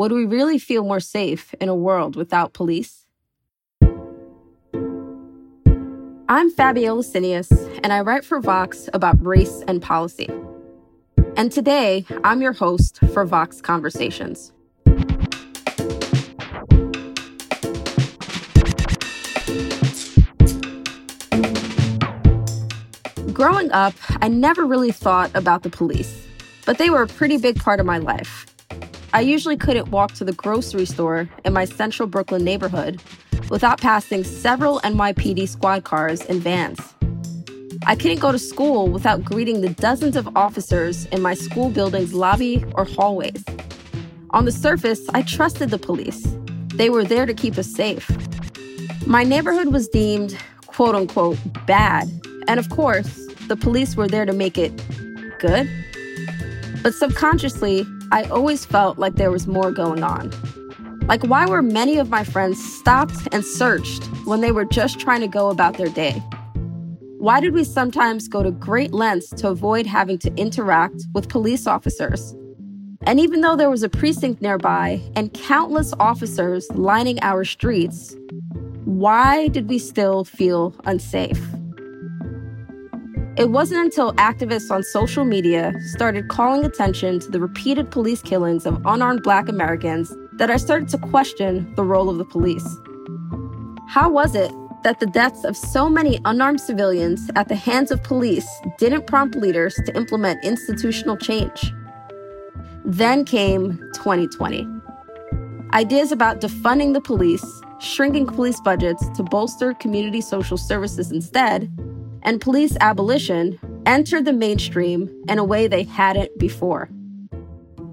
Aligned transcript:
Would 0.00 0.12
we 0.12 0.24
really 0.24 0.58
feel 0.58 0.82
more 0.82 0.98
safe 0.98 1.52
in 1.60 1.68
a 1.68 1.74
world 1.74 2.16
without 2.16 2.54
police? 2.54 3.04
I'm 6.26 6.50
Fabiola 6.50 7.02
Cineas, 7.02 7.50
and 7.84 7.92
I 7.92 8.00
write 8.00 8.24
for 8.24 8.40
Vox 8.40 8.88
about 8.94 9.22
race 9.22 9.62
and 9.68 9.82
policy. 9.82 10.30
And 11.36 11.52
today, 11.52 12.06
I'm 12.24 12.40
your 12.40 12.54
host 12.54 12.98
for 13.12 13.26
Vox 13.26 13.60
Conversations. 13.60 14.54
Growing 23.34 23.70
up, 23.72 23.92
I 24.22 24.28
never 24.28 24.64
really 24.64 24.92
thought 24.92 25.30
about 25.34 25.62
the 25.62 25.68
police, 25.68 26.26
but 26.64 26.78
they 26.78 26.88
were 26.88 27.02
a 27.02 27.06
pretty 27.06 27.36
big 27.36 27.56
part 27.56 27.80
of 27.80 27.84
my 27.84 27.98
life. 27.98 28.49
I 29.12 29.22
usually 29.22 29.56
couldn't 29.56 29.90
walk 29.90 30.12
to 30.14 30.24
the 30.24 30.32
grocery 30.32 30.86
store 30.86 31.28
in 31.44 31.52
my 31.52 31.64
central 31.64 32.08
Brooklyn 32.08 32.44
neighborhood 32.44 33.02
without 33.48 33.80
passing 33.80 34.22
several 34.22 34.78
NYPD 34.80 35.48
squad 35.48 35.82
cars 35.82 36.20
and 36.22 36.40
vans. 36.40 36.78
I 37.86 37.96
couldn't 37.96 38.20
go 38.20 38.30
to 38.30 38.38
school 38.38 38.88
without 38.88 39.24
greeting 39.24 39.62
the 39.62 39.70
dozens 39.70 40.14
of 40.14 40.36
officers 40.36 41.06
in 41.06 41.22
my 41.22 41.34
school 41.34 41.70
building's 41.70 42.14
lobby 42.14 42.64
or 42.74 42.84
hallways. 42.84 43.44
On 44.30 44.44
the 44.44 44.52
surface, 44.52 45.08
I 45.12 45.22
trusted 45.22 45.70
the 45.70 45.78
police. 45.78 46.36
They 46.74 46.88
were 46.88 47.02
there 47.02 47.26
to 47.26 47.34
keep 47.34 47.58
us 47.58 47.66
safe. 47.66 48.08
My 49.08 49.24
neighborhood 49.24 49.72
was 49.72 49.88
deemed 49.88 50.38
quote 50.66 50.94
unquote 50.94 51.38
bad, 51.66 52.08
and 52.46 52.60
of 52.60 52.70
course, 52.70 53.26
the 53.48 53.56
police 53.56 53.96
were 53.96 54.06
there 54.06 54.24
to 54.24 54.32
make 54.32 54.56
it 54.56 54.72
good. 55.40 55.68
But 56.84 56.94
subconsciously, 56.94 57.84
I 58.12 58.24
always 58.24 58.64
felt 58.64 58.98
like 58.98 59.14
there 59.14 59.30
was 59.30 59.46
more 59.46 59.70
going 59.70 60.02
on. 60.02 60.32
Like, 61.06 61.22
why 61.22 61.46
were 61.46 61.62
many 61.62 61.96
of 61.98 62.10
my 62.10 62.24
friends 62.24 62.58
stopped 62.74 63.28
and 63.30 63.44
searched 63.44 64.04
when 64.24 64.40
they 64.40 64.50
were 64.50 64.64
just 64.64 64.98
trying 64.98 65.20
to 65.20 65.28
go 65.28 65.48
about 65.48 65.76
their 65.76 65.88
day? 65.88 66.20
Why 67.18 67.40
did 67.40 67.52
we 67.52 67.62
sometimes 67.62 68.26
go 68.26 68.42
to 68.42 68.50
great 68.50 68.92
lengths 68.92 69.28
to 69.40 69.48
avoid 69.48 69.86
having 69.86 70.18
to 70.18 70.34
interact 70.34 71.04
with 71.14 71.28
police 71.28 71.68
officers? 71.68 72.34
And 73.02 73.20
even 73.20 73.42
though 73.42 73.54
there 73.54 73.70
was 73.70 73.84
a 73.84 73.88
precinct 73.88 74.42
nearby 74.42 75.00
and 75.14 75.32
countless 75.32 75.94
officers 76.00 76.66
lining 76.74 77.20
our 77.22 77.44
streets, 77.44 78.16
why 78.84 79.46
did 79.48 79.68
we 79.68 79.78
still 79.78 80.24
feel 80.24 80.74
unsafe? 80.84 81.40
It 83.36 83.50
wasn't 83.50 83.84
until 83.84 84.12
activists 84.14 84.72
on 84.72 84.82
social 84.82 85.24
media 85.24 85.72
started 85.86 86.28
calling 86.28 86.64
attention 86.64 87.20
to 87.20 87.30
the 87.30 87.38
repeated 87.38 87.90
police 87.90 88.22
killings 88.22 88.66
of 88.66 88.84
unarmed 88.84 89.22
Black 89.22 89.48
Americans 89.48 90.12
that 90.32 90.50
I 90.50 90.56
started 90.56 90.88
to 90.88 90.98
question 90.98 91.72
the 91.76 91.84
role 91.84 92.10
of 92.10 92.18
the 92.18 92.24
police. 92.24 92.66
How 93.86 94.10
was 94.10 94.34
it 94.34 94.52
that 94.82 94.98
the 94.98 95.06
deaths 95.06 95.44
of 95.44 95.56
so 95.56 95.88
many 95.88 96.18
unarmed 96.24 96.60
civilians 96.60 97.30
at 97.36 97.48
the 97.48 97.54
hands 97.54 97.92
of 97.92 98.02
police 98.02 98.48
didn't 98.78 99.06
prompt 99.06 99.36
leaders 99.36 99.76
to 99.86 99.96
implement 99.96 100.44
institutional 100.44 101.16
change? 101.16 101.72
Then 102.84 103.24
came 103.24 103.78
2020. 103.94 104.66
Ideas 105.72 106.10
about 106.10 106.40
defunding 106.40 106.94
the 106.94 107.00
police, 107.00 107.44
shrinking 107.78 108.26
police 108.26 108.60
budgets 108.60 109.08
to 109.10 109.22
bolster 109.22 109.72
community 109.74 110.20
social 110.20 110.56
services 110.56 111.12
instead, 111.12 111.70
and 112.22 112.40
police 112.40 112.76
abolition 112.80 113.58
entered 113.86 114.24
the 114.24 114.32
mainstream 114.32 115.10
in 115.28 115.38
a 115.38 115.44
way 115.44 115.66
they 115.66 115.84
hadn't 115.84 116.38
before. 116.38 116.90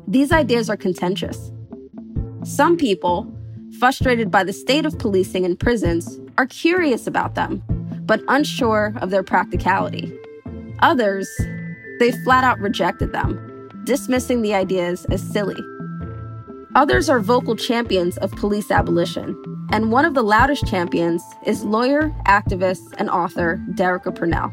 These 0.07 0.31
ideas 0.31 0.69
are 0.69 0.77
contentious. 0.77 1.51
Some 2.43 2.77
people, 2.77 3.31
frustrated 3.79 4.31
by 4.31 4.43
the 4.43 4.53
state 4.53 4.85
of 4.85 4.97
policing 4.99 5.43
in 5.43 5.57
prisons, 5.57 6.19
are 6.38 6.45
curious 6.45 7.07
about 7.07 7.35
them, 7.35 7.63
but 8.05 8.21
unsure 8.27 8.93
of 9.01 9.09
their 9.09 9.23
practicality. 9.23 10.17
Others, 10.79 11.27
they 11.99 12.11
flat 12.23 12.44
out 12.44 12.59
rejected 12.59 13.11
them, 13.11 13.69
dismissing 13.83 14.41
the 14.41 14.53
ideas 14.53 15.05
as 15.05 15.21
silly. 15.21 15.61
Others 16.75 17.09
are 17.09 17.19
vocal 17.19 17.55
champions 17.55 18.17
of 18.19 18.31
police 18.33 18.69
abolition, 18.69 19.35
and 19.72 19.91
one 19.91 20.05
of 20.05 20.13
the 20.13 20.23
loudest 20.23 20.66
champions 20.66 21.23
is 21.45 21.63
lawyer, 21.63 22.13
activist, 22.25 22.94
and 22.97 23.09
author 23.09 23.61
Derecka 23.72 24.16
Purnell. 24.16 24.51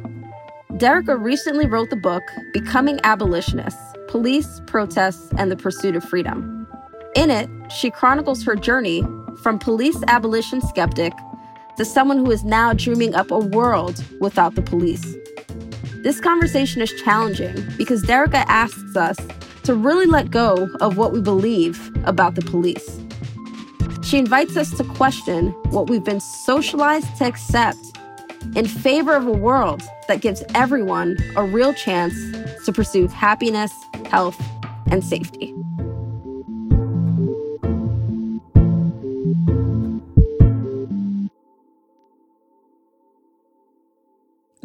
Derecka 0.72 1.20
recently 1.20 1.66
wrote 1.66 1.90
the 1.90 1.96
book 1.96 2.22
Becoming 2.52 2.98
Abolitionists 3.04 3.80
Police, 4.08 4.60
Protests, 4.66 5.30
and 5.38 5.50
the 5.50 5.56
Pursuit 5.56 5.96
of 5.96 6.04
Freedom. 6.04 6.66
In 7.14 7.30
it, 7.30 7.48
she 7.70 7.90
chronicles 7.90 8.44
her 8.44 8.56
journey 8.56 9.02
from 9.42 9.58
police 9.58 10.02
abolition 10.08 10.60
skeptic 10.60 11.12
to 11.76 11.84
someone 11.84 12.18
who 12.18 12.30
is 12.30 12.44
now 12.44 12.72
dreaming 12.72 13.14
up 13.14 13.30
a 13.30 13.38
world 13.38 14.04
without 14.20 14.54
the 14.54 14.62
police. 14.62 15.14
This 16.02 16.20
conversation 16.20 16.82
is 16.82 16.92
challenging 17.02 17.54
because 17.76 18.02
Derecka 18.02 18.44
asks 18.46 18.96
us 18.96 19.16
to 19.62 19.74
really 19.74 20.06
let 20.06 20.30
go 20.30 20.68
of 20.80 20.96
what 20.96 21.12
we 21.12 21.20
believe 21.20 21.90
about 22.04 22.34
the 22.34 22.42
police. 22.42 23.03
She 24.02 24.18
invites 24.18 24.56
us 24.56 24.70
to 24.76 24.84
question 24.84 25.48
what 25.70 25.88
we've 25.88 26.04
been 26.04 26.20
socialized 26.20 27.16
to 27.16 27.24
accept 27.26 27.78
in 28.54 28.66
favor 28.66 29.14
of 29.14 29.26
a 29.26 29.32
world 29.32 29.82
that 30.08 30.20
gives 30.20 30.42
everyone 30.54 31.16
a 31.36 31.44
real 31.44 31.72
chance 31.74 32.14
to 32.64 32.72
pursue 32.72 33.08
happiness, 33.08 33.72
health, 34.10 34.40
and 34.90 35.02
safety. 35.02 35.54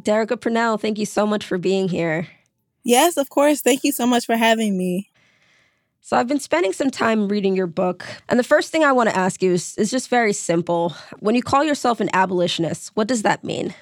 Derecka 0.02 0.40
Purnell, 0.40 0.78
thank 0.78 0.98
you 0.98 1.06
so 1.06 1.28
much 1.28 1.46
for 1.46 1.58
being 1.58 1.88
here. 1.88 2.28
Yes, 2.84 3.18
of 3.18 3.30
course. 3.30 3.62
Thank 3.62 3.84
you 3.84 3.92
so 3.92 4.08
much 4.08 4.26
for 4.26 4.36
having 4.36 4.78
me. 4.78 5.09
So 6.02 6.18
I've 6.18 6.28
been 6.28 6.40
spending 6.40 6.74
some 6.74 6.90
time 6.90 7.28
reading 7.28 7.56
your 7.56 7.68
book. 7.68 8.06
And 8.30 8.40
the 8.40 8.44
first 8.44 8.72
thing 8.72 8.84
I 8.84 8.92
want 8.92 9.10
to 9.10 9.16
ask 9.16 9.44
you 9.44 9.54
is, 9.54 9.78
is 9.78 9.92
just 9.92 10.10
very 10.10 10.34
simple. 10.34 10.96
When 11.20 11.36
you 11.36 11.44
call 11.44 11.64
yourself 11.64 12.00
an 12.00 12.10
abolitionist, 12.14 12.92
what 12.96 13.08
does 13.08 13.22
that 13.24 13.44
mean? 13.44 13.74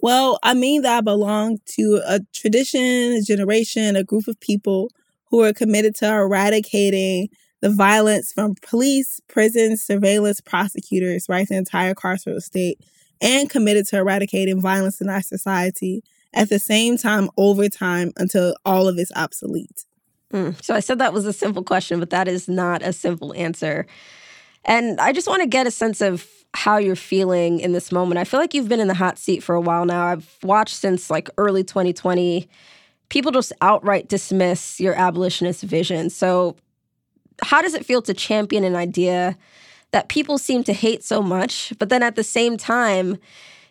Well, 0.00 0.38
I 0.42 0.54
mean 0.54 0.82
that 0.82 0.98
I 0.98 1.00
belong 1.00 1.58
to 1.76 2.02
a 2.06 2.20
tradition, 2.34 3.14
a 3.14 3.22
generation, 3.22 3.96
a 3.96 4.04
group 4.04 4.28
of 4.28 4.38
people 4.38 4.90
who 5.30 5.42
are 5.42 5.52
committed 5.52 5.94
to 5.96 6.06
eradicating 6.06 7.28
the 7.60 7.70
violence 7.70 8.30
from 8.30 8.54
police, 8.60 9.20
prisons, 9.26 9.82
surveillance, 9.82 10.42
prosecutors, 10.42 11.26
right? 11.28 11.48
The 11.48 11.56
entire 11.56 11.94
carceral 11.94 12.42
state, 12.42 12.78
and 13.22 13.48
committed 13.48 13.86
to 13.86 13.96
eradicating 13.96 14.60
violence 14.60 15.00
in 15.00 15.08
our 15.08 15.22
society 15.22 16.04
at 16.34 16.50
the 16.50 16.58
same 16.58 16.98
time 16.98 17.30
over 17.38 17.70
time 17.70 18.12
until 18.18 18.54
all 18.66 18.86
of 18.86 18.98
it's 18.98 19.12
obsolete. 19.16 19.86
Mm. 20.34 20.62
So 20.62 20.74
I 20.74 20.80
said 20.80 20.98
that 20.98 21.12
was 21.12 21.26
a 21.26 21.32
simple 21.32 21.62
question, 21.62 22.00
but 22.00 22.10
that 22.10 22.26
is 22.26 22.48
not 22.48 22.82
a 22.82 22.92
simple 22.92 23.32
answer. 23.34 23.86
And 24.64 25.00
I 25.00 25.12
just 25.12 25.28
want 25.28 25.42
to 25.42 25.48
get 25.48 25.66
a 25.66 25.70
sense 25.70 26.00
of 26.00 26.26
how 26.54 26.76
you're 26.76 26.96
feeling 26.96 27.60
in 27.60 27.72
this 27.72 27.92
moment. 27.92 28.18
I 28.18 28.24
feel 28.24 28.40
like 28.40 28.52
you've 28.52 28.68
been 28.68 28.80
in 28.80 28.88
the 28.88 28.94
hot 28.94 29.16
seat 29.16 29.42
for 29.42 29.54
a 29.54 29.60
while 29.60 29.84
now. 29.84 30.06
I've 30.06 30.36
watched 30.42 30.74
since 30.74 31.08
like 31.08 31.30
early 31.38 31.62
2020. 31.62 32.48
People 33.10 33.30
just 33.30 33.52
outright 33.60 34.08
dismiss 34.08 34.80
your 34.80 34.94
abolitionist 34.94 35.62
vision. 35.62 36.10
So 36.10 36.56
how 37.42 37.62
does 37.62 37.74
it 37.74 37.86
feel 37.86 38.02
to 38.02 38.14
champion 38.14 38.64
an 38.64 38.74
idea 38.74 39.36
that 39.92 40.08
people 40.08 40.38
seem 40.38 40.64
to 40.64 40.72
hate 40.72 41.04
so 41.04 41.22
much, 41.22 41.72
but 41.78 41.88
then 41.88 42.02
at 42.02 42.16
the 42.16 42.24
same 42.24 42.56
time, 42.56 43.18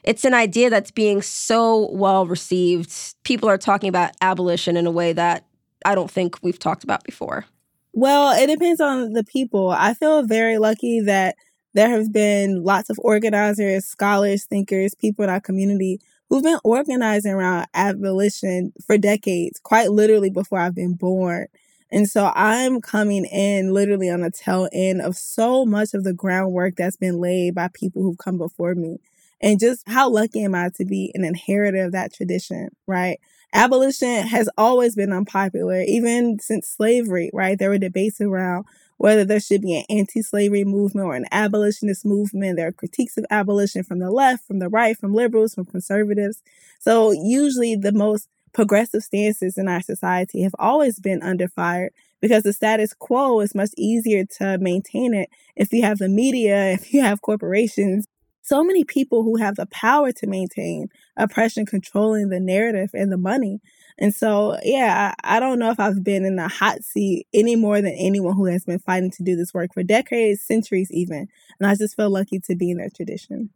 it's 0.03 0.23
an 0.23 0.33
idea 0.33 0.69
that's 0.69 0.91
being 0.91 1.21
so 1.21 1.89
well 1.91 2.25
received. 2.25 2.93
People 3.23 3.49
are 3.49 3.57
talking 3.57 3.89
about 3.89 4.11
abolition 4.21 4.77
in 4.77 4.85
a 4.85 4.91
way 4.91 5.11
that 5.13 5.45
I 5.85 5.95
don't 5.95 6.11
think 6.11 6.41
we've 6.41 6.59
talked 6.59 6.83
about 6.83 7.03
before. 7.03 7.45
Well, 7.93 8.31
it 8.37 8.47
depends 8.47 8.81
on 8.81 9.13
the 9.13 9.23
people. 9.23 9.69
I 9.69 9.93
feel 9.93 10.23
very 10.23 10.57
lucky 10.57 11.01
that 11.01 11.35
there 11.73 11.89
have 11.89 12.11
been 12.11 12.63
lots 12.63 12.89
of 12.89 12.99
organizers, 12.99 13.85
scholars, 13.85 14.45
thinkers, 14.45 14.95
people 14.95 15.23
in 15.23 15.29
our 15.29 15.41
community 15.41 15.99
who've 16.29 16.43
been 16.43 16.59
organizing 16.63 17.33
around 17.33 17.67
abolition 17.73 18.73
for 18.85 18.97
decades, 18.97 19.59
quite 19.59 19.91
literally 19.91 20.29
before 20.29 20.59
I've 20.59 20.75
been 20.75 20.95
born. 20.95 21.47
And 21.91 22.09
so 22.09 22.31
I'm 22.33 22.81
coming 22.81 23.25
in 23.25 23.71
literally 23.71 24.09
on 24.09 24.21
the 24.21 24.31
tail 24.31 24.67
end 24.73 25.01
of 25.01 25.15
so 25.15 25.63
much 25.63 25.93
of 25.93 26.03
the 26.03 26.13
groundwork 26.13 26.75
that's 26.75 26.97
been 26.97 27.19
laid 27.19 27.53
by 27.53 27.69
people 27.71 28.01
who've 28.01 28.17
come 28.17 28.39
before 28.39 28.73
me. 28.73 28.97
And 29.41 29.59
just 29.59 29.87
how 29.87 30.09
lucky 30.09 30.43
am 30.43 30.55
I 30.55 30.69
to 30.75 30.85
be 30.85 31.11
an 31.13 31.23
inheritor 31.23 31.83
of 31.83 31.91
that 31.91 32.13
tradition, 32.13 32.69
right? 32.87 33.19
Abolition 33.53 34.27
has 34.27 34.49
always 34.57 34.95
been 34.95 35.13
unpopular, 35.13 35.81
even 35.81 36.39
since 36.39 36.67
slavery, 36.67 37.29
right? 37.33 37.57
There 37.57 37.69
were 37.69 37.77
debates 37.77 38.19
around 38.19 38.65
whether 38.97 39.23
there 39.25 39.39
should 39.39 39.61
be 39.61 39.75
an 39.77 39.85
anti 39.89 40.21
slavery 40.23 40.63
movement 40.63 41.05
or 41.05 41.15
an 41.15 41.25
abolitionist 41.31 42.03
movement. 42.03 42.57
There 42.57 42.67
are 42.67 42.71
critiques 42.71 43.17
of 43.17 43.25
abolition 43.29 43.83
from 43.83 43.99
the 43.99 44.09
left, 44.09 44.47
from 44.47 44.57
the 44.59 44.69
right, 44.69 44.97
from 44.97 45.13
liberals, 45.13 45.53
from 45.53 45.65
conservatives. 45.65 46.41
So, 46.79 47.11
usually, 47.11 47.75
the 47.75 47.91
most 47.91 48.27
progressive 48.53 49.03
stances 49.03 49.57
in 49.57 49.67
our 49.67 49.81
society 49.81 50.41
have 50.41 50.55
always 50.57 50.99
been 50.99 51.21
under 51.21 51.47
fire 51.47 51.91
because 52.21 52.43
the 52.43 52.53
status 52.53 52.93
quo 52.93 53.39
is 53.41 53.53
much 53.55 53.71
easier 53.77 54.25
to 54.39 54.57
maintain 54.59 55.13
it 55.13 55.29
if 55.55 55.71
you 55.73 55.83
have 55.83 55.99
the 55.99 56.09
media, 56.09 56.71
if 56.71 56.91
you 56.93 57.01
have 57.01 57.21
corporations. 57.21 58.07
So 58.43 58.63
many 58.63 58.83
people 58.83 59.23
who 59.23 59.37
have 59.37 59.55
the 59.55 59.65
power 59.67 60.11
to 60.11 60.27
maintain 60.27 60.89
oppression 61.17 61.65
controlling 61.65 62.29
the 62.29 62.41
narrative 62.41 62.89
and 62.93 63.11
the 63.11 63.17
money. 63.17 63.61
And 63.97 64.13
so, 64.13 64.57
yeah, 64.63 65.13
I, 65.23 65.37
I 65.37 65.39
don't 65.39 65.59
know 65.59 65.71
if 65.71 65.79
I've 65.79 66.03
been 66.03 66.25
in 66.25 66.35
the 66.35 66.49
hot 66.49 66.83
seat 66.83 67.25
any 67.33 67.55
more 67.55 67.81
than 67.81 67.95
anyone 67.97 68.35
who 68.35 68.45
has 68.45 68.65
been 68.65 68.79
fighting 68.79 69.11
to 69.11 69.23
do 69.23 69.37
this 69.37 69.53
work 69.53 69.73
for 69.73 69.81
decades, 69.81 70.41
centuries 70.41 70.91
even. 70.91 71.27
And 71.59 71.69
I 71.69 71.75
just 71.75 71.95
feel 71.95 72.09
lucky 72.09 72.39
to 72.41 72.55
be 72.55 72.69
in 72.69 72.77
their 72.77 72.89
tradition. 72.89 73.49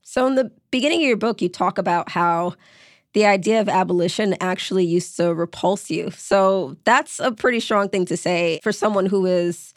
So, 0.00 0.26
in 0.26 0.34
the 0.34 0.50
beginning 0.70 1.02
of 1.02 1.08
your 1.08 1.16
book, 1.16 1.42
you 1.42 1.48
talk 1.48 1.78
about 1.78 2.08
how 2.08 2.54
the 3.12 3.26
idea 3.26 3.60
of 3.60 3.68
abolition 3.68 4.34
actually 4.40 4.84
used 4.84 5.16
to 5.16 5.34
repulse 5.34 5.90
you. 5.90 6.10
So 6.10 6.76
that's 6.84 7.20
a 7.20 7.30
pretty 7.30 7.60
strong 7.60 7.88
thing 7.88 8.06
to 8.06 8.16
say 8.16 8.60
for 8.62 8.72
someone 8.72 9.06
who 9.06 9.26
is 9.26 9.74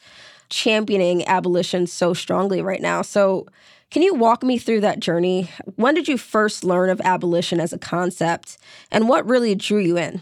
championing 0.49 1.25
abolition 1.27 1.87
so 1.87 2.13
strongly 2.13 2.61
right 2.61 2.81
now. 2.81 3.01
So, 3.01 3.47
can 3.91 4.01
you 4.01 4.13
walk 4.13 4.43
me 4.43 4.57
through 4.57 4.81
that 4.81 4.99
journey? 4.99 5.49
When 5.75 5.95
did 5.95 6.07
you 6.07 6.17
first 6.17 6.63
learn 6.63 6.89
of 6.89 7.01
abolition 7.01 7.59
as 7.59 7.73
a 7.73 7.77
concept, 7.77 8.57
and 8.91 9.07
what 9.07 9.27
really 9.27 9.55
drew 9.55 9.79
you 9.79 9.97
in? 9.97 10.21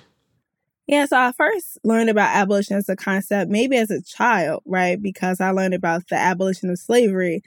Yeah, 0.87 1.05
so 1.05 1.17
I 1.17 1.31
first 1.31 1.77
learned 1.83 2.09
about 2.09 2.35
abolition 2.35 2.75
as 2.75 2.89
a 2.89 2.95
concept 2.95 3.49
maybe 3.49 3.77
as 3.77 3.89
a 3.89 4.01
child, 4.01 4.63
right? 4.65 5.01
Because 5.01 5.39
I 5.39 5.51
learned 5.51 5.73
about 5.73 6.07
the 6.09 6.15
abolition 6.15 6.69
of 6.69 6.77
slavery. 6.77 7.41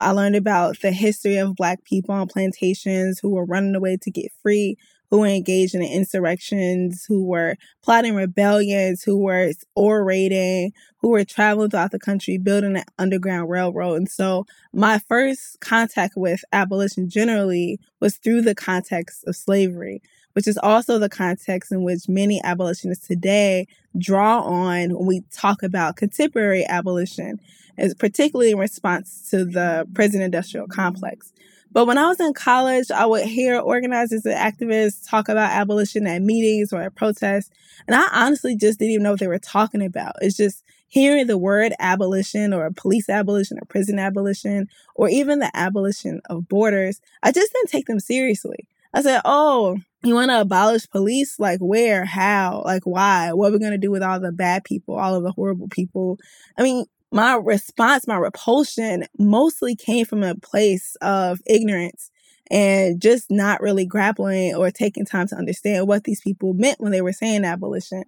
I 0.00 0.10
learned 0.10 0.36
about 0.36 0.80
the 0.82 0.90
history 0.90 1.36
of 1.36 1.56
Black 1.56 1.84
people 1.84 2.14
on 2.14 2.28
plantations 2.28 3.18
who 3.20 3.30
were 3.30 3.44
running 3.46 3.74
away 3.74 3.96
to 4.02 4.10
get 4.10 4.32
free 4.42 4.76
who 5.12 5.18
were 5.18 5.26
engaged 5.26 5.74
in 5.74 5.82
insurrections, 5.82 7.04
who 7.06 7.22
were 7.22 7.54
plotting 7.82 8.14
rebellions, 8.14 9.02
who 9.02 9.18
were 9.18 9.52
orating, 9.76 10.72
who 10.96 11.10
were 11.10 11.22
traveling 11.22 11.68
throughout 11.68 11.90
the 11.90 11.98
country 11.98 12.38
building 12.38 12.78
an 12.78 12.84
underground 12.98 13.50
railroad. 13.50 13.96
And 13.96 14.10
so 14.10 14.46
my 14.72 14.98
first 15.00 15.60
contact 15.60 16.14
with 16.16 16.42
abolition 16.54 17.10
generally 17.10 17.78
was 18.00 18.16
through 18.16 18.40
the 18.40 18.54
context 18.54 19.24
of 19.26 19.36
slavery, 19.36 20.00
which 20.32 20.48
is 20.48 20.56
also 20.56 20.98
the 20.98 21.10
context 21.10 21.72
in 21.72 21.82
which 21.82 22.08
many 22.08 22.40
abolitionists 22.42 23.06
today 23.06 23.66
draw 23.98 24.40
on 24.40 24.94
when 24.94 25.06
we 25.06 25.20
talk 25.30 25.62
about 25.62 25.96
contemporary 25.96 26.64
abolition, 26.64 27.38
as 27.76 27.92
particularly 27.92 28.52
in 28.52 28.58
response 28.58 29.28
to 29.28 29.44
the 29.44 29.86
prison 29.92 30.22
industrial 30.22 30.68
complex. 30.68 31.34
But 31.72 31.86
when 31.86 31.96
I 31.96 32.08
was 32.08 32.20
in 32.20 32.34
college, 32.34 32.90
I 32.90 33.06
would 33.06 33.24
hear 33.24 33.58
organizers 33.58 34.26
and 34.26 34.34
activists 34.34 35.08
talk 35.08 35.28
about 35.28 35.52
abolition 35.52 36.06
at 36.06 36.20
meetings 36.20 36.72
or 36.72 36.82
at 36.82 36.94
protests. 36.94 37.50
And 37.86 37.96
I 37.96 38.06
honestly 38.12 38.56
just 38.56 38.78
didn't 38.78 38.92
even 38.92 39.04
know 39.04 39.12
what 39.12 39.20
they 39.20 39.26
were 39.26 39.38
talking 39.38 39.82
about. 39.82 40.16
It's 40.20 40.36
just 40.36 40.62
hearing 40.88 41.26
the 41.26 41.38
word 41.38 41.72
abolition 41.78 42.52
or 42.52 42.70
police 42.70 43.08
abolition 43.08 43.58
or 43.58 43.64
prison 43.64 43.98
abolition 43.98 44.68
or 44.94 45.08
even 45.08 45.38
the 45.38 45.50
abolition 45.56 46.20
of 46.26 46.48
borders. 46.48 47.00
I 47.22 47.32
just 47.32 47.52
didn't 47.52 47.70
take 47.70 47.86
them 47.86 48.00
seriously. 48.00 48.68
I 48.92 49.00
said, 49.00 49.22
oh, 49.24 49.78
you 50.02 50.14
want 50.14 50.30
to 50.30 50.42
abolish 50.42 50.90
police? 50.90 51.38
Like 51.38 51.60
where? 51.60 52.04
How? 52.04 52.62
Like 52.66 52.82
why? 52.84 53.32
What 53.32 53.48
are 53.48 53.52
we 53.52 53.58
going 53.58 53.72
to 53.72 53.78
do 53.78 53.90
with 53.90 54.02
all 54.02 54.20
the 54.20 54.32
bad 54.32 54.64
people, 54.64 54.98
all 54.98 55.14
of 55.14 55.22
the 55.22 55.32
horrible 55.32 55.68
people? 55.68 56.18
I 56.58 56.62
mean, 56.62 56.84
my 57.12 57.34
response, 57.34 58.06
my 58.06 58.16
repulsion 58.16 59.06
mostly 59.18 59.76
came 59.76 60.06
from 60.06 60.22
a 60.22 60.34
place 60.34 60.96
of 61.02 61.40
ignorance 61.46 62.10
and 62.50 63.00
just 63.00 63.30
not 63.30 63.60
really 63.60 63.86
grappling 63.86 64.54
or 64.54 64.70
taking 64.70 65.04
time 65.04 65.26
to 65.28 65.36
understand 65.36 65.86
what 65.86 66.04
these 66.04 66.20
people 66.20 66.54
meant 66.54 66.80
when 66.80 66.92
they 66.92 67.02
were 67.02 67.12
saying 67.12 67.44
abolition. 67.44 68.04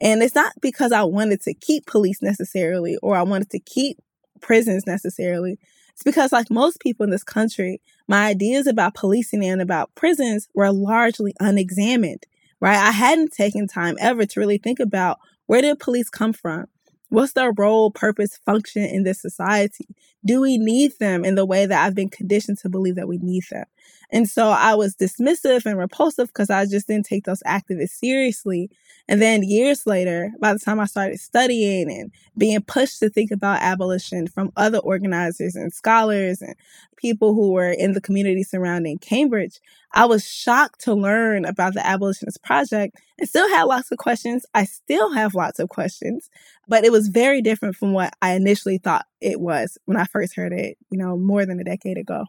And 0.00 0.22
it's 0.22 0.34
not 0.34 0.52
because 0.60 0.92
I 0.92 1.02
wanted 1.04 1.42
to 1.42 1.54
keep 1.54 1.86
police 1.86 2.22
necessarily 2.22 2.96
or 3.02 3.16
I 3.16 3.22
wanted 3.22 3.50
to 3.50 3.60
keep 3.60 3.98
prisons 4.40 4.86
necessarily. 4.86 5.58
It's 5.92 6.02
because, 6.02 6.32
like 6.32 6.50
most 6.50 6.80
people 6.80 7.04
in 7.04 7.10
this 7.10 7.24
country, 7.24 7.80
my 8.08 8.26
ideas 8.26 8.66
about 8.66 8.94
policing 8.94 9.44
and 9.44 9.60
about 9.60 9.94
prisons 9.94 10.48
were 10.54 10.72
largely 10.72 11.34
unexamined, 11.40 12.24
right? 12.60 12.78
I 12.78 12.90
hadn't 12.90 13.32
taken 13.32 13.68
time 13.68 13.96
ever 14.00 14.24
to 14.24 14.40
really 14.40 14.58
think 14.58 14.80
about 14.80 15.18
where 15.46 15.60
did 15.60 15.78
police 15.78 16.08
come 16.08 16.32
from? 16.32 16.66
What's 17.10 17.32
their 17.34 17.52
role, 17.52 17.90
purpose, 17.90 18.38
function 18.46 18.84
in 18.84 19.02
this 19.02 19.20
society? 19.20 19.86
Do 20.24 20.40
we 20.40 20.58
need 20.58 20.92
them 21.00 21.24
in 21.24 21.34
the 21.34 21.46
way 21.46 21.64
that 21.66 21.84
I've 21.84 21.94
been 21.94 22.10
conditioned 22.10 22.58
to 22.58 22.68
believe 22.68 22.96
that 22.96 23.08
we 23.08 23.18
need 23.18 23.44
them? 23.50 23.64
And 24.12 24.28
so 24.28 24.48
I 24.48 24.74
was 24.74 24.96
dismissive 24.96 25.64
and 25.66 25.78
repulsive 25.78 26.28
because 26.28 26.50
I 26.50 26.66
just 26.66 26.88
didn't 26.88 27.06
take 27.06 27.24
those 27.24 27.42
activists 27.46 27.90
seriously. 27.90 28.70
And 29.08 29.22
then 29.22 29.42
years 29.42 29.86
later, 29.86 30.32
by 30.40 30.52
the 30.52 30.58
time 30.58 30.80
I 30.80 30.86
started 30.86 31.20
studying 31.20 31.90
and 31.90 32.12
being 32.36 32.60
pushed 32.60 32.98
to 33.00 33.08
think 33.08 33.30
about 33.30 33.62
abolition 33.62 34.26
from 34.26 34.52
other 34.56 34.78
organizers 34.78 35.54
and 35.54 35.72
scholars 35.72 36.42
and 36.42 36.54
people 36.96 37.34
who 37.34 37.52
were 37.52 37.70
in 37.70 37.92
the 37.92 38.00
community 38.00 38.42
surrounding 38.42 38.98
Cambridge, 38.98 39.60
I 39.92 40.06
was 40.06 40.28
shocked 40.28 40.80
to 40.82 40.94
learn 40.94 41.44
about 41.44 41.74
the 41.74 41.86
Abolitionist 41.86 42.42
Project 42.42 42.96
and 43.18 43.28
still 43.28 43.48
had 43.48 43.64
lots 43.64 43.90
of 43.90 43.98
questions. 43.98 44.44
I 44.54 44.64
still 44.64 45.12
have 45.14 45.34
lots 45.34 45.58
of 45.60 45.68
questions, 45.68 46.28
but 46.68 46.84
it 46.84 46.92
was 46.92 47.08
very 47.08 47.42
different 47.42 47.76
from 47.76 47.92
what 47.92 48.12
I 48.20 48.32
initially 48.34 48.78
thought 48.78 49.06
it 49.20 49.40
was 49.40 49.78
when 49.84 49.96
I 49.96 50.04
first 50.04 50.34
heard 50.34 50.52
it, 50.52 50.76
you 50.90 50.98
know, 50.98 51.16
more 51.16 51.46
than 51.46 51.60
a 51.60 51.64
decade 51.64 51.98
ago. 51.98 52.24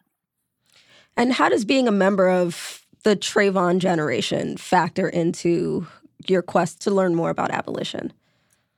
And 1.18 1.34
how 1.34 1.50
does 1.50 1.66
being 1.66 1.88
a 1.88 1.92
member 1.92 2.30
of 2.30 2.86
the 3.04 3.16
Trayvon 3.16 3.80
generation 3.80 4.58
factor 4.58 5.10
into 5.10 5.88
your 6.28 6.42
quest 6.42 6.82
to 6.82 6.92
learn 6.92 7.16
more 7.16 7.30
about 7.30 7.52
abolition? 7.52 8.14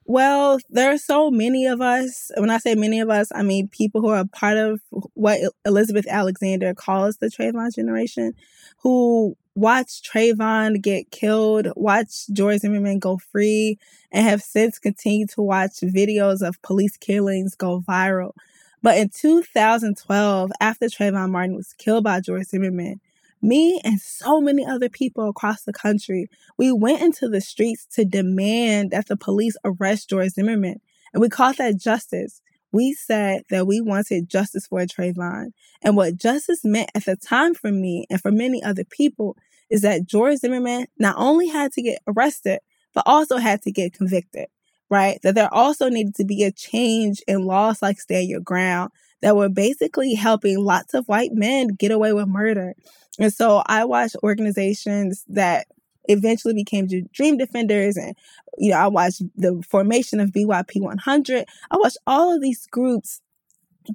Well, 0.05 0.59
there 0.69 0.91
are 0.91 0.97
so 0.97 1.31
many 1.31 1.65
of 1.65 1.79
us. 1.79 2.29
When 2.37 2.49
I 2.49 2.57
say 2.57 2.75
many 2.75 2.99
of 2.99 3.09
us, 3.09 3.31
I 3.33 3.41
mean 3.41 3.69
people 3.69 4.01
who 4.01 4.09
are 4.09 4.25
part 4.25 4.57
of 4.57 4.81
what 5.13 5.39
Elizabeth 5.65 6.05
Alexander 6.09 6.73
calls 6.73 7.17
the 7.17 7.27
Trayvon 7.27 7.73
generation, 7.73 8.33
who 8.79 9.37
watched 9.55 10.09
Trayvon 10.11 10.81
get 10.81 11.11
killed, 11.11 11.67
watched 11.75 12.33
George 12.33 12.59
Zimmerman 12.59 12.99
go 12.99 13.17
free, 13.17 13.77
and 14.11 14.27
have 14.27 14.41
since 14.41 14.77
continued 14.77 15.29
to 15.31 15.41
watch 15.41 15.79
videos 15.81 16.45
of 16.45 16.61
police 16.61 16.97
killings 16.97 17.55
go 17.55 17.81
viral. 17.81 18.33
But 18.81 18.97
in 18.97 19.09
2012, 19.09 20.51
after 20.59 20.87
Trayvon 20.87 21.31
Martin 21.31 21.55
was 21.55 21.73
killed 21.77 22.03
by 22.03 22.19
George 22.19 22.47
Zimmerman, 22.47 22.99
me 23.43 23.81
and 23.83 23.99
so 23.99 24.39
many 24.39 24.65
other 24.65 24.89
people 24.89 25.29
across 25.29 25.63
the 25.63 25.73
country, 25.73 26.27
we 26.57 26.71
went 26.71 27.01
into 27.01 27.27
the 27.27 27.41
streets 27.41 27.85
to 27.93 28.05
demand 28.05 28.91
that 28.91 29.07
the 29.07 29.17
police 29.17 29.57
arrest 29.65 30.09
George 30.09 30.31
Zimmerman. 30.31 30.79
And 31.13 31.21
we 31.21 31.29
called 31.29 31.57
that 31.57 31.77
justice. 31.77 32.41
We 32.71 32.93
said 32.93 33.43
that 33.49 33.67
we 33.67 33.81
wanted 33.81 34.29
justice 34.29 34.65
for 34.65 34.79
Trayvon. 34.81 35.51
And 35.83 35.95
what 35.95 36.17
justice 36.17 36.61
meant 36.63 36.89
at 36.95 37.05
the 37.05 37.15
time 37.15 37.53
for 37.53 37.71
me 37.71 38.07
and 38.09 38.19
for 38.19 38.31
many 38.31 38.63
other 38.63 38.83
people 38.85 39.37
is 39.69 39.81
that 39.81 40.07
George 40.07 40.37
Zimmerman 40.39 40.87
not 40.97 41.15
only 41.17 41.49
had 41.49 41.71
to 41.73 41.81
get 41.81 41.99
arrested, 42.07 42.59
but 42.93 43.03
also 43.05 43.37
had 43.37 43.61
to 43.63 43.71
get 43.71 43.93
convicted, 43.93 44.47
right? 44.89 45.19
That 45.21 45.35
there 45.35 45.53
also 45.53 45.89
needed 45.89 46.15
to 46.15 46.25
be 46.25 46.43
a 46.43 46.51
change 46.51 47.21
in 47.27 47.45
laws 47.45 47.81
like 47.81 47.99
Stand 47.99 48.27
Your 48.27 48.39
Ground 48.39 48.91
that 49.23 49.37
were 49.37 49.47
basically 49.47 50.15
helping 50.15 50.59
lots 50.59 50.93
of 50.93 51.07
white 51.07 51.31
men 51.31 51.69
get 51.69 51.91
away 51.91 52.11
with 52.11 52.27
murder. 52.27 52.75
And 53.17 53.33
so 53.33 53.63
I 53.65 53.85
watched 53.85 54.17
organizations 54.21 55.23
that 55.29 55.65
eventually 56.09 56.53
became 56.53 56.89
Dream 57.13 57.37
Defenders. 57.37 57.95
And, 57.95 58.17
you 58.57 58.71
know, 58.71 58.77
I 58.77 58.87
watched 58.87 59.21
the 59.37 59.63
formation 59.65 60.19
of 60.19 60.31
BYP 60.31 60.81
100. 60.81 61.45
I 61.71 61.77
watched 61.77 61.99
all 62.05 62.35
of 62.35 62.41
these 62.41 62.67
groups 62.67 63.21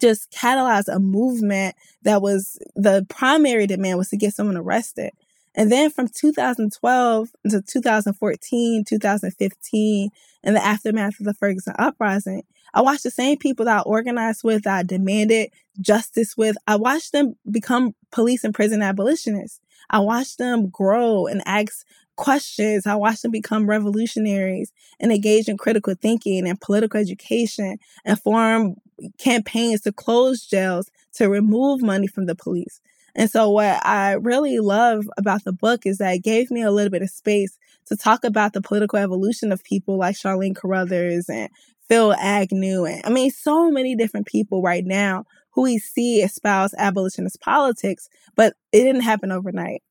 just 0.01 0.31
catalyze 0.31 0.89
a 0.89 0.99
movement 0.99 1.77
that 2.05 2.23
was 2.23 2.59
the 2.75 3.05
primary 3.11 3.67
demand 3.67 3.99
was 3.99 4.09
to 4.09 4.17
get 4.17 4.33
someone 4.33 4.57
arrested. 4.57 5.11
And 5.55 5.71
then 5.71 5.91
from 5.91 6.09
2012 6.09 7.29
to 7.51 7.61
2014, 7.61 8.85
2015, 8.89 10.11
in 10.45 10.55
the 10.55 10.65
aftermath 10.65 11.21
of 11.21 11.27
the 11.27 11.35
Ferguson 11.35 11.75
uprising, 11.79 12.45
I 12.75 12.83
watched 12.83 13.03
the 13.03 13.11
same 13.11 13.39
people 13.39 13.65
that 13.65 13.79
I 13.79 13.83
organized 13.83 14.45
with, 14.45 14.65
that 14.65 14.79
I 14.79 14.83
demanded 14.83 15.51
justice 15.81 16.37
with, 16.37 16.57
I 16.67 16.77
watched 16.77 17.13
them 17.13 17.37
become 17.51 17.95
police 18.11 18.45
and 18.45 18.55
prison 18.55 18.83
abolitionists. 18.83 19.61
I 19.91 20.01
watched 20.01 20.39
them 20.39 20.69
grow 20.69 21.27
and 21.27 21.43
ask 21.47 21.87
questions. 22.17 22.87
I 22.87 22.97
watched 22.97 23.23
them 23.23 23.31
become 23.31 23.69
revolutionaries 23.69 24.73
and 25.01 25.13
engage 25.13 25.49
in 25.49 25.57
critical 25.57 25.95
thinking 25.95 26.47
and 26.47 26.61
political 26.61 27.01
education 27.01 27.79
and 28.05 28.21
form 28.21 28.75
campaigns 29.19 29.83
to 29.83 29.93
close 29.93 30.45
jails 30.45 30.91
to 31.15 31.29
remove 31.29 31.81
money 31.81 32.07
from 32.07 32.27
the 32.27 32.35
police. 32.35 32.81
And 33.15 33.31
so, 33.31 33.51
what 33.51 33.85
I 33.85 34.13
really 34.13 34.59
love 34.61 35.09
about 35.17 35.45
the 35.45 35.53
book 35.53 35.87
is 35.87 35.99
that 35.99 36.15
it 36.15 36.23
gave 36.23 36.51
me 36.51 36.63
a 36.63 36.71
little 36.71 36.91
bit 36.91 37.03
of 37.03 37.11
space 37.11 37.59
to 37.87 37.97
talk 37.97 38.23
about 38.23 38.53
the 38.53 38.61
political 38.61 38.99
evolution 38.99 39.51
of 39.51 39.65
people 39.65 39.97
like 39.97 40.15
Charlene 40.15 40.55
Carruthers 40.55 41.29
and 41.29 41.49
Phil 41.89 42.15
Agnew. 42.15 42.85
And 42.85 43.03
I 43.05 43.11
mean, 43.11 43.31
so 43.31 43.71
many 43.71 43.95
different 43.95 44.27
people 44.27 44.63
right 44.63 44.85
now 44.85 45.25
who 45.51 45.63
we 45.63 45.79
see 45.79 46.23
espouse 46.23 46.73
abolitionist 46.79 47.41
politics, 47.41 48.09
but 48.37 48.55
it 48.73 48.83
didn't 48.83 49.03
happen 49.03 49.33
overnight. 49.33 49.83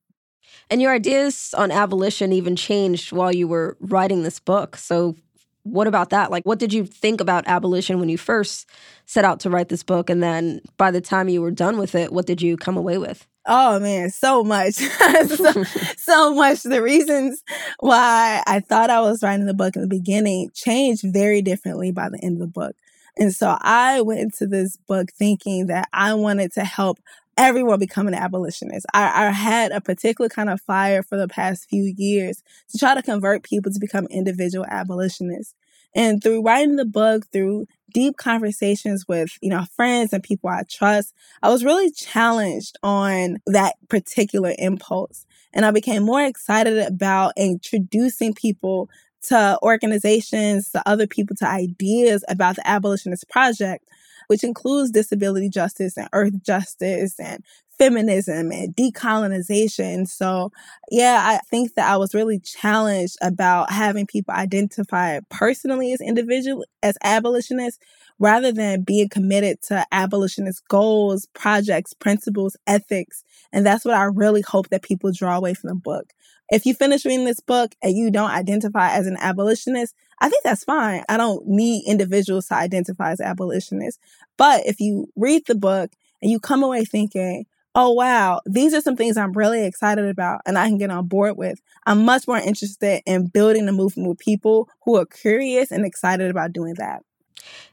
And 0.70 0.82
your 0.82 0.94
ideas 0.94 1.54
on 1.58 1.72
abolition 1.72 2.32
even 2.32 2.56
changed 2.56 3.12
while 3.12 3.34
you 3.34 3.48
were 3.48 3.78
writing 3.80 4.24
this 4.24 4.40
book. 4.40 4.78
So, 4.78 5.16
what 5.64 5.88
about 5.88 6.12
that? 6.12 6.32
Like, 6.32 6.46
what 6.46 6.60
did 6.60 6.72
you 6.72 6.86
think 6.86 7.20
about 7.20 7.46
abolition 7.46 8.00
when 8.00 8.08
you 8.08 8.18
first 8.18 8.70
set 9.06 9.26
out 9.26 9.42
to 9.42 9.50
write 9.50 9.68
this 9.68 9.84
book? 9.84 10.10
And 10.10 10.24
then 10.24 10.62
by 10.78 10.92
the 10.92 11.02
time 11.02 11.28
you 11.28 11.42
were 11.42 11.52
done 11.52 11.78
with 11.78 11.94
it, 11.94 12.14
what 12.14 12.26
did 12.26 12.42
you 12.42 12.56
come 12.56 12.78
away 12.78 12.98
with? 12.98 13.28
Oh 13.50 13.80
man, 13.80 14.10
so 14.10 14.44
much. 14.44 14.74
so, 15.28 15.64
so 15.96 16.34
much. 16.36 16.64
The 16.64 16.82
reasons 16.82 17.42
why 17.80 18.44
I 18.46 18.60
thought 18.60 18.90
I 18.90 19.00
was 19.00 19.24
writing 19.24 19.46
the 19.46 19.54
book 19.54 19.78
in 19.78 19.82
the 19.82 19.88
beginning 19.88 20.52
changed 20.54 21.04
very 21.06 21.42
differently 21.42 21.92
by 21.92 22.10
the 22.10 22.20
end 22.22 22.36
of 22.36 22.40
the 22.42 22.48
book. 22.48 22.76
And 23.18 23.34
so 23.34 23.58
I 23.62 24.02
went 24.02 24.20
into 24.20 24.48
this 24.48 24.76
book 24.76 25.12
thinking 25.14 25.68
that 25.68 25.88
I 25.94 26.14
wanted 26.14 26.52
to 26.54 26.66
help 26.66 27.00
everyone 27.38 27.80
become 27.80 28.08
an 28.08 28.14
abolitionist. 28.14 28.86
I, 28.94 29.28
I, 29.28 29.32
had 29.32 29.72
a 29.72 29.80
particular 29.80 30.28
kind 30.28 30.50
of 30.50 30.60
fire 30.62 31.04
for 31.04 31.18
the 31.18 31.28
past 31.28 31.70
few 31.70 31.94
years 31.96 32.44
to 32.70 32.78
try 32.78 32.96
to 32.96 33.04
convert 33.04 33.44
people 33.44 33.72
to 33.72 33.80
become 33.80 34.08
individual 34.08 34.66
abolitionists. 34.66 35.54
And 35.98 36.22
through 36.24 36.44
writing 36.44 36.76
the 36.76 36.86
book, 36.86 37.26
through 37.34 37.66
deep 37.92 38.18
conversations 38.18 39.06
with, 39.08 39.32
you 39.42 39.50
know, 39.50 39.66
friends 39.76 40.14
and 40.14 40.22
people 40.22 40.50
I 40.50 40.62
trust, 40.70 41.14
I 41.42 41.50
was 41.50 41.66
really 41.66 41.92
challenged 41.92 42.78
on 42.84 43.38
that 43.48 43.76
particular 43.90 44.54
impulse. 44.60 45.26
And 45.54 45.66
I 45.66 45.72
became 45.72 46.04
more 46.04 46.24
excited 46.24 46.78
about 46.78 47.34
introducing 47.36 48.36
people 48.36 48.92
to 49.24 49.58
organizations, 49.64 50.70
to 50.72 50.88
other 50.88 51.08
people, 51.08 51.36
to 51.38 51.48
ideas 51.48 52.24
about 52.30 52.58
the 52.58 52.68
abolitionist 52.70 53.28
project, 53.30 53.84
which 54.28 54.44
includes 54.44 54.92
disability 54.92 55.50
justice 55.50 55.98
and 55.98 56.10
earth 56.14 56.44
justice 56.44 57.20
and 57.20 57.44
feminism 57.78 58.52
and 58.52 58.76
decolonization. 58.76 60.08
So, 60.08 60.52
yeah, 60.90 61.22
I 61.24 61.40
think 61.50 61.76
that 61.76 61.90
I 61.90 61.98
was 61.98 62.14
really 62.14 62.40
challenged 62.40 63.18
about 63.22 63.72
having 63.72 64.08
people 64.08 64.34
identify 64.34 65.20
personally 65.30 65.94
as 65.94 66.02
individual 66.02 66.66
as 66.82 66.98
abolitionists 67.04 67.80
rather 68.20 68.52
than 68.52 68.82
being 68.82 69.10
committed 69.10 69.62
to 69.62 69.86
abolitionist 69.92 70.68
goals, 70.68 71.28
projects, 71.34 71.94
principles, 71.94 72.58
ethics. 72.66 73.24
And 73.54 73.66
that's 73.66 73.86
what 73.86 73.94
I 73.94 74.06
really 74.06 74.42
hope 74.42 74.70
that 74.70 74.82
people 74.82 75.12
draw 75.12 75.38
away 75.38 75.54
from 75.54 75.70
the 75.70 75.76
book. 75.76 76.14
If 76.50 76.66
you 76.66 76.74
finish 76.74 77.06
reading 77.06 77.26
this 77.26 77.42
book 77.42 77.76
and 77.84 77.96
you 77.96 78.10
don't 78.10 78.32
identify 78.32 78.92
as 78.92 79.06
an 79.06 79.18
abolitionist, 79.20 79.94
I 80.20 80.30
think 80.30 80.44
that's 80.44 80.64
fine. 80.64 81.04
I 81.10 81.18
don't 81.18 81.48
need 81.48 81.84
individuals 81.88 82.48
to 82.48 82.56
identify 82.56 83.12
as 83.12 83.22
abolitionists. 83.22 84.00
But 84.38 84.66
if 84.66 84.80
you 84.80 85.10
read 85.16 85.44
the 85.46 85.56
book 85.56 85.92
and 86.22 86.32
you 86.32 86.40
come 86.40 86.64
away 86.64 86.86
thinking, 86.86 87.46
oh, 87.76 87.92
wow, 87.92 88.42
these 88.46 88.74
are 88.74 88.82
some 88.82 88.96
things 88.96 89.18
I'm 89.18 89.34
really 89.34 89.64
excited 89.64 90.06
about 90.06 90.42
and 90.46 90.58
I 90.58 90.68
can 90.68 90.80
get 90.80 90.90
on 90.90 91.08
board 91.08 91.38
with, 91.38 91.62
I'm 91.86 92.04
much 92.04 92.28
more 92.28 92.40
interested 92.40 93.04
in 93.06 93.28
building 93.28 93.68
the 93.68 93.72
movement 93.72 94.10
with 94.10 94.18
people 94.18 94.68
who 94.84 94.98
are 94.98 95.06
curious 95.06 95.72
and 95.72 95.86
excited 95.86 96.32
about 96.32 96.54
doing 96.54 96.74
that. 96.80 97.04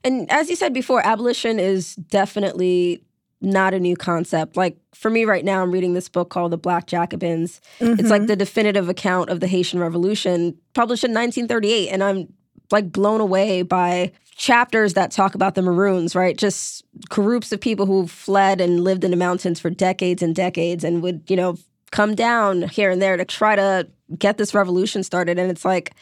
And 0.05 0.31
as 0.31 0.51
you 0.51 0.57
said 0.57 0.75
before, 0.75 1.05
abolition 1.05 1.59
is 1.59 1.95
definitely 1.97 3.03
not 3.45 3.75
a 3.75 3.81
new 3.81 3.97
concept. 3.97 4.57
Like 4.57 4.77
for 4.95 5.11
me 5.11 5.25
right 5.25 5.45
now, 5.45 5.63
I'm 5.63 5.71
reading 5.71 5.95
this 5.95 6.09
book 6.09 6.31
called 6.31 6.53
The 6.53 6.59
Black 6.59 6.87
Jacobins. 6.87 7.61
Mm-hmm. 7.79 8.01
It's 8.01 8.11
like 8.11 8.23
mm-hmm. 8.23 8.27
the 8.27 8.37
definitive 8.37 8.89
account 8.89 9.31
of 9.31 9.41
the 9.41 9.47
Haitian 9.47 9.81
Revolution, 9.81 10.57
published 10.73 11.05
in 11.05 11.13
1938. 11.13 11.89
And 11.91 12.03
I'm 12.03 12.33
like 12.71 12.91
blown 12.91 13.21
away 13.21 13.63
by 13.63 14.13
chapters 14.37 14.95
that 14.95 15.11
talk 15.11 15.35
about 15.35 15.55
the 15.55 15.63
Maroons, 15.63 16.17
right? 16.17 16.37
Just 16.37 16.85
groups 17.09 17.53
of 17.53 17.61
people 17.61 17.87
who 17.87 18.07
fled 18.07 18.61
and 18.61 18.83
lived 18.83 19.05
in 19.05 19.11
the 19.11 19.17
mountains 19.17 19.61
for 19.61 19.71
decades 19.71 20.23
and 20.23 20.35
decades 20.35 20.83
and 20.83 21.03
would, 21.03 21.23
you 21.29 21.37
know, 21.37 21.57
come 21.93 22.15
down 22.15 22.63
here 22.63 22.91
and 22.91 23.01
there 23.01 23.17
to 23.17 23.25
try 23.25 23.55
to 23.55 23.87
get 24.19 24.37
this 24.37 24.55
revolution 24.55 25.03
started. 25.05 25.39
And 25.39 25.51
it's 25.51 25.65
like, 25.65 25.95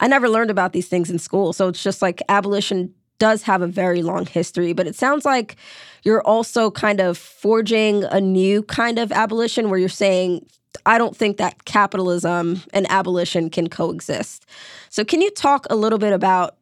I 0.00 0.08
never 0.08 0.28
learned 0.28 0.50
about 0.50 0.72
these 0.72 0.88
things 0.88 1.10
in 1.10 1.18
school. 1.18 1.52
So 1.52 1.68
it's 1.68 1.82
just 1.82 2.02
like 2.02 2.22
abolition 2.28 2.94
does 3.18 3.42
have 3.42 3.62
a 3.62 3.66
very 3.66 4.02
long 4.02 4.26
history, 4.26 4.72
but 4.72 4.86
it 4.86 4.94
sounds 4.94 5.24
like 5.24 5.56
you're 6.02 6.22
also 6.22 6.70
kind 6.70 7.00
of 7.00 7.18
forging 7.18 8.04
a 8.04 8.20
new 8.20 8.62
kind 8.62 8.98
of 8.98 9.12
abolition 9.12 9.70
where 9.70 9.78
you're 9.78 9.88
saying, 9.88 10.46
I 10.86 10.98
don't 10.98 11.16
think 11.16 11.36
that 11.38 11.64
capitalism 11.64 12.62
and 12.72 12.90
abolition 12.90 13.50
can 13.50 13.68
coexist. 13.68 14.46
So, 14.90 15.04
can 15.04 15.20
you 15.20 15.30
talk 15.30 15.66
a 15.70 15.76
little 15.76 15.98
bit 15.98 16.12
about 16.12 16.56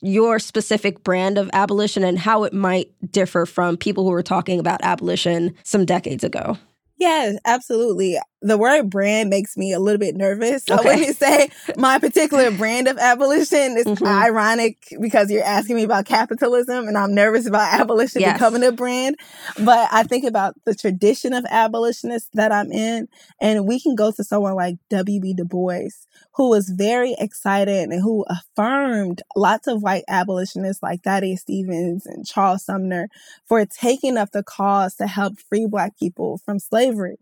your 0.00 0.38
specific 0.38 1.02
brand 1.02 1.38
of 1.38 1.48
abolition 1.54 2.04
and 2.04 2.18
how 2.18 2.44
it 2.44 2.52
might 2.52 2.92
differ 3.10 3.46
from 3.46 3.76
people 3.76 4.04
who 4.04 4.10
were 4.10 4.22
talking 4.22 4.60
about 4.60 4.80
abolition 4.82 5.54
some 5.62 5.84
decades 5.84 6.22
ago? 6.22 6.58
Yes, 6.98 7.38
absolutely 7.44 8.18
the 8.44 8.58
word 8.58 8.90
brand 8.90 9.30
makes 9.30 9.56
me 9.56 9.72
a 9.72 9.80
little 9.80 9.98
bit 9.98 10.14
nervous. 10.14 10.64
So 10.64 10.74
okay. 10.74 10.84
when 10.84 10.98
you 10.98 11.12
say 11.14 11.48
my 11.78 11.98
particular 11.98 12.50
brand 12.50 12.88
of 12.88 12.98
abolition, 12.98 13.76
it's 13.78 13.88
mm-hmm. 13.88 14.06
ironic 14.06 14.86
because 15.00 15.30
you're 15.30 15.42
asking 15.42 15.76
me 15.76 15.82
about 15.82 16.04
capitalism 16.04 16.86
and 16.86 16.98
I'm 16.98 17.14
nervous 17.14 17.46
about 17.46 17.80
abolition 17.80 18.20
yes. 18.20 18.34
becoming 18.34 18.62
a 18.62 18.70
brand. 18.70 19.16
But 19.64 19.88
I 19.90 20.02
think 20.02 20.24
about 20.24 20.56
the 20.66 20.74
tradition 20.74 21.32
of 21.32 21.46
abolitionists 21.50 22.28
that 22.34 22.52
I'm 22.52 22.70
in, 22.70 23.08
and 23.40 23.66
we 23.66 23.80
can 23.80 23.94
go 23.94 24.12
to 24.12 24.22
someone 24.22 24.54
like 24.54 24.76
W.B. 24.90 25.34
Du 25.34 25.46
Bois, 25.46 25.88
who 26.34 26.50
was 26.50 26.68
very 26.68 27.16
excited 27.18 27.88
and 27.88 28.02
who 28.02 28.26
affirmed 28.28 29.22
lots 29.34 29.66
of 29.66 29.82
white 29.82 30.04
abolitionists 30.06 30.82
like 30.82 31.02
Thaddeus 31.02 31.40
Stevens 31.40 32.04
and 32.04 32.26
Charles 32.26 32.66
Sumner 32.66 33.08
for 33.46 33.64
taking 33.64 34.18
up 34.18 34.32
the 34.32 34.42
cause 34.42 34.96
to 34.96 35.06
help 35.06 35.38
free 35.38 35.66
Black 35.66 35.98
people 35.98 36.38
from 36.44 36.58
slavery. 36.58 37.16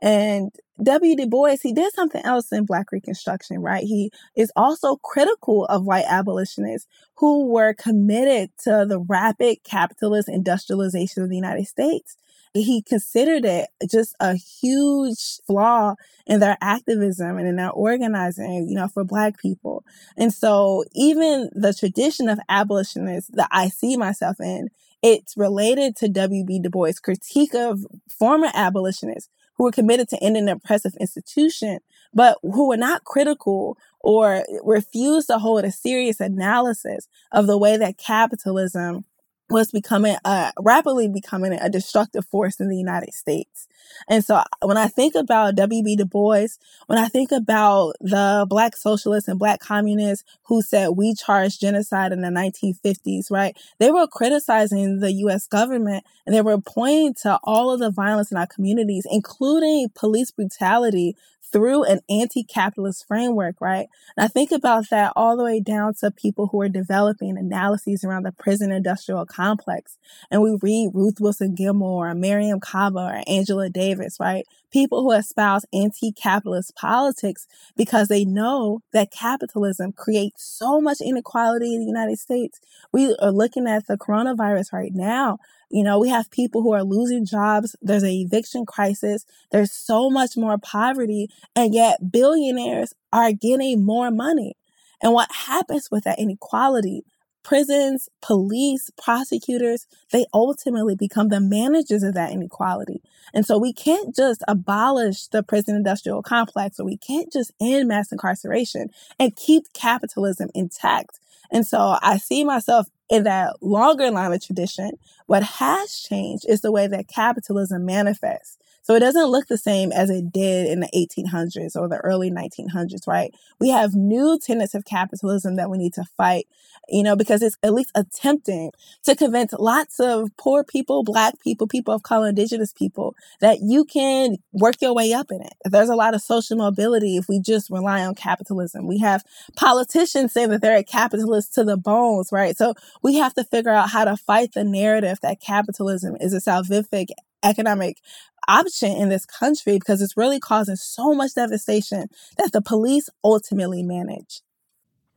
And 0.00 0.52
W. 0.82 1.16
Du 1.16 1.26
Bois, 1.26 1.56
he 1.62 1.72
did 1.72 1.92
something 1.92 2.22
else 2.24 2.52
in 2.52 2.64
Black 2.64 2.92
Reconstruction, 2.92 3.60
right? 3.60 3.82
He 3.82 4.10
is 4.36 4.52
also 4.54 4.96
critical 4.96 5.64
of 5.66 5.84
white 5.84 6.04
abolitionists 6.08 6.86
who 7.16 7.46
were 7.46 7.74
committed 7.74 8.50
to 8.64 8.86
the 8.88 9.00
rapid 9.00 9.58
capitalist 9.64 10.28
industrialization 10.28 11.22
of 11.22 11.30
the 11.30 11.36
United 11.36 11.66
States. 11.66 12.16
He 12.54 12.82
considered 12.82 13.44
it 13.44 13.68
just 13.90 14.14
a 14.20 14.34
huge 14.34 15.40
flaw 15.46 15.94
in 16.26 16.40
their 16.40 16.56
activism 16.60 17.36
and 17.38 17.46
in 17.46 17.56
their 17.56 17.70
organizing, 17.70 18.66
you 18.68 18.74
know, 18.74 18.88
for 18.88 19.04
Black 19.04 19.38
people. 19.38 19.84
And 20.16 20.32
so 20.32 20.84
even 20.94 21.50
the 21.52 21.74
tradition 21.74 22.28
of 22.28 22.38
abolitionists 22.48 23.30
that 23.34 23.48
I 23.50 23.68
see 23.68 23.96
myself 23.96 24.40
in, 24.40 24.70
it's 25.02 25.36
related 25.36 25.94
to 25.96 26.08
W.B. 26.08 26.60
Du 26.60 26.70
Bois' 26.70 26.94
critique 27.02 27.54
of 27.54 27.86
former 28.08 28.48
abolitionists 28.54 29.28
who 29.58 29.64
were 29.64 29.72
committed 29.72 30.08
to 30.08 30.22
ending 30.22 30.48
oppressive 30.48 30.94
institution, 31.00 31.80
but 32.14 32.38
who 32.42 32.68
were 32.68 32.76
not 32.76 33.04
critical 33.04 33.76
or 34.00 34.44
refused 34.64 35.26
to 35.26 35.38
hold 35.38 35.64
a 35.64 35.72
serious 35.72 36.20
analysis 36.20 37.08
of 37.32 37.46
the 37.46 37.58
way 37.58 37.76
that 37.76 37.98
capitalism 37.98 39.04
was 39.50 39.70
becoming 39.70 40.16
uh, 40.24 40.52
rapidly 40.60 41.08
becoming 41.08 41.52
a 41.52 41.68
destructive 41.68 42.26
force 42.26 42.60
in 42.60 42.68
the 42.68 42.76
United 42.76 43.14
States. 43.14 43.66
And 44.08 44.24
so 44.24 44.42
when 44.62 44.76
I 44.76 44.88
think 44.88 45.14
about 45.14 45.54
W.B. 45.54 45.96
Du 45.96 46.04
Bois, 46.04 46.48
when 46.86 46.98
I 46.98 47.08
think 47.08 47.32
about 47.32 47.94
the 48.00 48.46
black 48.48 48.76
socialists 48.76 49.28
and 49.28 49.38
black 49.38 49.60
communists 49.60 50.24
who 50.44 50.62
said 50.62 50.90
We 50.90 51.14
Charge 51.14 51.58
Genocide 51.58 52.12
in 52.12 52.20
the 52.20 52.28
1950s, 52.28 53.30
right? 53.30 53.56
They 53.78 53.90
were 53.90 54.06
criticizing 54.06 55.00
the 55.00 55.12
US 55.12 55.46
government 55.46 56.04
and 56.26 56.34
they 56.34 56.42
were 56.42 56.60
pointing 56.60 57.14
to 57.22 57.38
all 57.44 57.70
of 57.70 57.80
the 57.80 57.90
violence 57.90 58.30
in 58.30 58.36
our 58.36 58.46
communities, 58.46 59.06
including 59.10 59.88
police 59.94 60.30
brutality 60.30 61.16
through 61.52 61.84
an 61.84 62.00
anti 62.08 62.42
capitalist 62.42 63.06
framework, 63.06 63.56
right? 63.60 63.88
And 64.16 64.24
I 64.24 64.28
think 64.28 64.52
about 64.52 64.90
that 64.90 65.12
all 65.16 65.36
the 65.36 65.44
way 65.44 65.60
down 65.60 65.94
to 66.00 66.10
people 66.10 66.48
who 66.48 66.60
are 66.60 66.68
developing 66.68 67.36
analyses 67.36 68.04
around 68.04 68.24
the 68.24 68.32
prison 68.32 68.70
industrial 68.70 69.26
complex. 69.26 69.98
And 70.30 70.42
we 70.42 70.58
read 70.60 70.90
Ruth 70.94 71.20
Wilson 71.20 71.54
Gilmore 71.54 72.10
or 72.10 72.14
Mariame 72.14 72.60
Kaba 72.60 72.98
or 72.98 73.22
Angela 73.26 73.68
Davis, 73.68 74.16
right? 74.20 74.44
People 74.70 75.02
who 75.02 75.12
espouse 75.12 75.64
anti 75.72 76.12
capitalist 76.12 76.74
politics 76.76 77.46
because 77.76 78.08
they 78.08 78.24
know 78.24 78.80
that 78.92 79.10
capitalism 79.10 79.92
creates 79.92 80.44
so 80.44 80.80
much 80.80 81.00
inequality 81.00 81.74
in 81.74 81.80
the 81.80 81.86
United 81.86 82.18
States. 82.18 82.60
We 82.92 83.16
are 83.20 83.32
looking 83.32 83.66
at 83.66 83.86
the 83.86 83.96
coronavirus 83.96 84.72
right 84.72 84.92
now. 84.92 85.38
You 85.70 85.84
know, 85.84 85.98
we 85.98 86.08
have 86.08 86.30
people 86.30 86.62
who 86.62 86.72
are 86.72 86.82
losing 86.84 87.26
jobs. 87.26 87.76
There's 87.82 88.02
an 88.02 88.10
eviction 88.10 88.64
crisis. 88.64 89.24
There's 89.52 89.72
so 89.72 90.08
much 90.10 90.36
more 90.36 90.56
poverty, 90.58 91.28
and 91.54 91.74
yet 91.74 92.10
billionaires 92.10 92.94
are 93.12 93.32
getting 93.32 93.84
more 93.84 94.10
money. 94.10 94.56
And 95.02 95.12
what 95.12 95.30
happens 95.30 95.88
with 95.90 96.04
that 96.04 96.18
inequality? 96.18 97.02
Prisons, 97.48 98.10
police, 98.20 98.90
prosecutors, 99.02 99.86
they 100.12 100.26
ultimately 100.34 100.94
become 100.94 101.30
the 101.30 101.40
managers 101.40 102.02
of 102.02 102.12
that 102.12 102.30
inequality. 102.30 103.00
And 103.32 103.46
so 103.46 103.56
we 103.56 103.72
can't 103.72 104.14
just 104.14 104.42
abolish 104.46 105.28
the 105.28 105.42
prison 105.42 105.74
industrial 105.74 106.22
complex 106.22 106.78
or 106.78 106.84
we 106.84 106.98
can't 106.98 107.32
just 107.32 107.52
end 107.58 107.88
mass 107.88 108.12
incarceration 108.12 108.90
and 109.18 109.34
keep 109.34 109.72
capitalism 109.72 110.50
intact. 110.54 111.20
And 111.50 111.66
so 111.66 111.96
I 112.02 112.18
see 112.18 112.44
myself 112.44 112.88
in 113.08 113.22
that 113.22 113.62
longer 113.62 114.10
line 114.10 114.34
of 114.34 114.44
tradition. 114.44 114.90
What 115.24 115.42
has 115.42 116.00
changed 116.06 116.44
is 116.46 116.60
the 116.60 116.70
way 116.70 116.86
that 116.86 117.08
capitalism 117.08 117.86
manifests. 117.86 118.58
So 118.82 118.94
it 118.94 119.00
doesn't 119.00 119.26
look 119.26 119.48
the 119.48 119.58
same 119.58 119.92
as 119.92 120.10
it 120.10 120.32
did 120.32 120.66
in 120.66 120.80
the 120.80 120.88
1800s 120.94 121.76
or 121.76 121.88
the 121.88 121.98
early 121.98 122.30
1900s, 122.30 123.06
right? 123.06 123.34
We 123.60 123.68
have 123.70 123.94
new 123.94 124.38
tenets 124.38 124.74
of 124.74 124.84
capitalism 124.84 125.56
that 125.56 125.70
we 125.70 125.78
need 125.78 125.94
to 125.94 126.04
fight, 126.16 126.46
you 126.88 127.02
know, 127.02 127.16
because 127.16 127.42
it's 127.42 127.58
at 127.62 127.74
least 127.74 127.90
attempting 127.94 128.70
to 129.04 129.14
convince 129.14 129.52
lots 129.52 130.00
of 130.00 130.30
poor 130.36 130.64
people, 130.64 131.04
black 131.04 131.38
people, 131.40 131.66
people 131.66 131.92
of 131.94 132.02
color, 132.02 132.28
indigenous 132.28 132.72
people 132.72 133.14
that 133.40 133.58
you 133.60 133.84
can 133.84 134.36
work 134.52 134.76
your 134.80 134.94
way 134.94 135.12
up 135.12 135.30
in 135.30 135.42
it. 135.42 135.54
There's 135.64 135.90
a 135.90 135.96
lot 135.96 136.14
of 136.14 136.22
social 136.22 136.56
mobility 136.56 137.16
if 137.16 137.26
we 137.28 137.40
just 137.40 137.70
rely 137.70 138.04
on 138.04 138.14
capitalism. 138.14 138.86
We 138.86 138.98
have 138.98 139.22
politicians 139.56 140.32
saying 140.32 140.50
that 140.50 140.62
they're 140.62 140.78
a 140.78 140.84
capitalist 140.84 141.54
to 141.54 141.64
the 141.64 141.76
bones, 141.76 142.30
right? 142.32 142.56
So 142.56 142.74
we 143.02 143.16
have 143.16 143.34
to 143.34 143.44
figure 143.44 143.72
out 143.72 143.90
how 143.90 144.04
to 144.04 144.16
fight 144.16 144.52
the 144.52 144.64
narrative 144.64 145.18
that 145.22 145.40
capitalism 145.40 146.16
is 146.20 146.32
a 146.32 146.38
salvific 146.40 147.08
economic 147.42 147.98
option 148.46 148.92
in 148.92 149.08
this 149.08 149.26
country 149.26 149.78
because 149.78 150.00
it's 150.00 150.16
really 150.16 150.40
causing 150.40 150.76
so 150.76 151.12
much 151.14 151.34
devastation 151.34 152.08
that 152.36 152.52
the 152.52 152.62
police 152.62 153.08
ultimately 153.22 153.82
manage. 153.82 154.40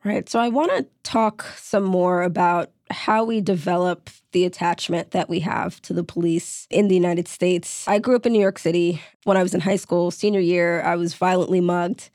Right. 0.03 0.27
So 0.27 0.39
I 0.39 0.49
want 0.49 0.71
to 0.71 0.87
talk 1.03 1.45
some 1.57 1.83
more 1.83 2.23
about 2.23 2.71
how 2.89 3.23
we 3.23 3.39
develop 3.39 4.09
the 4.31 4.45
attachment 4.45 5.11
that 5.11 5.29
we 5.29 5.39
have 5.41 5.81
to 5.83 5.93
the 5.93 6.03
police 6.03 6.67
in 6.69 6.87
the 6.87 6.95
United 6.95 7.27
States. 7.27 7.87
I 7.87 7.99
grew 7.99 8.15
up 8.15 8.25
in 8.25 8.33
New 8.33 8.41
York 8.41 8.59
City. 8.59 9.01
When 9.23 9.37
I 9.37 9.43
was 9.43 9.53
in 9.53 9.61
high 9.61 9.75
school, 9.75 10.09
senior 10.09 10.39
year, 10.39 10.81
I 10.81 10.95
was 10.95 11.13
violently 11.13 11.61
mugged 11.61 12.09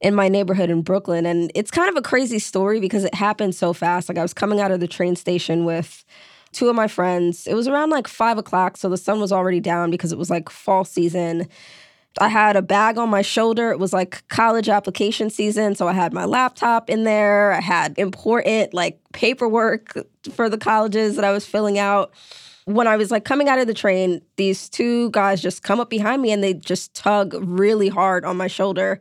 in 0.00 0.14
my 0.14 0.28
neighborhood 0.28 0.68
in 0.68 0.82
Brooklyn. 0.82 1.24
And 1.24 1.52
it's 1.54 1.70
kind 1.70 1.88
of 1.88 1.96
a 1.96 2.02
crazy 2.02 2.40
story 2.40 2.80
because 2.80 3.04
it 3.04 3.14
happened 3.14 3.54
so 3.54 3.72
fast. 3.72 4.08
Like 4.08 4.18
I 4.18 4.22
was 4.22 4.34
coming 4.34 4.60
out 4.60 4.72
of 4.72 4.80
the 4.80 4.88
train 4.88 5.14
station 5.14 5.64
with 5.64 6.04
two 6.52 6.68
of 6.68 6.76
my 6.76 6.88
friends. 6.88 7.46
It 7.46 7.54
was 7.54 7.66
around 7.66 7.90
like 7.90 8.06
five 8.06 8.38
o'clock, 8.38 8.76
so 8.76 8.88
the 8.88 8.96
sun 8.96 9.20
was 9.20 9.32
already 9.32 9.60
down 9.60 9.90
because 9.90 10.12
it 10.12 10.18
was 10.18 10.30
like 10.30 10.48
fall 10.48 10.84
season. 10.84 11.48
I 12.20 12.28
had 12.28 12.56
a 12.56 12.62
bag 12.62 12.98
on 12.98 13.08
my 13.08 13.22
shoulder. 13.22 13.70
It 13.70 13.78
was 13.78 13.92
like 13.92 14.26
college 14.28 14.68
application 14.68 15.30
season. 15.30 15.74
So 15.74 15.88
I 15.88 15.92
had 15.92 16.12
my 16.12 16.26
laptop 16.26 16.90
in 16.90 17.04
there. 17.04 17.52
I 17.52 17.60
had 17.60 17.98
important 17.98 18.74
like 18.74 19.00
paperwork 19.12 19.96
for 20.32 20.48
the 20.48 20.58
colleges 20.58 21.16
that 21.16 21.24
I 21.24 21.32
was 21.32 21.46
filling 21.46 21.78
out. 21.78 22.12
When 22.64 22.86
I 22.86 22.96
was 22.96 23.10
like 23.10 23.24
coming 23.24 23.48
out 23.48 23.58
of 23.58 23.66
the 23.66 23.74
train, 23.74 24.20
these 24.36 24.68
two 24.68 25.10
guys 25.10 25.40
just 25.40 25.62
come 25.62 25.80
up 25.80 25.90
behind 25.90 26.22
me 26.22 26.32
and 26.32 26.44
they 26.44 26.54
just 26.54 26.94
tug 26.94 27.34
really 27.38 27.88
hard 27.88 28.24
on 28.24 28.36
my 28.36 28.46
shoulder 28.46 29.00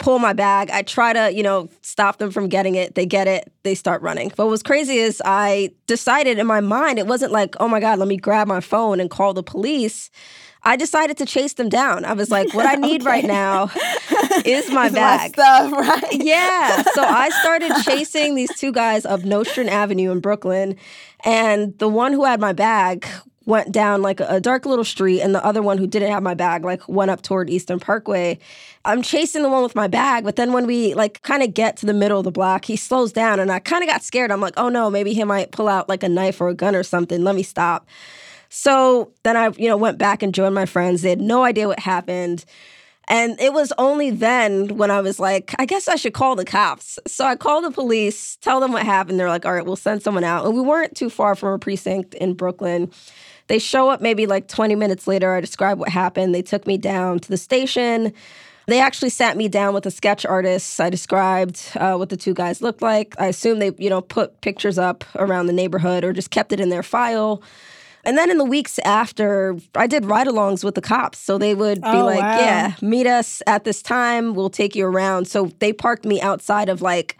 pull 0.00 0.18
my 0.18 0.32
bag. 0.32 0.70
I 0.70 0.82
try 0.82 1.12
to, 1.12 1.32
you 1.32 1.42
know, 1.42 1.68
stop 1.82 2.18
them 2.18 2.32
from 2.32 2.48
getting 2.48 2.74
it. 2.74 2.96
They 2.96 3.06
get 3.06 3.28
it, 3.28 3.52
they 3.62 3.76
start 3.76 4.02
running. 4.02 4.32
But 4.36 4.48
what's 4.48 4.62
crazy 4.62 4.96
is 4.96 5.22
I 5.24 5.70
decided 5.86 6.38
in 6.38 6.46
my 6.46 6.60
mind, 6.60 6.98
it 6.98 7.06
wasn't 7.06 7.30
like, 7.30 7.54
oh 7.60 7.68
my 7.68 7.78
God, 7.78 7.98
let 7.98 8.08
me 8.08 8.16
grab 8.16 8.48
my 8.48 8.60
phone 8.60 8.98
and 8.98 9.08
call 9.08 9.34
the 9.34 9.42
police. 9.44 10.10
I 10.62 10.76
decided 10.76 11.16
to 11.18 11.26
chase 11.26 11.54
them 11.54 11.68
down. 11.68 12.04
I 12.04 12.12
was 12.12 12.30
like, 12.30 12.52
what 12.52 12.66
I 12.66 12.74
need 12.88 13.02
okay. 13.02 13.10
right 13.10 13.24
now 13.24 13.70
is 14.44 14.70
my 14.70 14.88
bag. 14.88 15.36
My 15.36 15.42
stuff, 15.44 15.72
right? 15.72 16.12
Yeah. 16.20 16.82
So 16.94 17.02
I 17.02 17.30
started 17.40 17.72
chasing 17.84 18.34
these 18.34 18.54
two 18.58 18.72
guys 18.72 19.06
up 19.06 19.24
Nostrand 19.24 19.70
Avenue 19.70 20.10
in 20.10 20.20
Brooklyn. 20.20 20.76
And 21.24 21.78
the 21.78 21.88
one 21.88 22.12
who 22.12 22.24
had 22.24 22.40
my 22.40 22.52
bag 22.52 23.06
went 23.46 23.72
down 23.72 24.02
like 24.02 24.20
a 24.20 24.38
dark 24.40 24.66
little 24.66 24.84
street 24.84 25.20
and 25.20 25.34
the 25.34 25.44
other 25.44 25.62
one 25.62 25.78
who 25.78 25.86
didn't 25.86 26.10
have 26.10 26.22
my 26.22 26.34
bag 26.34 26.64
like 26.64 26.86
went 26.88 27.10
up 27.10 27.22
toward 27.22 27.48
Eastern 27.48 27.80
Parkway. 27.80 28.38
I'm 28.84 29.02
chasing 29.02 29.42
the 29.42 29.48
one 29.48 29.62
with 29.62 29.74
my 29.74 29.88
bag, 29.88 30.24
but 30.24 30.36
then 30.36 30.52
when 30.52 30.66
we 30.66 30.94
like 30.94 31.22
kind 31.22 31.42
of 31.42 31.54
get 31.54 31.76
to 31.78 31.86
the 31.86 31.94
middle 31.94 32.18
of 32.18 32.24
the 32.24 32.30
block, 32.30 32.64
he 32.64 32.76
slows 32.76 33.12
down 33.12 33.40
and 33.40 33.50
I 33.50 33.58
kind 33.58 33.82
of 33.82 33.88
got 33.88 34.02
scared. 34.02 34.30
I'm 34.30 34.40
like, 34.40 34.54
"Oh 34.56 34.68
no, 34.68 34.90
maybe 34.90 35.14
he 35.14 35.24
might 35.24 35.52
pull 35.52 35.68
out 35.68 35.88
like 35.88 36.02
a 36.02 36.08
knife 36.08 36.40
or 36.40 36.48
a 36.48 36.54
gun 36.54 36.76
or 36.76 36.82
something. 36.82 37.24
Let 37.24 37.34
me 37.34 37.42
stop." 37.42 37.86
So 38.50 39.12
then 39.22 39.36
I, 39.36 39.50
you 39.56 39.68
know, 39.68 39.76
went 39.76 39.96
back 39.96 40.22
and 40.22 40.34
joined 40.34 40.54
my 40.54 40.66
friends. 40.66 41.02
They 41.02 41.10
had 41.10 41.20
no 41.20 41.44
idea 41.44 41.68
what 41.68 41.78
happened. 41.78 42.44
And 43.08 43.40
it 43.40 43.52
was 43.52 43.72
only 43.76 44.10
then 44.10 44.76
when 44.76 44.90
I 44.90 45.00
was 45.00 45.18
like, 45.18 45.52
I 45.58 45.66
guess 45.66 45.88
I 45.88 45.96
should 45.96 46.14
call 46.14 46.36
the 46.36 46.44
cops. 46.44 46.96
So 47.08 47.24
I 47.24 47.34
called 47.34 47.64
the 47.64 47.72
police, 47.72 48.36
tell 48.36 48.60
them 48.60 48.72
what 48.72 48.84
happened. 48.84 49.18
They're 49.18 49.28
like, 49.28 49.44
all 49.44 49.52
right, 49.52 49.66
we'll 49.66 49.74
send 49.74 50.02
someone 50.02 50.22
out. 50.22 50.46
And 50.46 50.54
we 50.54 50.60
weren't 50.60 50.94
too 50.94 51.10
far 51.10 51.34
from 51.34 51.52
a 51.52 51.58
precinct 51.58 52.14
in 52.14 52.34
Brooklyn. 52.34 52.92
They 53.50 53.58
show 53.58 53.90
up 53.90 54.00
maybe 54.00 54.28
like 54.28 54.46
20 54.46 54.76
minutes 54.76 55.08
later. 55.08 55.34
I 55.34 55.40
describe 55.40 55.80
what 55.80 55.88
happened. 55.88 56.32
They 56.32 56.40
took 56.40 56.68
me 56.68 56.78
down 56.78 57.18
to 57.18 57.28
the 57.28 57.36
station. 57.36 58.12
They 58.68 58.78
actually 58.78 59.08
sat 59.08 59.36
me 59.36 59.48
down 59.48 59.74
with 59.74 59.84
a 59.86 59.90
sketch 59.90 60.24
artist. 60.24 60.80
I 60.80 60.88
described 60.88 61.60
uh, 61.74 61.96
what 61.96 62.10
the 62.10 62.16
two 62.16 62.32
guys 62.32 62.62
looked 62.62 62.80
like. 62.80 63.16
I 63.18 63.26
assume 63.26 63.58
they, 63.58 63.72
you 63.76 63.90
know, 63.90 64.02
put 64.02 64.40
pictures 64.40 64.78
up 64.78 65.02
around 65.16 65.48
the 65.48 65.52
neighborhood 65.52 66.04
or 66.04 66.12
just 66.12 66.30
kept 66.30 66.52
it 66.52 66.60
in 66.60 66.68
their 66.68 66.84
file. 66.84 67.42
And 68.04 68.16
then 68.16 68.30
in 68.30 68.38
the 68.38 68.44
weeks 68.44 68.78
after, 68.84 69.56
I 69.74 69.88
did 69.88 70.04
ride 70.04 70.28
alongs 70.28 70.62
with 70.62 70.76
the 70.76 70.80
cops. 70.80 71.18
So 71.18 71.36
they 71.36 71.56
would 71.56 71.80
be 71.80 71.88
oh, 71.88 72.04
like, 72.04 72.20
wow. 72.20 72.38
yeah, 72.38 72.74
meet 72.80 73.08
us 73.08 73.42
at 73.48 73.64
this 73.64 73.82
time. 73.82 74.34
We'll 74.34 74.48
take 74.48 74.76
you 74.76 74.86
around. 74.86 75.26
So 75.26 75.50
they 75.58 75.72
parked 75.72 76.04
me 76.04 76.20
outside 76.20 76.68
of 76.68 76.82
like 76.82 77.18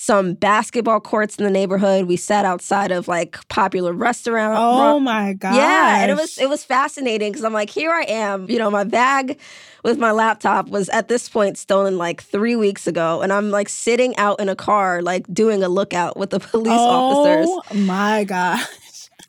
some 0.00 0.32
basketball 0.32 0.98
courts 0.98 1.36
in 1.36 1.44
the 1.44 1.50
neighborhood. 1.50 2.06
We 2.06 2.16
sat 2.16 2.46
outside 2.46 2.90
of 2.90 3.06
like 3.06 3.46
popular 3.48 3.92
restaurant. 3.92 4.56
Oh 4.58 4.98
my 4.98 5.34
god! 5.34 5.54
Yeah, 5.54 6.00
and 6.00 6.10
it 6.10 6.16
was 6.16 6.38
it 6.38 6.48
was 6.48 6.64
fascinating 6.64 7.32
because 7.32 7.44
I'm 7.44 7.52
like, 7.52 7.68
here 7.68 7.90
I 7.90 8.04
am. 8.04 8.48
You 8.48 8.58
know, 8.58 8.70
my 8.70 8.84
bag 8.84 9.38
with 9.84 9.98
my 9.98 10.10
laptop 10.12 10.68
was 10.68 10.88
at 10.88 11.08
this 11.08 11.28
point 11.28 11.58
stolen 11.58 11.98
like 11.98 12.22
three 12.22 12.56
weeks 12.56 12.86
ago, 12.86 13.20
and 13.20 13.30
I'm 13.30 13.50
like 13.50 13.68
sitting 13.68 14.16
out 14.16 14.40
in 14.40 14.48
a 14.48 14.56
car, 14.56 15.02
like 15.02 15.26
doing 15.34 15.62
a 15.62 15.68
lookout 15.68 16.16
with 16.16 16.30
the 16.30 16.40
police 16.40 16.72
oh, 16.72 16.78
officers. 16.78 17.46
Oh 17.46 17.74
my 17.74 18.24
god! 18.24 18.66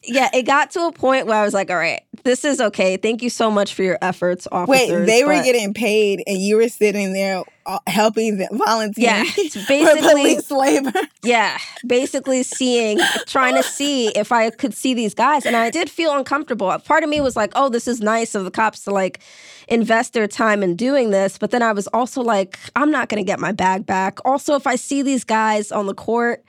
Yeah, 0.04 0.30
it 0.34 0.44
got 0.44 0.72
to 0.72 0.88
a 0.88 0.92
point 0.92 1.28
where 1.28 1.40
I 1.40 1.44
was 1.44 1.54
like, 1.54 1.70
all 1.70 1.78
right, 1.78 2.02
this 2.24 2.44
is 2.44 2.60
okay. 2.60 2.98
Thank 2.98 3.22
you 3.22 3.30
so 3.30 3.52
much 3.52 3.76
for 3.76 3.84
your 3.84 4.00
efforts, 4.02 4.48
officers. 4.52 4.90
Wait, 4.90 5.06
they 5.06 5.24
were 5.24 5.44
getting 5.44 5.74
paid 5.74 6.24
and 6.26 6.38
you 6.38 6.56
were 6.56 6.70
sitting 6.70 7.14
there 7.14 7.44
uh, 7.68 7.78
helping 7.86 8.38
them 8.38 8.58
volunteer 8.58 9.06
yeah, 9.06 9.24
basically 9.36 10.02
police 10.02 10.50
labor. 10.50 10.92
Yeah, 11.24 11.58
basically 11.86 12.42
seeing, 12.42 13.00
trying 13.28 13.56
to 13.56 13.64
see 13.64 14.08
if 14.10 14.32
I 14.32 14.50
could 14.50 14.74
see 14.74 14.96
these 14.96 15.14
guys. 15.14 15.46
And 15.46 15.56
I 15.56 15.70
did 15.70 15.88
feel 15.88 16.16
uncomfortable. 16.16 16.76
Part 16.80 17.04
of 17.04 17.10
me 17.10 17.22
was 17.22 17.36
like, 17.36 17.52
oh, 17.56 17.70
this 17.70 17.88
is 17.88 18.02
nice 18.02 18.34
of 18.34 18.44
the 18.44 18.52
cops 18.52 18.84
to 18.86 18.92
like 18.92 19.20
invest 19.68 20.14
their 20.14 20.28
time 20.28 20.64
in 20.64 20.76
doing 20.76 21.12
this. 21.12 21.38
But 21.38 21.52
then 21.52 21.62
I 21.62 21.74
was 21.74 21.86
also 21.88 22.22
like, 22.22 22.58
I'm 22.76 22.90
not 22.90 23.08
going 23.10 23.24
to 23.24 23.28
get 23.28 23.40
my 23.40 23.52
bag 23.52 23.86
back. 23.86 24.18
Also, 24.26 24.56
if 24.56 24.66
I 24.66 24.76
see 24.76 25.04
these 25.04 25.24
guys 25.24 25.72
on 25.72 25.86
the 25.86 25.94
court, 25.94 26.44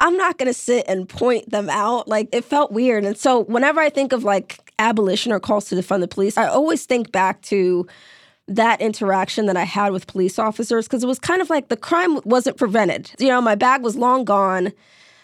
I'm 0.00 0.16
not 0.16 0.38
going 0.38 0.48
to 0.48 0.54
sit 0.54 0.86
and 0.88 1.08
point 1.08 1.50
them 1.50 1.68
out. 1.68 2.08
Like 2.08 2.28
it 2.32 2.44
felt 2.44 2.72
weird. 2.72 3.04
And 3.04 3.16
so 3.16 3.44
whenever 3.44 3.80
I 3.80 3.90
think 3.90 4.12
of 4.12 4.24
like 4.24 4.72
abolition 4.78 5.30
or 5.30 5.38
calls 5.38 5.66
to 5.66 5.76
defund 5.76 6.00
the 6.00 6.08
police, 6.08 6.38
I 6.38 6.46
always 6.46 6.86
think 6.86 7.12
back 7.12 7.42
to 7.42 7.86
that 8.48 8.80
interaction 8.80 9.46
that 9.46 9.56
I 9.56 9.64
had 9.64 9.92
with 9.92 10.06
police 10.06 10.38
officers 10.38 10.88
because 10.88 11.04
it 11.04 11.06
was 11.06 11.18
kind 11.18 11.40
of 11.40 11.50
like 11.50 11.68
the 11.68 11.76
crime 11.76 12.18
wasn't 12.24 12.56
prevented. 12.56 13.12
You 13.18 13.28
know, 13.28 13.40
my 13.40 13.54
bag 13.54 13.82
was 13.82 13.94
long 13.94 14.24
gone. 14.24 14.72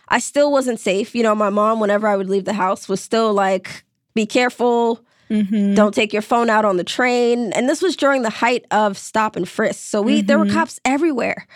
I 0.08 0.20
still 0.20 0.52
wasn't 0.52 0.78
safe. 0.78 1.14
You 1.14 1.24
know, 1.24 1.34
my 1.34 1.50
mom, 1.50 1.80
whenever 1.80 2.06
I 2.06 2.16
would 2.16 2.28
leave 2.28 2.44
the 2.44 2.52
house, 2.52 2.88
was 2.88 3.00
still 3.00 3.34
like, 3.34 3.82
be 4.14 4.26
careful. 4.26 5.00
Mm-hmm. 5.30 5.74
Don't 5.74 5.92
take 5.92 6.12
your 6.12 6.22
phone 6.22 6.48
out 6.50 6.64
on 6.64 6.76
the 6.76 6.84
train. 6.84 7.52
And 7.54 7.68
this 7.68 7.82
was 7.82 7.96
during 7.96 8.22
the 8.22 8.30
height 8.30 8.64
of 8.70 8.96
stop 8.96 9.34
and 9.34 9.48
frisk. 9.48 9.80
So 9.80 10.00
we 10.00 10.18
mm-hmm. 10.18 10.26
there 10.26 10.38
were 10.38 10.44
mm-hmm. 10.44 10.54
cops 10.54 10.78
everywhere. 10.84 11.48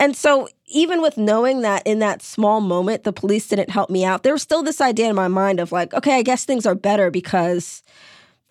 And 0.00 0.16
so, 0.16 0.48
even 0.66 1.02
with 1.02 1.18
knowing 1.18 1.60
that 1.60 1.86
in 1.86 1.98
that 1.98 2.22
small 2.22 2.62
moment, 2.62 3.04
the 3.04 3.12
police 3.12 3.46
didn't 3.46 3.68
help 3.68 3.90
me 3.90 4.02
out, 4.04 4.22
there 4.22 4.32
was 4.32 4.40
still 4.40 4.62
this 4.62 4.80
idea 4.80 5.10
in 5.10 5.14
my 5.14 5.28
mind 5.28 5.60
of 5.60 5.72
like, 5.72 5.92
okay, 5.92 6.16
I 6.16 6.22
guess 6.22 6.44
things 6.46 6.64
are 6.64 6.74
better 6.74 7.10
because 7.10 7.82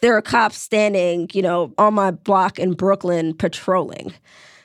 there 0.01 0.15
are 0.15 0.21
cops 0.21 0.59
standing, 0.59 1.27
you 1.33 1.41
know, 1.41 1.73
on 1.79 1.95
my 1.95 2.11
block 2.11 2.59
in 2.59 2.73
Brooklyn 2.73 3.33
patrolling. 3.33 4.13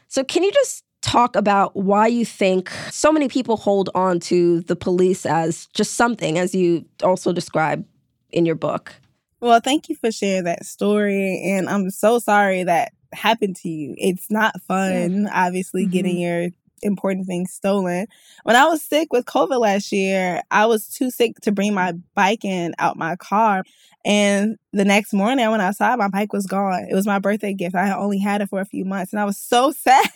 So 0.09 0.23
can 0.23 0.43
you 0.43 0.53
just 0.53 0.85
talk 1.01 1.37
about 1.37 1.75
why 1.75 2.07
you 2.07 2.25
think 2.25 2.71
so 2.91 3.11
many 3.11 3.29
people 3.29 3.57
hold 3.57 3.89
on 3.95 4.21
to 4.21 4.61
the 4.63 4.77
police 4.77 5.25
as 5.25 5.67
just 5.75 5.95
something, 5.95 6.39
as 6.39 6.55
you 6.55 6.85
also 7.03 7.33
describe 7.33 7.85
in 8.31 8.45
your 8.45 8.55
book? 8.55 8.95
Well, 9.41 9.61
thank 9.61 9.89
you 9.89 9.97
for 9.97 10.13
sharing 10.13 10.45
that 10.45 10.67
story. 10.67 11.43
And 11.45 11.69
I'm 11.69 11.91
so 11.91 12.19
sorry 12.19 12.65
that 12.65 12.93
happened 13.13 13.57
to 13.57 13.69
you. 13.71 13.95
It's 13.97 14.31
not 14.31 14.61
fun, 14.63 15.23
yeah. 15.25 15.47
obviously, 15.47 15.85
mm-hmm. 15.85 15.93
getting 15.93 16.19
your 16.19 16.49
important 16.83 17.27
things 17.27 17.53
stolen. 17.53 18.07
When 18.45 18.57
I 18.57 18.67
was 18.67 18.83
sick 18.83 19.13
with 19.13 19.25
COVID 19.25 19.59
last 19.61 19.93
year, 19.93 20.43
I 20.51 20.67
was 20.67 20.89
too 20.89 21.11
sick 21.11 21.41
to 21.43 21.53
bring 21.53 21.75
my 21.75 21.95
bike 22.15 22.45
in 22.45 22.75
out 22.79 22.97
my 22.97 23.17
car. 23.17 23.65
And 24.05 24.59
the 24.73 24.85
next 24.85 25.13
morning 25.13 25.45
I 25.45 25.49
went 25.49 25.63
outside, 25.63 25.99
my 25.99 26.09
bike 26.09 26.33
was 26.33 26.47
gone. 26.47 26.87
It 26.91 26.95
was 26.95 27.07
my 27.07 27.19
birthday 27.19 27.55
gift. 27.55 27.75
I 27.75 27.93
only 27.95 28.19
had 28.19 28.43
it 28.43 28.51
for 28.51 28.61
a 28.61 28.67
few 28.67 28.85
months 28.85 29.13
and 29.13 29.21
I 29.21 29.25
was 29.25 29.39
so 29.39 29.73
sad. 29.77 30.09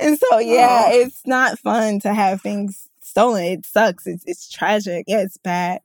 and 0.00 0.18
so, 0.18 0.38
yeah, 0.38 0.86
oh. 0.86 1.00
it's 1.00 1.26
not 1.26 1.58
fun 1.58 2.00
to 2.00 2.12
have 2.12 2.42
things 2.42 2.88
stolen. 3.00 3.44
It 3.44 3.66
sucks. 3.66 4.06
It's, 4.06 4.24
it's 4.26 4.48
tragic. 4.48 5.04
Yeah, 5.06 5.20
it's 5.20 5.38
bad. 5.38 5.80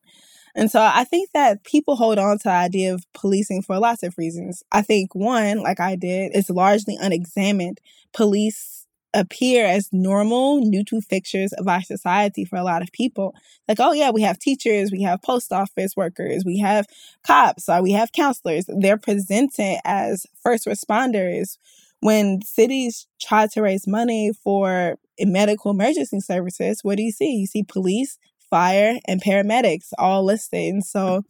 And 0.55 0.69
so 0.69 0.81
I 0.81 1.03
think 1.03 1.31
that 1.31 1.63
people 1.63 1.95
hold 1.95 2.19
on 2.19 2.37
to 2.39 2.43
the 2.43 2.51
idea 2.51 2.93
of 2.93 3.05
policing 3.13 3.63
for 3.63 3.79
lots 3.79 4.03
of 4.03 4.17
reasons. 4.17 4.63
I 4.71 4.83
think 4.83 5.15
one, 5.15 5.63
like 5.63 5.79
I 5.79 5.95
did, 5.95 6.35
is 6.35 6.49
largely 6.49 6.95
unexamined. 6.99 7.79
Police 8.13 8.82
appear 9.13 9.65
as 9.65 9.89
normal, 9.91 10.59
neutral 10.61 11.01
fixtures 11.01 11.53
of 11.53 11.67
our 11.67 11.81
society 11.81 12.45
for 12.45 12.55
a 12.57 12.63
lot 12.63 12.81
of 12.81 12.91
people. 12.91 13.35
Like, 13.67 13.79
oh, 13.79 13.93
yeah, 13.93 14.09
we 14.11 14.21
have 14.23 14.39
teachers, 14.39 14.91
we 14.91 15.03
have 15.03 15.21
post 15.21 15.53
office 15.53 15.95
workers, 15.95 16.43
we 16.45 16.57
have 16.59 16.87
cops, 17.25 17.69
or 17.69 17.81
we 17.81 17.91
have 17.91 18.11
counselors. 18.11 18.65
They're 18.67 18.97
presented 18.97 19.77
as 19.85 20.25
first 20.41 20.65
responders. 20.65 21.57
When 21.99 22.41
cities 22.41 23.07
try 23.21 23.47
to 23.47 23.61
raise 23.61 23.87
money 23.87 24.31
for 24.43 24.95
medical 25.19 25.71
emergency 25.71 26.19
services, 26.19 26.79
what 26.81 26.97
do 26.97 27.03
you 27.03 27.11
see? 27.11 27.35
You 27.35 27.47
see 27.47 27.63
police, 27.63 28.17
fire, 28.49 28.99
and 29.07 29.23
paramedics 29.23 29.89
all 29.97 30.25
listed. 30.25 30.73
And 30.73 30.85
so 30.85 31.23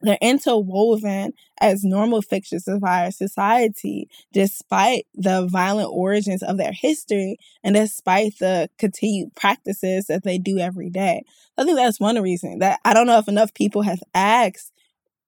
they're 0.00 0.18
interwoven 0.20 1.32
as 1.60 1.82
normal 1.84 2.22
fixtures 2.22 2.68
of 2.68 2.84
our 2.84 3.10
society, 3.10 4.08
despite 4.32 5.06
the 5.14 5.46
violent 5.46 5.90
origins 5.92 6.42
of 6.42 6.56
their 6.56 6.72
history 6.72 7.36
and 7.64 7.74
despite 7.74 8.38
the 8.38 8.70
continued 8.78 9.34
practices 9.34 10.06
that 10.06 10.22
they 10.22 10.38
do 10.38 10.58
every 10.58 10.90
day. 10.90 11.24
I 11.56 11.64
think 11.64 11.76
that's 11.76 11.98
one 12.00 12.20
reason 12.22 12.60
that 12.60 12.80
I 12.84 12.94
don't 12.94 13.06
know 13.06 13.18
if 13.18 13.28
enough 13.28 13.54
people 13.54 13.82
have 13.82 14.02
asked, 14.14 14.72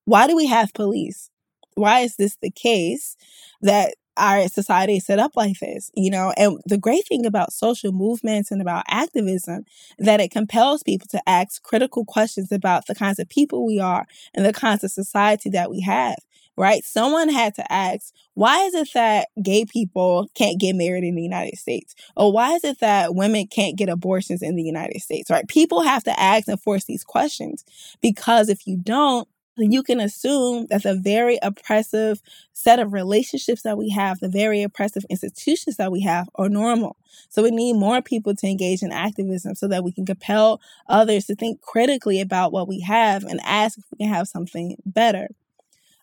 why 0.04 0.26
do 0.26 0.36
we 0.36 0.46
have 0.46 0.72
police? 0.72 1.30
Why 1.74 2.00
is 2.00 2.16
this 2.16 2.36
the 2.40 2.50
case 2.50 3.16
that 3.62 3.94
our 4.20 4.48
society 4.48 5.00
set 5.00 5.18
up 5.18 5.32
like 5.36 5.58
this, 5.58 5.90
you 5.94 6.10
know. 6.10 6.32
And 6.36 6.60
the 6.66 6.78
great 6.78 7.06
thing 7.08 7.26
about 7.26 7.52
social 7.52 7.92
movements 7.92 8.50
and 8.50 8.60
about 8.60 8.84
activism 8.88 9.64
that 9.98 10.20
it 10.20 10.30
compels 10.30 10.82
people 10.82 11.08
to 11.10 11.22
ask 11.26 11.62
critical 11.62 12.04
questions 12.04 12.52
about 12.52 12.86
the 12.86 12.94
kinds 12.94 13.18
of 13.18 13.28
people 13.28 13.66
we 13.66 13.80
are 13.80 14.06
and 14.34 14.44
the 14.44 14.52
kinds 14.52 14.84
of 14.84 14.90
society 14.90 15.50
that 15.50 15.70
we 15.70 15.80
have. 15.80 16.16
Right? 16.56 16.84
Someone 16.84 17.30
had 17.30 17.54
to 17.54 17.72
ask, 17.72 18.12
why 18.34 18.64
is 18.64 18.74
it 18.74 18.88
that 18.92 19.28
gay 19.42 19.64
people 19.64 20.28
can't 20.34 20.60
get 20.60 20.76
married 20.76 21.04
in 21.04 21.14
the 21.14 21.22
United 21.22 21.56
States? 21.56 21.94
Or 22.16 22.32
why 22.32 22.54
is 22.54 22.64
it 22.64 22.80
that 22.80 23.14
women 23.14 23.46
can't 23.46 23.78
get 23.78 23.88
abortions 23.88 24.42
in 24.42 24.56
the 24.56 24.62
United 24.62 25.00
States? 25.00 25.30
Right? 25.30 25.48
People 25.48 25.80
have 25.80 26.04
to 26.04 26.20
ask 26.20 26.48
and 26.48 26.60
force 26.60 26.84
these 26.84 27.02
questions 27.02 27.64
because 28.02 28.50
if 28.50 28.66
you 28.66 28.76
don't, 28.76 29.26
you 29.60 29.82
can 29.82 30.00
assume 30.00 30.66
that 30.70 30.82
the 30.82 30.94
very 30.94 31.38
oppressive 31.42 32.20
set 32.52 32.78
of 32.78 32.92
relationships 32.92 33.62
that 33.62 33.78
we 33.78 33.90
have, 33.90 34.20
the 34.20 34.28
very 34.28 34.62
oppressive 34.62 35.04
institutions 35.10 35.76
that 35.76 35.92
we 35.92 36.00
have, 36.02 36.28
are 36.34 36.48
normal. 36.48 36.96
So 37.28 37.42
we 37.42 37.50
need 37.50 37.74
more 37.74 38.02
people 38.02 38.34
to 38.34 38.46
engage 38.46 38.82
in 38.82 38.92
activism 38.92 39.54
so 39.54 39.68
that 39.68 39.84
we 39.84 39.92
can 39.92 40.06
compel 40.06 40.60
others 40.88 41.26
to 41.26 41.34
think 41.34 41.60
critically 41.60 42.20
about 42.20 42.52
what 42.52 42.68
we 42.68 42.80
have 42.80 43.24
and 43.24 43.40
ask 43.44 43.78
if 43.78 43.84
we 43.90 44.04
can 44.04 44.14
have 44.14 44.28
something 44.28 44.76
better. 44.84 45.28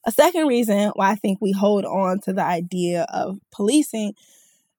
A 0.06 0.12
second 0.12 0.48
reason 0.48 0.92
why 0.96 1.12
I 1.12 1.16
think 1.16 1.40
we 1.42 1.52
hold 1.52 1.86
on 1.86 2.22
to 2.22 2.34
the 2.34 2.44
idea 2.44 3.06
of 3.10 3.40
policing 3.52 4.14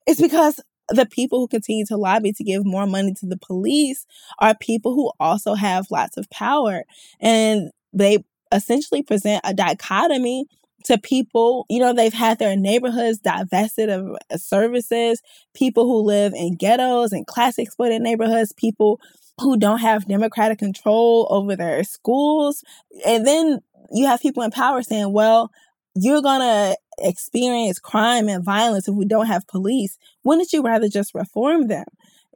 is 0.07 0.21
because 0.21 0.61
the 0.89 1.07
people 1.07 1.39
who 1.39 1.49
continue 1.49 1.85
to 1.87 1.97
lobby 1.97 2.33
to 2.33 2.45
give 2.45 2.65
more 2.65 2.87
money 2.87 3.13
to 3.15 3.27
the 3.27 3.37
police 3.37 4.07
are 4.39 4.55
people 4.55 4.95
who 4.95 5.13
also 5.21 5.55
have 5.55 5.91
lots 5.91 6.17
of 6.17 6.29
power 6.31 6.85
and 7.21 7.71
they 7.93 8.25
essentially 8.53 9.03
present 9.03 9.41
a 9.45 9.55
dichotomy 9.55 10.47
to 10.85 10.99
people, 10.99 11.67
you 11.69 11.81
know, 11.81 11.93
they've 11.93 12.13
had 12.13 12.39
their 12.39 12.57
neighborhoods 12.57 13.19
divested 13.19 13.89
of 13.89 14.17
uh, 14.31 14.37
services, 14.37 15.21
people 15.55 15.85
who 15.85 16.03
live 16.03 16.33
in 16.35 16.57
ghettos 16.57 17.13
and 17.13 17.27
class 17.27 17.59
exploited 17.59 18.01
neighborhoods, 18.01 18.53
people 18.53 19.01
who 19.41 19.57
don't 19.57 19.81
have 19.81 20.09
democratic 20.09 20.59
control 20.59 21.27
over 21.31 21.57
their 21.57 21.85
schools. 21.85 22.65
And 23.07 23.27
then 23.27 23.61
you 23.93 24.07
have 24.07 24.21
people 24.21 24.43
in 24.43 24.51
power 24.51 24.83
saying, 24.83 25.13
well, 25.13 25.51
you're 25.95 26.23
going 26.23 26.41
to 26.41 26.77
experience 26.99 27.79
crime 27.79 28.29
and 28.29 28.45
violence 28.45 28.89
if 28.89 28.95
we 28.95 29.05
don't 29.05 29.27
have 29.27 29.47
police. 29.47 29.99
Wouldn't 30.25 30.53
you 30.53 30.63
rather 30.63 30.89
just 30.89 31.15
reform 31.15 31.69
them? 31.69 31.87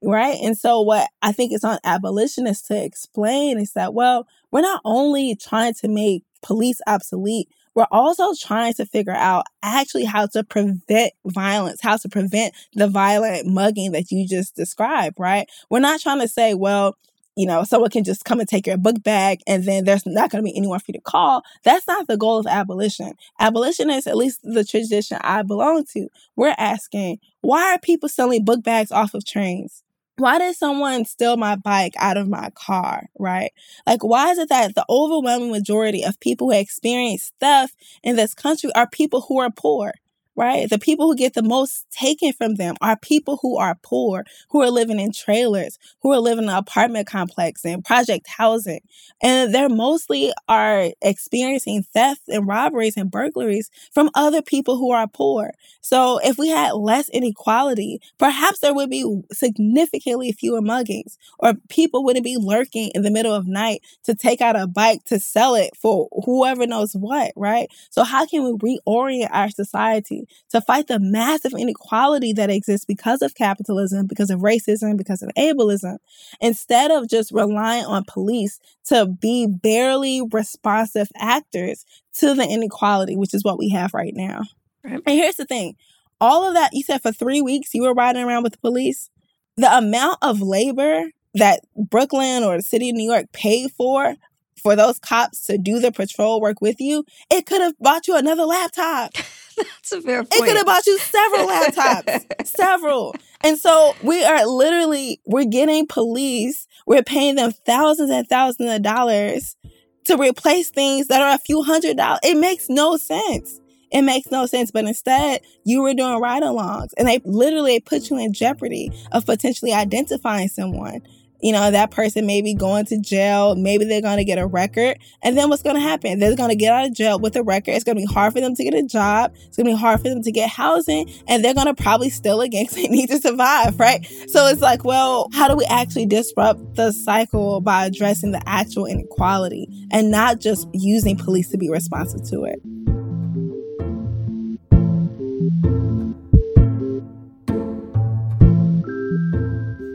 Right. 0.05 0.39
And 0.43 0.59
so, 0.59 0.81
what 0.81 1.09
I 1.23 1.31
think 1.31 1.53
is 1.53 1.63
on 1.63 1.79
abolitionists 1.85 2.67
to 2.69 2.85
explain 2.85 3.59
is 3.59 3.73
that, 3.75 3.95
well, 3.95 4.27
we're 4.51 4.61
not 4.61 4.81
only 4.85 5.37
trying 5.37 5.75
to 5.75 5.89
make 5.89 6.25
police 6.43 6.81
obsolete, 6.89 7.49
we're 7.75 7.87
also 7.91 8.35
trying 8.35 8.75
to 8.75 8.85
figure 8.85 9.15
out 9.15 9.45
actually 9.63 10.05
how 10.05 10.27
to 10.27 10.43
prevent 10.43 11.13
violence, 11.25 11.81
how 11.81 11.97
to 11.99 12.09
prevent 12.09 12.53
the 12.75 12.89
violent 12.89 13.47
mugging 13.47 13.93
that 13.93 14.11
you 14.11 14.27
just 14.27 14.57
described, 14.57 15.17
right? 15.21 15.49
We're 15.71 15.79
not 15.81 16.01
trying 16.01 16.21
to 16.21 16.29
say, 16.29 16.55
well, 16.55 16.97
you 17.37 17.47
know, 17.47 17.65
someone 17.65 17.89
can 17.91 18.05
just 18.05 18.25
come 18.25 18.41
and 18.41 18.49
take 18.49 18.67
your 18.67 18.77
book 18.77 19.03
bag 19.03 19.41
and 19.47 19.65
then 19.65 19.85
there's 19.85 20.05
not 20.05 20.31
going 20.31 20.45
to 20.45 20.51
be 20.51 20.57
anyone 20.57 20.81
for 20.81 20.87
you 20.89 20.95
to 20.95 21.01
call. 21.01 21.43
That's 21.65 21.87
not 21.87 22.07
the 22.09 22.19
goal 22.19 22.39
of 22.39 22.47
abolition. 22.47 23.13
Abolition 23.41 23.89
is 23.89 24.07
at 24.07 24.17
least 24.19 24.41
the 24.43 24.65
tradition 24.65 25.17
I 25.23 25.43
belong 25.43 25.85
to. 25.95 26.09
We're 26.37 26.55
asking, 26.59 27.21
why 27.41 27.73
are 27.75 27.79
people 27.79 28.11
selling 28.11 28.45
book 28.45 28.63
bags 28.63 28.93
off 28.93 29.15
of 29.15 29.25
trains? 29.25 29.83
Why 30.19 30.39
did 30.39 30.55
someone 30.57 31.05
steal 31.05 31.37
my 31.37 31.57
bike 31.57 31.95
out 31.99 32.17
of 32.17 32.29
my 32.29 32.51
car, 32.55 33.09
right? 33.19 33.53
Like, 33.87 34.05
why 34.05 34.31
is 34.31 34.39
it 34.39 34.49
that 34.51 34.75
the 34.75 34.85
overwhelming 34.89 35.51
majority 35.51 36.05
of 36.05 36.21
people 36.21 36.51
who 36.53 36.59
experience 36.59 37.33
theft 37.41 37.75
in 38.03 38.17
this 38.17 38.35
country 38.35 38.71
are 38.75 38.89
people 38.89 39.23
who 39.23 39.39
are 39.41 39.51
poor? 39.51 39.95
Right? 40.37 40.69
The 40.69 40.79
people 40.79 41.07
who 41.07 41.17
get 41.17 41.35
the 41.35 41.43
most 41.43 41.87
taken 41.91 42.33
from 42.33 42.55
them 42.55 42.75
are 42.81 42.97
people 42.97 43.39
who 43.43 43.59
are 43.59 43.79
poor, 43.83 44.25
who 44.51 44.63
are 44.63 44.71
living 44.71 44.99
in 45.01 45.13
trailers, 45.13 45.79
who 46.03 46.13
are 46.13 46.21
living 46.21 46.45
in 46.45 46.51
apartment 46.51 47.07
complex 47.07 47.65
and 47.65 47.85
project 47.85 48.27
housing. 48.29 48.81
And 49.23 49.55
they're 49.55 49.69
mostly 49.69 50.33
are 50.49 50.91
experiencing 51.03 51.83
theft 51.83 52.23
and 52.29 52.47
robberies 52.47 52.97
and 52.97 53.11
burglaries 53.11 53.71
from 53.93 54.11
other 54.15 54.43
people 54.43 54.77
who 54.79 54.91
are 54.91 55.07
poor. 55.07 55.53
So 55.81 56.19
if 56.23 56.39
we 56.39 56.49
had 56.49 56.73
less 56.73 57.09
inequality, 57.09 58.01
perhaps 58.19 58.61
there 58.61 58.75
would 58.75 58.91
be 58.91 59.23
significantly 59.33 60.33
fewer 60.33 60.61
muggings 60.61 61.17
or 61.39 61.55
people 61.69 62.05
wouldn't 62.05 62.25
be 62.25 62.37
lurking 62.39 62.91
in 62.95 63.03
the 63.03 63.11
middle 63.11 63.35
of 63.35 63.47
night 63.47 63.83
to 64.05 64.15
take 64.15 64.41
out 64.41 64.57
a 64.57 64.67
bike 64.67 65.05
to 65.05 65.19
sell 65.19 65.55
it 65.55 65.71
for 65.77 66.09
whoever 66.25 66.67
knows 66.67 66.93
what, 66.93 67.33
right? 67.37 67.69
So 67.91 68.05
how 68.05 68.27
can 68.27 68.45
we 68.45 68.79
reorient 68.87 69.29
our 69.31 69.51
society 69.51 70.22
to 70.51 70.61
fight 70.61 70.87
the 70.87 70.99
massive 70.99 71.53
inequality 71.53 72.33
that 72.33 72.51
exists 72.51 72.85
because 72.85 73.23
of 73.23 73.35
capitalism, 73.35 74.07
because 74.07 74.31
of 74.31 74.41
racism, 74.41 74.97
because 74.97 75.23
of 75.23 75.31
ableism, 75.37 75.99
instead 76.41 76.91
of 76.91 77.09
just 77.09 77.33
relying 77.33 77.85
on 77.85 78.05
police 78.07 78.61
to 78.87 79.07
be 79.07 79.47
barely 79.47 80.23
responsive 80.33 81.09
actors 81.17 81.85
to 82.15 82.35
the 82.35 82.45
inequality, 82.45 83.17
which 83.17 83.35
is 83.35 83.45
what 83.45 83.59
we 83.59 83.71
have 83.71 83.95
right 83.95 84.15
now. 84.15 84.43
Right. 84.85 85.01
And 85.07 85.17
here's 85.17 85.37
the 85.37 85.47
thing 85.47 85.77
all 86.21 86.47
of 86.47 86.55
that, 86.55 86.71
you 86.73 86.83
said 86.83 87.03
for 87.03 87.13
three 87.13 87.43
weeks 87.43 87.75
you 87.75 87.83
were 87.83 87.95
riding 87.95 88.23
around 88.23 88.45
with 88.45 88.53
the 88.53 88.59
police. 88.59 89.11
The 89.57 89.77
amount 89.77 90.19
of 90.23 90.41
labor 90.41 91.11
that 91.35 91.61
Brooklyn 91.77 92.43
or 92.43 92.57
the 92.57 92.63
city 92.63 92.91
of 92.91 92.97
New 92.97 93.11
York 93.11 93.27
paid 93.33 93.71
for 93.73 94.15
for 94.63 94.77
those 94.77 94.99
cops 94.99 95.47
to 95.47 95.59
do 95.59 95.81
the 95.81 95.91
patrol 95.91 96.41
work 96.41 96.61
with 96.61 96.81
you, 96.81 97.05
it 97.31 97.47
could 97.47 97.61
have 97.61 97.75
bought 97.81 98.07
you 98.07 98.17
another 98.17 98.45
laptop. 98.45 99.13
That's 99.65 99.93
a 99.93 100.03
fair 100.03 100.19
point. 100.19 100.35
It 100.35 100.45
could 100.45 100.57
have 100.57 100.67
bought 100.67 100.87
you 100.87 100.99
several 100.99 101.49
laptops, 101.49 102.47
several. 102.47 103.15
And 103.43 103.59
so 103.59 103.95
we 104.03 104.25
are 104.25 104.47
literally 104.47 105.21
we're 105.27 105.45
getting 105.45 105.87
police. 105.87 106.67
We're 106.87 107.03
paying 107.03 107.37
them 107.37 107.53
thousands 107.53 108.11
and 108.11 108.27
thousands 108.29 108.73
of 108.73 108.83
dollars 108.83 109.57
to 110.05 110.17
replace 110.17 110.71
things 110.71 111.09
that 111.09 111.23
are 111.23 111.35
a 111.35 111.39
few 111.39 111.63
hundred 111.63 111.97
dollars. 111.97 112.21
It 112.23 112.37
makes 112.37 112.69
no 112.69 112.97
sense. 112.97 113.61
It 113.93 114.03
makes 114.03 114.31
no 114.31 114.47
sense. 114.47 114.71
But 114.71 114.87
instead, 114.87 115.43
you 115.65 115.83
were 115.83 115.95
doing 115.95 116.21
ride 116.21 116.43
alongs 116.43 116.91
and 116.97 117.07
they 117.07 117.21
literally 117.25 117.79
put 117.81 118.11
you 118.11 118.19
in 118.19 118.33
jeopardy 118.33 118.91
of 119.13 119.27
potentially 119.27 119.73
identifying 119.73 120.49
someone 120.49 121.03
you 121.43 121.53
know, 121.53 121.71
that 121.71 121.91
person 121.91 122.25
may 122.25 122.41
be 122.41 122.55
going 122.55 122.87
to 122.87 122.99
jail. 122.99 123.57
Maybe 123.57 123.85
they're 123.85 124.01
going 124.01 124.19
to 124.19 124.25
get 124.25 124.39
a 124.39 124.47
record. 124.47 124.99
And 125.23 125.37
then 125.37 125.51
what's 125.51 125.63
going 125.63 125.77
to 125.77 125.83
happen? 125.83 126.21
They're 126.21 126.37
going 126.37 126.51
to 126.51 126.57
get 126.57 126.73
out 126.73 126.87
of 126.87 126.95
jail 126.95 127.19
with 127.19 127.37
a 127.37 127.43
record. 127.43 127.73
It's 127.73 127.85
going 127.85 127.97
to 127.97 128.07
be 128.07 128.13
hard 128.13 128.33
for 128.33 128.41
them 128.41 128.55
to 128.55 128.65
get 128.65 128.75
a 128.75 128.83
job. 128.83 129.35
It's 129.35 129.57
going 129.57 129.67
to 129.67 129.73
be 129.73 129.79
hard 129.79 130.01
for 130.01 130.09
them 130.09 130.23
to 130.23 130.33
get 130.33 130.49
housing. 130.49 131.11
And 131.27 131.45
they're 131.45 131.55
going 131.55 131.67
to 131.67 131.75
probably 131.75 132.11
steal 132.11 132.41
again 132.41 132.67
they 132.73 132.87
need 132.89 133.09
to 133.09 133.19
survive, 133.19 133.79
right? 133.81 134.07
So 134.29 134.47
it's 134.47 134.61
like, 134.61 134.85
well, 134.85 135.29
how 135.33 135.49
do 135.49 135.57
we 135.57 135.65
actually 135.65 136.07
disrupt 136.07 136.77
the 136.77 136.93
cycle 136.93 137.61
by 137.61 137.87
addressing 137.87 138.31
the 138.31 138.43
actual 138.49 138.87
inequality 138.87 139.69
and 139.91 140.11
not 140.11 140.41
just 140.41 140.69
using 140.73 141.17
police 141.17 141.49
to 141.51 141.59
be 141.59 141.69
responsive 141.69 142.23
to 142.31 142.45
it? 142.45 142.61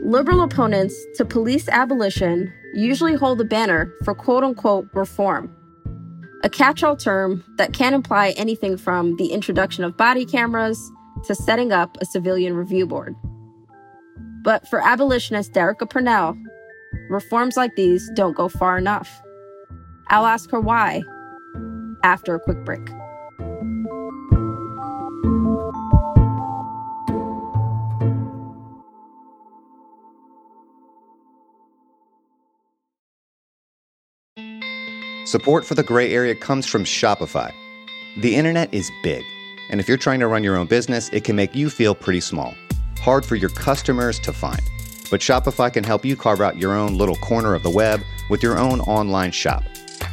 Liberal 0.08 0.42
opponents 0.42 0.96
to 1.16 1.24
police 1.26 1.68
abolition 1.68 2.50
usually 2.72 3.14
hold 3.14 3.36
the 3.36 3.44
banner 3.44 3.92
for 4.04 4.14
quote 4.14 4.42
unquote 4.42 4.88
reform, 4.94 5.54
a 6.42 6.48
catch 6.48 6.82
all 6.82 6.96
term 6.96 7.44
that 7.58 7.74
can 7.74 7.92
imply 7.92 8.30
anything 8.30 8.78
from 8.78 9.16
the 9.16 9.26
introduction 9.26 9.84
of 9.84 9.98
body 9.98 10.24
cameras 10.24 10.80
to 11.24 11.34
setting 11.34 11.72
up 11.72 11.98
a 12.00 12.06
civilian 12.06 12.54
review 12.54 12.86
board. 12.86 13.14
But 14.44 14.66
for 14.68 14.80
abolitionist 14.80 15.52
Derecka 15.52 15.90
Purnell, 15.90 16.38
reforms 17.10 17.58
like 17.58 17.76
these 17.76 18.10
don't 18.14 18.34
go 18.34 18.48
far 18.48 18.78
enough. 18.78 19.20
I'll 20.06 20.24
ask 20.24 20.50
her 20.52 20.60
why 20.60 21.02
after 22.02 22.34
a 22.34 22.40
quick 22.40 22.64
break. 22.64 22.88
Support 35.28 35.66
for 35.66 35.74
the 35.74 35.82
gray 35.82 36.10
area 36.14 36.34
comes 36.34 36.64
from 36.66 36.84
Shopify. 36.84 37.52
The 38.16 38.34
internet 38.34 38.72
is 38.72 38.90
big, 39.02 39.22
and 39.68 39.78
if 39.78 39.86
you're 39.86 39.98
trying 39.98 40.20
to 40.20 40.26
run 40.26 40.42
your 40.42 40.56
own 40.56 40.66
business, 40.66 41.10
it 41.10 41.22
can 41.22 41.36
make 41.36 41.54
you 41.54 41.68
feel 41.68 41.94
pretty 41.94 42.20
small. 42.20 42.54
Hard 43.00 43.26
for 43.26 43.36
your 43.36 43.50
customers 43.50 44.18
to 44.20 44.32
find. 44.32 44.62
But 45.10 45.20
Shopify 45.20 45.70
can 45.70 45.84
help 45.84 46.02
you 46.02 46.16
carve 46.16 46.40
out 46.40 46.56
your 46.56 46.72
own 46.72 46.96
little 46.96 47.16
corner 47.16 47.54
of 47.54 47.62
the 47.62 47.68
web 47.68 48.00
with 48.30 48.42
your 48.42 48.58
own 48.58 48.80
online 48.80 49.30
shop. 49.30 49.64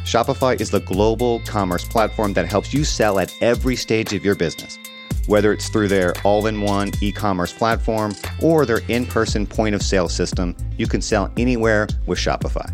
Shopify 0.04 0.60
is 0.60 0.70
the 0.70 0.80
global 0.80 1.40
commerce 1.46 1.88
platform 1.88 2.34
that 2.34 2.44
helps 2.44 2.74
you 2.74 2.84
sell 2.84 3.18
at 3.18 3.34
every 3.40 3.74
stage 3.74 4.12
of 4.12 4.22
your 4.22 4.34
business. 4.34 4.78
Whether 5.26 5.50
it's 5.50 5.70
through 5.70 5.88
their 5.88 6.12
all 6.24 6.46
in 6.46 6.60
one 6.60 6.92
e 7.00 7.10
commerce 7.10 7.54
platform 7.54 8.14
or 8.42 8.66
their 8.66 8.82
in 8.88 9.06
person 9.06 9.46
point 9.46 9.74
of 9.74 9.80
sale 9.80 10.10
system, 10.10 10.54
you 10.76 10.86
can 10.86 11.00
sell 11.00 11.32
anywhere 11.38 11.88
with 12.04 12.18
Shopify 12.18 12.70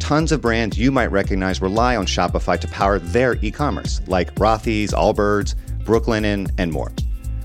tons 0.00 0.32
of 0.32 0.40
brands 0.40 0.78
you 0.78 0.90
might 0.90 1.12
recognize 1.12 1.62
rely 1.62 1.94
on 1.94 2.06
Shopify 2.06 2.58
to 2.58 2.68
power 2.68 2.98
their 2.98 3.36
e 3.42 3.50
commerce, 3.50 4.00
like 4.06 4.34
Rothy's, 4.34 4.92
Allbirds, 4.92 5.54
Brooklinen, 5.84 6.50
and 6.58 6.72
more. 6.72 6.92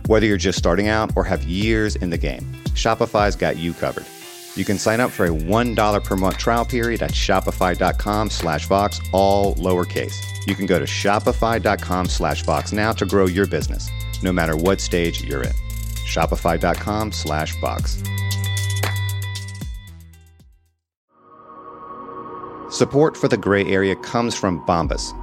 Whether 0.08 0.26
you're 0.26 0.38
just 0.38 0.58
starting 0.58 0.88
out 0.88 1.12
or 1.16 1.24
have 1.24 1.44
years 1.44 1.96
in 1.96 2.10
the 2.10 2.18
game, 2.18 2.42
Shopify's 2.70 3.36
got 3.36 3.58
you 3.58 3.74
covered. 3.74 4.06
You 4.56 4.64
can 4.64 4.78
sign 4.78 5.00
up 5.00 5.12
for 5.12 5.26
a 5.26 5.30
$1 5.30 6.04
per 6.04 6.16
month 6.16 6.38
trial 6.38 6.66
period 6.66 7.02
at 7.02 7.12
shopify.com 7.12 8.30
slash 8.30 8.68
Vox, 8.68 9.02
all 9.12 9.56
lowercase. 9.56 10.16
You 10.48 10.56
can 10.56 10.66
go 10.66 10.80
to 10.80 10.86
shopify.com 10.86 12.06
slash 12.08 12.44
Vox 12.44 12.72
now 12.72 12.94
to 12.94 13.06
grow 13.06 13.26
your 13.26 13.48
business, 13.48 13.90
no 14.24 14.32
matter 14.32 14.56
what 14.56 14.80
stage 14.80 15.24
you're 15.24 15.44
in. 15.44 15.54
Shopify.com 16.08 17.12
slash 17.12 17.60
Vox. 17.60 18.02
Support 22.76 23.16
for 23.16 23.30
the 23.30 23.38
gray 23.38 23.64
area 23.68 23.96
comes 23.96 24.36
from 24.36 24.60
Bombas. 24.66 25.16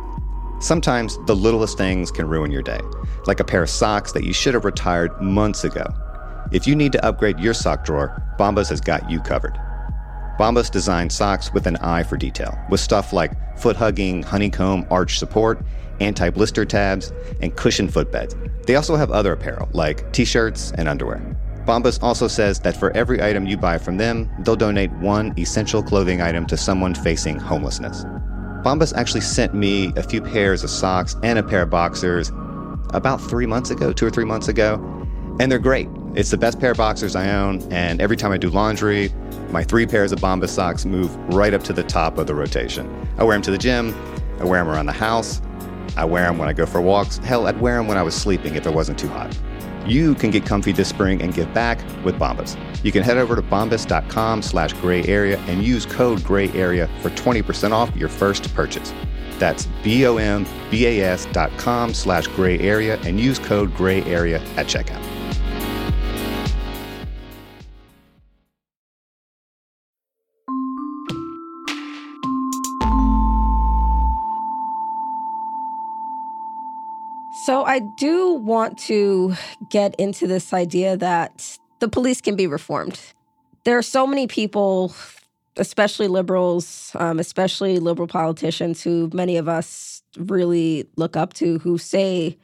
Sometimes 0.62 1.18
the 1.26 1.36
littlest 1.36 1.76
things 1.76 2.10
can 2.10 2.26
ruin 2.26 2.50
your 2.50 2.62
day, 2.62 2.80
like 3.26 3.40
a 3.40 3.44
pair 3.44 3.62
of 3.62 3.68
socks 3.68 4.12
that 4.12 4.24
you 4.24 4.32
should 4.32 4.54
have 4.54 4.64
retired 4.64 5.20
months 5.20 5.62
ago. 5.62 5.84
If 6.50 6.66
you 6.66 6.74
need 6.74 6.92
to 6.92 7.04
upgrade 7.04 7.38
your 7.38 7.52
sock 7.52 7.84
drawer, 7.84 8.22
Bombas 8.38 8.70
has 8.70 8.80
got 8.80 9.10
you 9.10 9.20
covered. 9.20 9.60
Bombas 10.38 10.70
designed 10.70 11.12
socks 11.12 11.52
with 11.52 11.66
an 11.66 11.76
eye 11.76 12.04
for 12.04 12.16
detail, 12.16 12.58
with 12.70 12.80
stuff 12.80 13.12
like 13.12 13.32
foot 13.58 13.76
hugging, 13.76 14.22
honeycomb 14.22 14.86
arch 14.90 15.18
support, 15.18 15.62
anti 16.00 16.30
blister 16.30 16.64
tabs, 16.64 17.12
and 17.42 17.54
cushioned 17.54 17.90
footbeds. 17.92 18.34
They 18.64 18.76
also 18.76 18.96
have 18.96 19.10
other 19.10 19.34
apparel, 19.34 19.68
like 19.74 20.10
t 20.14 20.24
shirts 20.24 20.72
and 20.78 20.88
underwear. 20.88 21.20
Bombas 21.66 22.02
also 22.02 22.26
says 22.26 22.58
that 22.60 22.76
for 22.76 22.90
every 22.96 23.22
item 23.22 23.46
you 23.46 23.56
buy 23.56 23.78
from 23.78 23.96
them, 23.96 24.28
they'll 24.40 24.56
donate 24.56 24.90
one 24.94 25.32
essential 25.38 25.82
clothing 25.82 26.20
item 26.20 26.44
to 26.46 26.56
someone 26.56 26.94
facing 26.94 27.38
homelessness. 27.38 28.04
Bombas 28.64 28.92
actually 28.96 29.20
sent 29.20 29.54
me 29.54 29.92
a 29.96 30.02
few 30.02 30.20
pairs 30.20 30.64
of 30.64 30.70
socks 30.70 31.16
and 31.22 31.38
a 31.38 31.42
pair 31.42 31.62
of 31.62 31.70
boxers 31.70 32.30
about 32.94 33.20
three 33.20 33.46
months 33.46 33.70
ago, 33.70 33.92
two 33.92 34.06
or 34.06 34.10
three 34.10 34.24
months 34.24 34.48
ago, 34.48 34.74
and 35.40 35.50
they're 35.50 35.58
great. 35.58 35.88
It's 36.14 36.30
the 36.30 36.36
best 36.36 36.60
pair 36.60 36.72
of 36.72 36.76
boxers 36.76 37.16
I 37.16 37.30
own, 37.30 37.62
and 37.72 38.00
every 38.00 38.16
time 38.16 38.32
I 38.32 38.38
do 38.38 38.50
laundry, 38.50 39.10
my 39.50 39.62
three 39.62 39.86
pairs 39.86 40.12
of 40.12 40.18
Bombas 40.18 40.50
socks 40.50 40.84
move 40.84 41.14
right 41.32 41.54
up 41.54 41.62
to 41.64 41.72
the 41.72 41.82
top 41.82 42.18
of 42.18 42.26
the 42.26 42.34
rotation. 42.34 43.08
I 43.18 43.24
wear 43.24 43.34
them 43.34 43.42
to 43.42 43.50
the 43.50 43.58
gym, 43.58 43.94
I 44.40 44.44
wear 44.44 44.60
them 44.60 44.68
around 44.68 44.86
the 44.86 44.92
house, 44.92 45.40
I 45.96 46.04
wear 46.04 46.26
them 46.26 46.38
when 46.38 46.48
I 46.48 46.52
go 46.52 46.66
for 46.66 46.80
walks. 46.80 47.18
Hell, 47.18 47.46
I'd 47.46 47.60
wear 47.60 47.76
them 47.76 47.86
when 47.86 47.98
I 47.98 48.02
was 48.02 48.14
sleeping 48.14 48.56
if 48.56 48.66
it 48.66 48.72
wasn't 48.72 48.98
too 48.98 49.08
hot. 49.08 49.36
You 49.86 50.14
can 50.14 50.30
get 50.30 50.46
comfy 50.46 50.72
this 50.72 50.88
spring 50.88 51.20
and 51.22 51.34
give 51.34 51.52
back 51.52 51.78
with 52.04 52.18
Bombas. 52.18 52.56
You 52.84 52.92
can 52.92 53.02
head 53.02 53.16
over 53.16 53.34
to 53.34 53.42
bombas.com 53.42 54.42
slash 54.42 54.72
gray 54.74 55.04
area 55.06 55.38
and 55.48 55.62
use 55.62 55.86
code 55.86 56.22
gray 56.24 56.50
area 56.52 56.88
for 57.00 57.10
20% 57.10 57.72
off 57.72 57.94
your 57.96 58.08
first 58.08 58.52
purchase. 58.54 58.92
That's 59.38 59.66
B-O-M-B-A-S 59.82 61.26
dot 61.32 61.50
com 61.58 61.94
slash 61.94 62.26
gray 62.28 62.58
area 62.58 62.98
and 63.00 63.18
use 63.18 63.38
code 63.38 63.74
gray 63.74 64.02
area 64.04 64.38
at 64.56 64.66
checkout. 64.66 65.21
So 77.44 77.64
I 77.64 77.80
do 77.98 78.34
want 78.34 78.78
to 78.86 79.34
get 79.68 79.96
into 79.96 80.28
this 80.28 80.52
idea 80.52 80.96
that 80.98 81.58
the 81.80 81.88
police 81.88 82.20
can 82.20 82.36
be 82.36 82.46
reformed. 82.46 83.00
There 83.64 83.76
are 83.76 83.82
so 83.82 84.06
many 84.06 84.28
people, 84.28 84.94
especially 85.56 86.06
liberals, 86.06 86.92
um, 86.94 87.18
especially 87.18 87.80
liberal 87.80 88.06
politicians, 88.06 88.80
who 88.80 89.10
many 89.12 89.36
of 89.38 89.48
us 89.48 90.04
really 90.16 90.86
look 90.94 91.16
up 91.16 91.32
to, 91.34 91.58
who 91.58 91.78
say, 91.78 92.38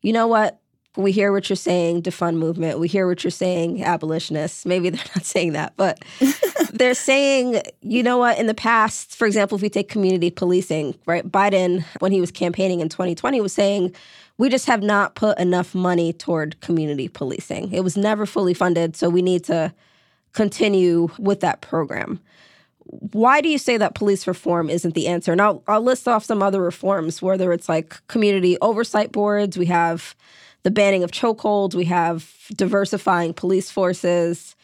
you 0.00 0.14
know 0.14 0.26
what? 0.26 0.58
We 0.96 1.12
hear 1.12 1.30
what 1.30 1.50
you're 1.50 1.56
saying, 1.56 2.04
defund 2.04 2.36
movement. 2.36 2.80
We 2.80 2.88
hear 2.88 3.06
what 3.06 3.22
you're 3.22 3.30
saying, 3.30 3.84
abolitionists. 3.84 4.64
Maybe 4.64 4.88
they're 4.90 5.04
not 5.14 5.26
saying 5.26 5.52
that, 5.52 5.74
but 5.76 6.02
they're 6.72 6.94
saying, 6.94 7.60
you 7.82 8.02
know 8.02 8.16
what, 8.16 8.38
in 8.38 8.46
the 8.46 8.54
past, 8.54 9.14
for 9.14 9.26
example, 9.26 9.56
if 9.56 9.62
we 9.62 9.68
take 9.68 9.90
community 9.90 10.30
policing, 10.30 10.94
right? 11.04 11.30
Biden, 11.30 11.84
when 11.98 12.12
he 12.12 12.20
was 12.20 12.30
campaigning 12.30 12.80
in 12.80 12.88
2020, 12.88 13.42
was 13.42 13.52
saying, 13.52 13.94
we 14.38 14.48
just 14.48 14.66
have 14.66 14.82
not 14.82 15.16
put 15.16 15.38
enough 15.38 15.74
money 15.74 16.12
toward 16.12 16.60
community 16.60 17.08
policing. 17.08 17.72
It 17.72 17.82
was 17.82 17.96
never 17.96 18.24
fully 18.24 18.54
funded, 18.54 18.96
so 18.96 19.10
we 19.10 19.20
need 19.20 19.44
to 19.44 19.74
continue 20.32 21.08
with 21.18 21.40
that 21.40 21.60
program. 21.60 22.20
Why 22.84 23.40
do 23.40 23.48
you 23.48 23.58
say 23.58 23.76
that 23.76 23.94
police 23.94 24.26
reform 24.26 24.70
isn't 24.70 24.94
the 24.94 25.08
answer? 25.08 25.32
And 25.32 25.42
I'll, 25.42 25.62
I'll 25.66 25.82
list 25.82 26.08
off 26.08 26.24
some 26.24 26.42
other 26.42 26.62
reforms, 26.62 27.20
whether 27.20 27.52
it's 27.52 27.68
like 27.68 28.06
community 28.06 28.56
oversight 28.62 29.12
boards, 29.12 29.58
we 29.58 29.66
have 29.66 30.14
the 30.62 30.70
banning 30.70 31.02
of 31.02 31.10
chokeholds, 31.10 31.74
we 31.74 31.84
have 31.86 32.32
diversifying 32.56 33.34
police 33.34 33.70
forces, 33.70 34.54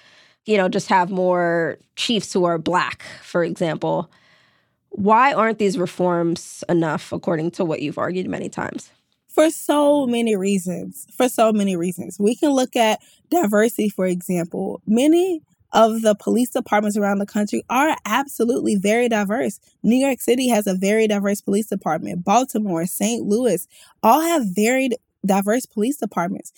you 0.47 0.57
know, 0.57 0.69
just 0.69 0.89
have 0.89 1.11
more 1.11 1.79
chiefs 1.97 2.33
who 2.33 2.45
are 2.45 2.59
black, 2.59 3.03
for 3.23 3.45
example. 3.45 4.11
Why 4.91 5.33
aren't 5.33 5.59
these 5.59 5.77
reforms 5.77 6.63
enough, 6.69 7.13
according 7.13 7.51
to 7.53 7.65
what 7.65 7.83
you've 7.83 7.99
argued 7.99 8.29
many 8.29 8.49
times? 8.49 8.91
For 9.35 9.51
so 9.51 10.07
many 10.07 10.37
reasons. 10.37 11.07
For 11.17 11.29
so 11.29 11.53
many 11.53 11.77
reasons. 11.77 12.19
We 12.19 12.37
can 12.37 12.51
look 12.51 12.77
at 12.77 13.01
diversity, 13.31 13.89
for 13.89 14.07
example. 14.07 14.81
Many 14.87 15.43
of 15.73 16.03
the 16.03 16.15
police 16.15 16.51
departments 16.51 16.97
around 16.97 17.19
the 17.19 17.27
country 17.27 17.65
are 17.69 17.97
absolutely 18.07 18.77
very 18.77 19.09
diverse. 19.09 19.59
New 19.83 19.97
York 19.97 20.21
City 20.21 20.49
has 20.49 20.69
a 20.69 20.75
very 20.75 21.09
diverse 21.09 21.41
police 21.41 21.67
department. 21.67 22.25
Baltimore, 22.25 22.87
St. 22.87 23.25
Louis 23.25 23.67
all 24.03 24.21
have 24.21 24.45
very 24.55 24.91
diverse 25.27 25.67
police 25.67 25.97
departments. 25.97 26.53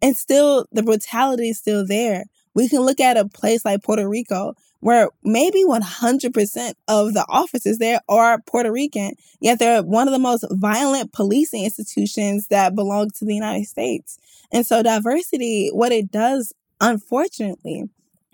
And 0.00 0.16
still, 0.16 0.66
the 0.72 0.82
brutality 0.82 1.50
is 1.50 1.58
still 1.58 1.86
there. 1.86 2.24
We 2.54 2.68
can 2.68 2.80
look 2.80 2.98
at 2.98 3.18
a 3.18 3.28
place 3.28 3.64
like 3.64 3.82
Puerto 3.82 4.08
Rico 4.08 4.54
where 4.82 5.08
maybe 5.22 5.62
100% 5.64 6.74
of 6.88 7.14
the 7.14 7.24
officers 7.28 7.78
there 7.78 8.00
are 8.08 8.40
Puerto 8.40 8.72
Rican, 8.72 9.12
yet 9.40 9.60
they're 9.60 9.80
one 9.80 10.08
of 10.08 10.12
the 10.12 10.18
most 10.18 10.44
violent 10.50 11.12
policing 11.12 11.62
institutions 11.62 12.48
that 12.48 12.74
belong 12.74 13.10
to 13.10 13.24
the 13.24 13.34
United 13.34 13.66
States. 13.66 14.18
And 14.52 14.66
so, 14.66 14.82
diversity, 14.82 15.70
what 15.72 15.92
it 15.92 16.10
does, 16.10 16.52
unfortunately, 16.80 17.84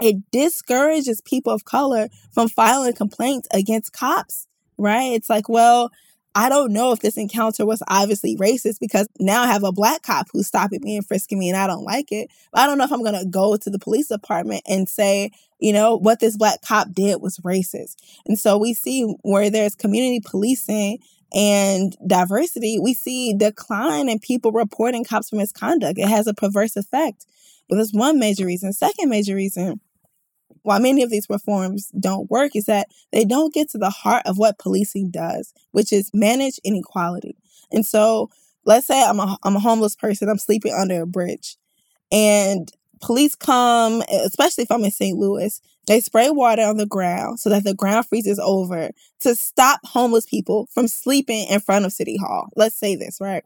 it 0.01 0.31
discourages 0.31 1.21
people 1.21 1.53
of 1.53 1.67
color 1.67 2.09
from 2.33 2.49
filing 2.49 2.95
complaints 2.95 3.47
against 3.53 3.93
cops, 3.93 4.47
right? 4.79 5.13
It's 5.13 5.29
like, 5.29 5.51
well, 5.51 5.91
I 6.39 6.49
don't 6.49 6.73
know 6.73 6.93
if 6.93 7.01
this 7.01 7.17
encounter 7.17 7.67
was 7.67 7.83
obviously 7.89 8.37
racist 8.37 8.79
because 8.79 9.09
now 9.19 9.43
I 9.43 9.49
have 9.49 9.65
a 9.65 9.73
black 9.73 10.05
cop 10.05 10.29
who's 10.33 10.47
stopping 10.47 10.79
me 10.85 10.97
and 10.97 11.05
frisking 11.05 11.37
me 11.37 11.49
and 11.49 11.59
I 11.59 11.67
don't 11.67 11.83
like 11.83 12.13
it. 12.13 12.31
But 12.53 12.61
I 12.61 12.67
don't 12.67 12.79
know 12.79 12.85
if 12.85 12.93
I'm 12.93 13.03
going 13.03 13.19
to 13.19 13.27
go 13.29 13.57
to 13.57 13.69
the 13.69 13.79
police 13.81 14.07
department 14.07 14.63
and 14.69 14.89
say, 14.89 15.33
you 15.59 15.73
know, 15.73 15.97
what 15.97 16.21
this 16.21 16.37
black 16.37 16.63
cop 16.63 16.93
did 16.93 17.21
was 17.21 17.39
racist. 17.39 17.97
And 18.25 18.39
so 18.39 18.57
we 18.57 18.73
see 18.73 19.03
where 19.23 19.51
there's 19.51 19.75
community 19.75 20.21
policing 20.25 21.01
and 21.35 21.97
diversity, 22.07 22.79
we 22.81 22.95
see 22.95 23.35
decline 23.35 24.09
in 24.09 24.21
people 24.21 24.53
reporting 24.53 25.05
cops 25.05 25.31
for 25.31 25.37
misconduct. 25.37 25.99
It 25.99 26.09
has 26.09 26.29
a 26.29 26.35
perverse 26.35 26.77
effect. 26.77 27.27
But 27.69 27.79
that's 27.79 27.93
one 27.93 28.21
major 28.21 28.47
reason. 28.47 28.73
Second 28.73 29.11
major 29.11 29.35
reason 29.35 29.81
why 30.63 30.79
many 30.79 31.03
of 31.03 31.11
these 31.11 31.27
reforms 31.29 31.91
don't 31.99 32.31
work 32.31 32.55
is 32.55 32.67
that 32.67 32.89
they 33.13 33.25
don't 33.25 33.55
get 33.55 33.71
to 33.71 33.79
the 33.79 33.91
heart 33.91 34.23
of 34.27 34.39
what 34.39 34.59
policing 34.59 35.11
does, 35.11 35.53
which 35.73 35.93
is 35.93 36.11
manage 36.13 36.59
inequality. 36.65 37.37
And 37.73 37.85
so 37.85 38.31
let's 38.65 38.87
say 38.87 39.03
I'm 39.03 39.21
a, 39.21 39.39
I'm 39.43 39.57
a 39.57 39.61
homeless 39.61 39.97
person, 39.97 40.29
I'm 40.29 40.39
sleeping 40.39 40.73
under 40.73 41.03
a 41.03 41.07
bridge, 41.07 41.57
and 42.11 42.71
police 43.01 43.35
come, 43.35 44.03
especially 44.11 44.65
if 44.65 44.71
I'm 44.71 44.85
in 44.85 44.91
St. 44.91 45.17
Louis, 45.17 45.61
they 45.87 46.01
spray 46.01 46.31
water 46.31 46.63
on 46.63 46.77
the 46.77 46.87
ground 46.87 47.41
so 47.41 47.49
that 47.49 47.65
the 47.65 47.75
ground 47.75 48.07
freezes 48.07 48.39
over 48.39 48.91
to 49.21 49.35
stop 49.35 49.81
homeless 49.85 50.27
people 50.27 50.69
from 50.71 50.87
sleeping 50.87 51.47
in 51.49 51.61
front 51.61 51.87
of 51.87 51.93
City 51.93 52.17
Hall. 52.19 52.49
Let's 52.57 52.77
say 52.77 52.95
this, 52.95 53.19
right? 53.21 53.45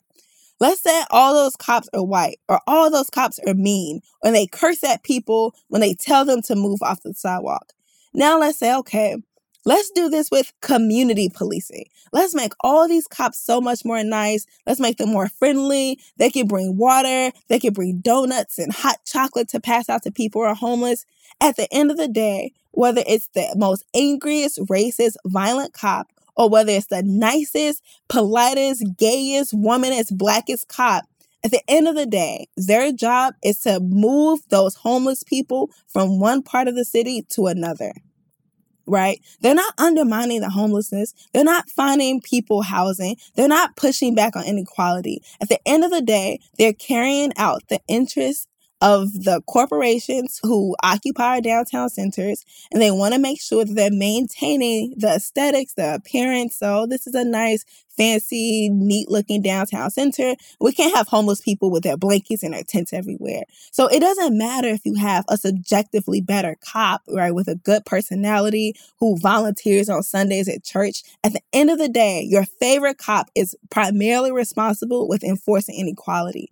Let's 0.63 0.81
say 0.81 1.03
all 1.11 1.35
those 1.35 1.57
cops 1.57 1.89
are 1.93 2.05
white 2.05 2.39
or 2.49 2.61
all 2.69 2.89
those 2.89 3.11
cops 3.11 3.41
are 3.49 3.53
mean 3.53 4.01
when 4.21 4.33
they 4.33 4.47
curse 4.47 4.85
at 4.85 5.03
people 5.03 5.57
when 5.67 5.81
they 5.81 5.93
tell 5.93 6.25
them 6.25 6.41
to 6.43 6.55
move 6.55 6.79
off 6.83 7.03
the 7.03 7.15
sidewalk. 7.15 7.73
Now 8.15 8.39
let's 8.39 8.61
say, 8.61 8.73
okay, 8.77 9.17
let's 9.65 9.91
do 9.91 10.09
this 10.09 10.31
with 10.31 10.53
community 10.61 11.29
policing. 11.35 11.87
Let's 12.13 12.33
make 12.33 12.53
all 12.61 12.87
these 12.87 13.09
cops 13.09 13.45
so 13.45 13.61
much 13.61 13.85
more 13.85 14.05
nice. 14.05 14.47
Let's 14.65 14.79
make 14.79 14.99
them 14.99 15.09
more 15.09 15.27
friendly. 15.27 15.99
They 16.19 16.31
can 16.31 16.47
bring 16.47 16.77
water, 16.77 17.33
they 17.49 17.59
can 17.59 17.73
bring 17.73 17.99
donuts 17.99 18.61
and 18.61 18.73
hot 18.73 18.99
chocolate 19.05 19.49
to 19.49 19.59
pass 19.59 19.89
out 19.89 20.05
to 20.05 20.13
people 20.13 20.43
who 20.43 20.47
are 20.47 20.55
homeless. 20.55 21.05
At 21.41 21.57
the 21.57 21.67
end 21.75 21.91
of 21.91 21.97
the 21.97 22.07
day, 22.07 22.53
whether 22.71 23.03
it's 23.05 23.27
the 23.35 23.53
most 23.57 23.85
angriest, 23.97 24.61
racist, 24.67 25.17
violent 25.27 25.73
cop 25.73 26.07
or 26.37 26.49
whether 26.49 26.73
it's 26.73 26.87
the 26.87 27.03
nicest, 27.03 27.83
politest, 28.09 28.85
gayest, 28.97 29.53
womanest, 29.55 30.17
blackest 30.17 30.69
cop, 30.69 31.05
at 31.45 31.51
the 31.51 31.63
end 31.69 31.89
of 31.89 31.97
the 31.97 32.07
day, 32.07 32.47
their 32.57 32.93
job 32.93 33.35
is 33.43 33.61
to 33.61 33.81
move 33.81 34.41
those 34.49 34.77
homeless 34.77 35.25
people 35.25 35.71
from 35.89 36.21
one 36.21 36.43
part 36.43 36.69
of 36.69 36.77
the 36.77 36.85
city 36.85 37.27
to 37.31 37.47
another. 37.47 37.93
Right? 38.87 39.21
They're 39.41 39.55
not 39.55 39.75
undermining 39.79 40.41
the 40.41 40.51
homelessness. 40.51 41.15
They're 41.33 41.45
not 41.45 41.71
finding 41.71 42.21
people 42.21 42.63
housing. 42.63 43.17
They're 43.37 43.49
not 43.49 43.77
pushing 43.77 44.15
back 44.15 44.35
on 44.35 44.45
inequality. 44.45 45.23
At 45.41 45.49
the 45.49 45.61
end 45.67 45.85
of 45.85 45.91
the 45.91 46.03
day, 46.03 46.41
they're 46.59 46.73
carrying 46.73 47.33
out 47.37 47.63
the 47.69 47.81
interests 47.89 48.47
of 48.83 49.13
the 49.13 49.41
corporations 49.47 50.41
who 50.43 50.75
occupy 50.83 51.37
our 51.37 51.41
downtown 51.41 51.89
centers 51.89 52.45
and 52.73 52.83
they 52.83 52.91
want 52.91 53.15
to 53.15 53.21
make 53.21 53.41
sure 53.41 53.65
that 53.65 53.75
they're 53.75 53.93
maintaining 53.93 54.93
the 54.97 55.15
aesthetics, 55.15 55.75
the 55.75 55.95
appearance. 55.95 56.57
So 56.57 56.87
this 56.87 57.07
is 57.07 57.15
a 57.15 57.25
nice, 57.25 57.65
fancy, 57.97 58.69
neat 58.71 59.09
looking 59.09 59.41
downtown 59.41 59.89
center. 59.91 60.35
We 60.61 60.73
can't 60.73 60.97
have 60.97 61.07
homeless 61.07 61.41
people 61.41 61.71
with 61.71 61.85
their 61.85 61.97
blankets 61.97 62.43
and 62.43 62.55
their 62.55 62.65
tents 62.65 62.93
everywhere. 62.93 63.45
So 63.71 63.87
it 63.87 64.01
doesn't 64.01 64.37
matter 64.37 64.69
if 64.69 64.81
you 64.85 64.97
have 64.97 65.25
a 65.29 65.37
subjectively 65.37 66.21
better 66.21 66.57
cop, 66.61 67.03
right, 67.09 67.35
with 67.35 67.47
a 67.47 67.55
good 67.55 67.87
personality 67.87 68.75
who 68.99 69.17
volunteers 69.19 69.89
on 69.89 70.03
Sundays 70.03 70.49
at 70.49 70.65
church. 70.65 71.05
At 71.23 71.35
the 71.35 71.43
end 71.53 71.71
of 71.71 71.79
the 71.79 71.89
day, 71.89 72.27
your 72.29 72.45
favorite 72.45 72.99
cop 72.99 73.31
is 73.37 73.55
primarily 73.71 74.33
responsible 74.33 75.07
with 75.07 75.23
enforcing 75.23 75.77
inequality. 75.79 76.51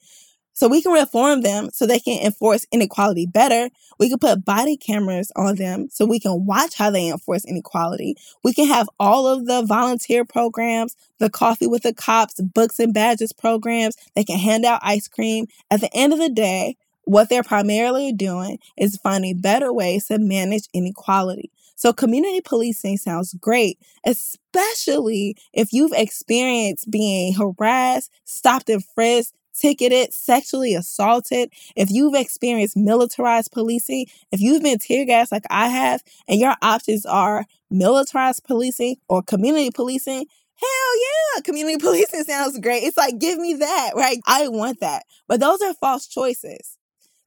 So 0.60 0.68
we 0.68 0.82
can 0.82 0.92
reform 0.92 1.40
them 1.40 1.70
so 1.72 1.86
they 1.86 1.98
can 1.98 2.22
enforce 2.22 2.66
inequality 2.70 3.24
better. 3.24 3.70
We 3.98 4.10
can 4.10 4.18
put 4.18 4.44
body 4.44 4.76
cameras 4.76 5.32
on 5.34 5.56
them 5.56 5.88
so 5.90 6.04
we 6.04 6.20
can 6.20 6.44
watch 6.44 6.74
how 6.74 6.90
they 6.90 7.08
enforce 7.08 7.46
inequality. 7.46 8.16
We 8.44 8.52
can 8.52 8.66
have 8.66 8.86
all 9.00 9.26
of 9.26 9.46
the 9.46 9.62
volunteer 9.62 10.26
programs, 10.26 10.96
the 11.16 11.30
coffee 11.30 11.66
with 11.66 11.84
the 11.84 11.94
cops, 11.94 12.38
books 12.42 12.78
and 12.78 12.92
badges 12.92 13.32
programs. 13.32 13.96
They 14.14 14.22
can 14.22 14.38
hand 14.38 14.66
out 14.66 14.82
ice 14.82 15.08
cream. 15.08 15.46
At 15.70 15.80
the 15.80 15.88
end 15.94 16.12
of 16.12 16.18
the 16.18 16.28
day, 16.28 16.76
what 17.04 17.30
they're 17.30 17.42
primarily 17.42 18.12
doing 18.12 18.58
is 18.76 18.98
finding 19.02 19.40
better 19.40 19.72
ways 19.72 20.08
to 20.08 20.18
manage 20.18 20.64
inequality. 20.74 21.50
So 21.74 21.94
community 21.94 22.42
policing 22.42 22.98
sounds 22.98 23.32
great, 23.40 23.78
especially 24.04 25.38
if 25.54 25.72
you've 25.72 25.94
experienced 25.94 26.90
being 26.90 27.32
harassed, 27.32 28.10
stopped 28.26 28.68
and 28.68 28.84
frisked, 28.84 29.32
ticketed, 29.60 30.12
sexually 30.12 30.74
assaulted, 30.74 31.50
if 31.76 31.90
you've 31.90 32.14
experienced 32.14 32.76
militarized 32.76 33.52
policing, 33.52 34.06
if 34.32 34.40
you've 34.40 34.62
been 34.62 34.78
tear 34.78 35.04
gassed 35.04 35.32
like 35.32 35.44
I 35.50 35.68
have, 35.68 36.02
and 36.28 36.40
your 36.40 36.54
options 36.62 37.04
are 37.06 37.44
militarized 37.70 38.44
policing 38.44 38.96
or 39.08 39.22
community 39.22 39.70
policing, 39.70 40.26
hell 40.56 41.00
yeah, 41.36 41.40
community 41.42 41.78
policing 41.80 42.24
sounds 42.24 42.58
great. 42.58 42.82
It's 42.84 42.96
like, 42.96 43.18
give 43.18 43.38
me 43.38 43.54
that, 43.54 43.90
right? 43.94 44.18
I 44.26 44.48
want 44.48 44.80
that. 44.80 45.04
But 45.28 45.40
those 45.40 45.62
are 45.62 45.74
false 45.74 46.06
choices. 46.06 46.76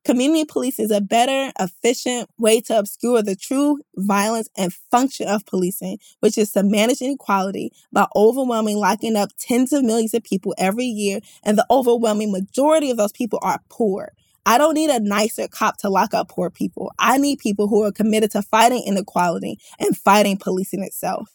Community 0.03 0.43
police 0.43 0.79
is 0.79 0.91
a 0.91 0.99
better, 0.99 1.53
efficient 1.59 2.29
way 2.37 2.59
to 2.61 2.77
obscure 2.77 3.21
the 3.21 3.35
true 3.35 3.79
violence 3.95 4.49
and 4.57 4.73
function 4.91 5.29
of 5.29 5.45
policing, 5.45 5.97
which 6.19 6.37
is 6.37 6.51
to 6.51 6.63
manage 6.63 7.01
inequality 7.01 7.71
by 7.91 8.05
overwhelming 8.13 8.77
locking 8.77 9.15
up 9.15 9.29
tens 9.39 9.71
of 9.71 9.83
millions 9.83 10.13
of 10.13 10.23
people 10.23 10.53
every 10.57 10.85
year, 10.85 11.19
and 11.43 11.57
the 11.57 11.65
overwhelming 11.69 12.33
majority 12.33 12.91
of 12.91 12.97
those 12.97 13.13
people 13.13 13.39
are 13.41 13.61
poor. 13.69 14.11
I 14.45 14.57
don't 14.57 14.73
need 14.73 14.89
a 14.89 14.99
nicer 14.99 15.47
cop 15.47 15.77
to 15.77 15.89
lock 15.89 16.13
up 16.13 16.27
poor 16.27 16.49
people. 16.49 16.91
I 16.99 17.17
need 17.17 17.39
people 17.39 17.69
who 17.69 17.83
are 17.83 17.91
committed 17.93 18.31
to 18.31 18.41
fighting 18.41 18.83
inequality 18.85 19.57
and 19.79 19.97
fighting 19.97 20.35
policing 20.35 20.83
itself. 20.83 21.29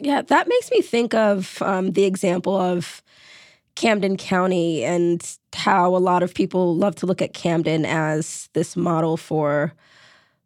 Yeah, 0.00 0.20
that 0.20 0.48
makes 0.48 0.70
me 0.70 0.82
think 0.82 1.14
of 1.14 1.62
um, 1.62 1.92
the 1.92 2.04
example 2.04 2.56
of 2.56 3.02
Camden 3.74 4.16
County 4.16 4.84
and 4.84 5.36
how 5.54 5.94
a 5.94 5.98
lot 5.98 6.22
of 6.22 6.34
people 6.34 6.76
love 6.76 6.94
to 6.96 7.06
look 7.06 7.22
at 7.22 7.34
Camden 7.34 7.84
as 7.84 8.48
this 8.52 8.76
model 8.76 9.16
for 9.16 9.72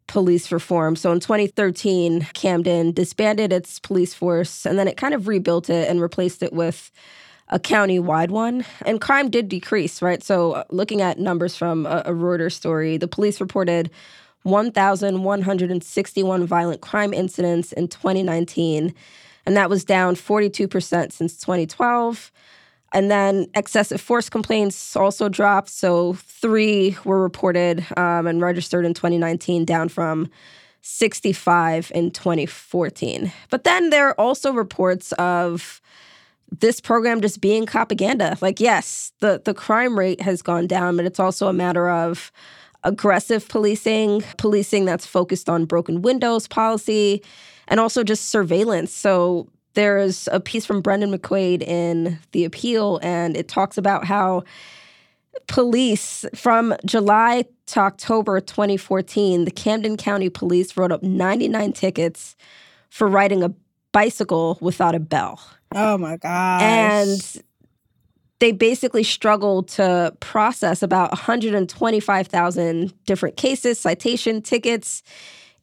police 0.07 0.51
reform. 0.51 0.95
So 0.95 1.11
in 1.11 1.19
2013, 1.19 2.27
Camden 2.33 2.93
disbanded 2.93 3.51
its 3.51 3.79
police 3.79 4.13
force 4.13 4.65
and 4.65 4.79
then 4.79 4.87
it 4.87 4.97
kind 4.97 5.13
of 5.13 5.27
rebuilt 5.27 5.69
it 5.69 5.89
and 5.89 6.01
replaced 6.01 6.41
it 6.41 6.53
with 6.53 6.91
a 7.49 7.59
county-wide 7.59 8.31
one. 8.31 8.65
And 8.85 8.99
crime 8.99 9.29
did 9.29 9.49
decrease, 9.49 10.01
right? 10.01 10.23
So 10.23 10.53
uh, 10.53 10.63
looking 10.69 11.01
at 11.01 11.19
numbers 11.19 11.55
from 11.55 11.85
a, 11.85 12.03
a 12.05 12.11
Reuters 12.11 12.53
story, 12.53 12.97
the 12.97 13.07
police 13.07 13.39
reported 13.39 13.89
1,161 14.43 16.45
violent 16.45 16.81
crime 16.81 17.13
incidents 17.13 17.71
in 17.73 17.87
2019, 17.87 18.93
and 19.45 19.57
that 19.57 19.69
was 19.69 19.85
down 19.85 20.15
42% 20.15 21.11
since 21.11 21.37
2012. 21.37 22.31
And 22.93 23.11
then 23.11 23.47
excessive 23.53 23.99
force 23.99 24.29
complaints 24.29 24.95
also 24.95 25.29
dropped. 25.29 25.69
So 25.69 26.13
three 26.13 26.97
were 27.03 27.21
reported 27.21 27.85
um, 27.97 28.27
and 28.27 28.41
registered 28.41 28.85
in 28.85 28.93
2019, 28.93 29.65
down 29.65 29.89
from 29.89 30.29
65 30.81 31.91
in 31.93 32.11
2014. 32.11 33.31
But 33.49 33.65
then 33.65 33.89
there 33.89 34.07
are 34.07 34.19
also 34.19 34.53
reports 34.53 35.11
of 35.13 35.81
this 36.49 36.79
program 36.79 37.19
just 37.19 37.41
being 37.41 37.65
propaganda. 37.65 38.37
Like, 38.39 38.59
yes, 38.59 39.11
the, 39.19 39.41
the 39.43 39.53
crime 39.53 39.99
rate 39.99 40.21
has 40.21 40.41
gone 40.41 40.65
down, 40.65 40.95
but 40.95 41.05
it's 41.05 41.19
also 41.19 41.47
a 41.47 41.53
matter 41.53 41.89
of 41.89 42.31
aggressive 42.83 43.49
policing, 43.49 44.23
policing 44.37 44.85
that's 44.85 45.05
focused 45.05 45.49
on 45.49 45.65
broken 45.65 46.01
windows 46.01 46.47
policy, 46.47 47.21
and 47.67 47.81
also 47.81 48.03
just 48.03 48.29
surveillance. 48.29 48.93
So 48.93 49.49
there's 49.77 50.27
a 50.31 50.39
piece 50.39 50.65
from 50.65 50.81
Brendan 50.81 51.11
McQuade 51.11 51.61
in 51.61 52.17
The 52.31 52.45
Appeal, 52.45 52.99
and 53.03 53.37
it 53.37 53.47
talks 53.47 53.77
about 53.77 54.05
how 54.05 54.43
police 55.45 56.25
from 56.33 56.75
July 56.83 57.45
to 57.67 57.79
October 57.81 58.41
2014, 58.41 59.45
the 59.45 59.51
Camden 59.51 59.95
County 59.95 60.29
Police 60.29 60.75
wrote 60.77 60.91
up 60.91 61.03
99 61.03 61.73
tickets 61.73 62.35
for 62.89 63.07
riding 63.07 63.43
a 63.43 63.53
bicycle 63.91 64.57
without 64.61 64.95
a 64.95 64.99
bell. 64.99 65.39
Oh 65.75 65.95
my 65.95 66.17
God. 66.17 66.63
And 66.63 67.43
they 68.39 68.53
basically 68.53 69.03
struggled 69.03 69.67
to 69.69 70.11
process 70.21 70.81
about 70.81 71.11
125,000 71.11 73.05
different 73.05 73.37
cases, 73.37 73.79
citation 73.79 74.41
tickets 74.41 75.03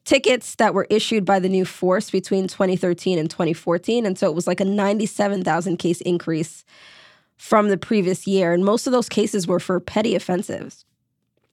tickets 0.05 0.55
that 0.55 0.73
were 0.73 0.87
issued 0.89 1.25
by 1.25 1.39
the 1.39 1.49
new 1.49 1.65
force 1.65 2.09
between 2.09 2.47
2013 2.47 3.19
and 3.19 3.29
2014. 3.29 4.05
And 4.05 4.17
so 4.17 4.29
it 4.29 4.35
was 4.35 4.47
like 4.47 4.59
a 4.59 4.65
97,000 4.65 5.77
case 5.77 5.99
increase 6.01 6.63
from 7.37 7.69
the 7.69 7.77
previous 7.77 8.25
year. 8.25 8.53
And 8.53 8.63
most 8.63 8.87
of 8.87 8.93
those 8.93 9.09
cases 9.09 9.47
were 9.47 9.59
for 9.59 9.79
petty 9.79 10.15
offenses. 10.15 10.85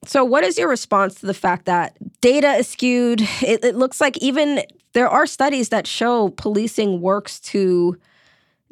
So, 0.05 0.23
what 0.25 0.43
is 0.43 0.57
your 0.57 0.67
response 0.67 1.15
to 1.15 1.25
the 1.25 1.33
fact 1.33 1.65
that 1.65 1.95
data 2.19 2.51
is 2.53 2.67
skewed? 2.67 3.21
It, 3.41 3.63
it, 3.63 3.75
looks 3.75 4.01
like 4.01 4.17
even 4.17 4.61
there 4.91 5.07
are 5.07 5.25
studies 5.25 5.69
that 5.69 5.87
show 5.87 6.29
policing 6.29 6.99
works 6.99 7.39
to 7.39 7.97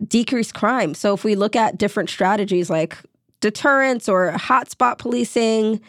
decrease 0.05 0.51
crime. 0.51 0.93
So, 0.93 1.13
if 1.13 1.23
we 1.23 1.35
look 1.35 1.55
at 1.55 1.77
different 1.77 2.09
strategies 2.09 2.69
like 2.69 2.97
deterrence 3.39 4.09
or 4.09 4.33
hotspot 4.33 4.97
policing, 4.97 5.79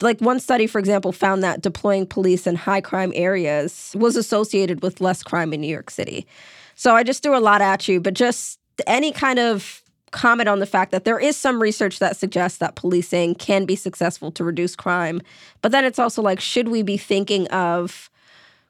like 0.00 0.20
one 0.20 0.40
study, 0.40 0.66
for 0.66 0.78
example, 0.78 1.12
found 1.12 1.42
that 1.42 1.60
deploying 1.60 2.06
police 2.06 2.46
in 2.46 2.56
high 2.56 2.80
crime 2.80 3.12
areas 3.14 3.94
was 3.96 4.16
associated 4.16 4.82
with 4.82 5.00
less 5.00 5.22
crime 5.22 5.52
in 5.52 5.60
New 5.60 5.68
York 5.68 5.90
City. 5.90 6.26
So, 6.74 6.96
I 6.96 7.02
just 7.02 7.22
threw 7.22 7.36
a 7.36 7.40
lot 7.40 7.60
at 7.60 7.86
you, 7.86 8.00
but 8.00 8.14
just 8.14 8.58
any 8.86 9.12
kind 9.12 9.38
of 9.38 9.82
comment 10.12 10.48
on 10.48 10.60
the 10.60 10.66
fact 10.66 10.92
that 10.92 11.04
there 11.04 11.18
is 11.18 11.36
some 11.36 11.60
research 11.60 11.98
that 11.98 12.16
suggests 12.16 12.58
that 12.58 12.76
policing 12.76 13.34
can 13.34 13.64
be 13.64 13.74
successful 13.74 14.30
to 14.30 14.44
reduce 14.44 14.76
crime. 14.76 15.20
But 15.62 15.72
then 15.72 15.84
it's 15.84 15.98
also 15.98 16.22
like, 16.22 16.38
should 16.38 16.68
we 16.68 16.82
be 16.82 16.96
thinking 16.96 17.48
of 17.48 18.10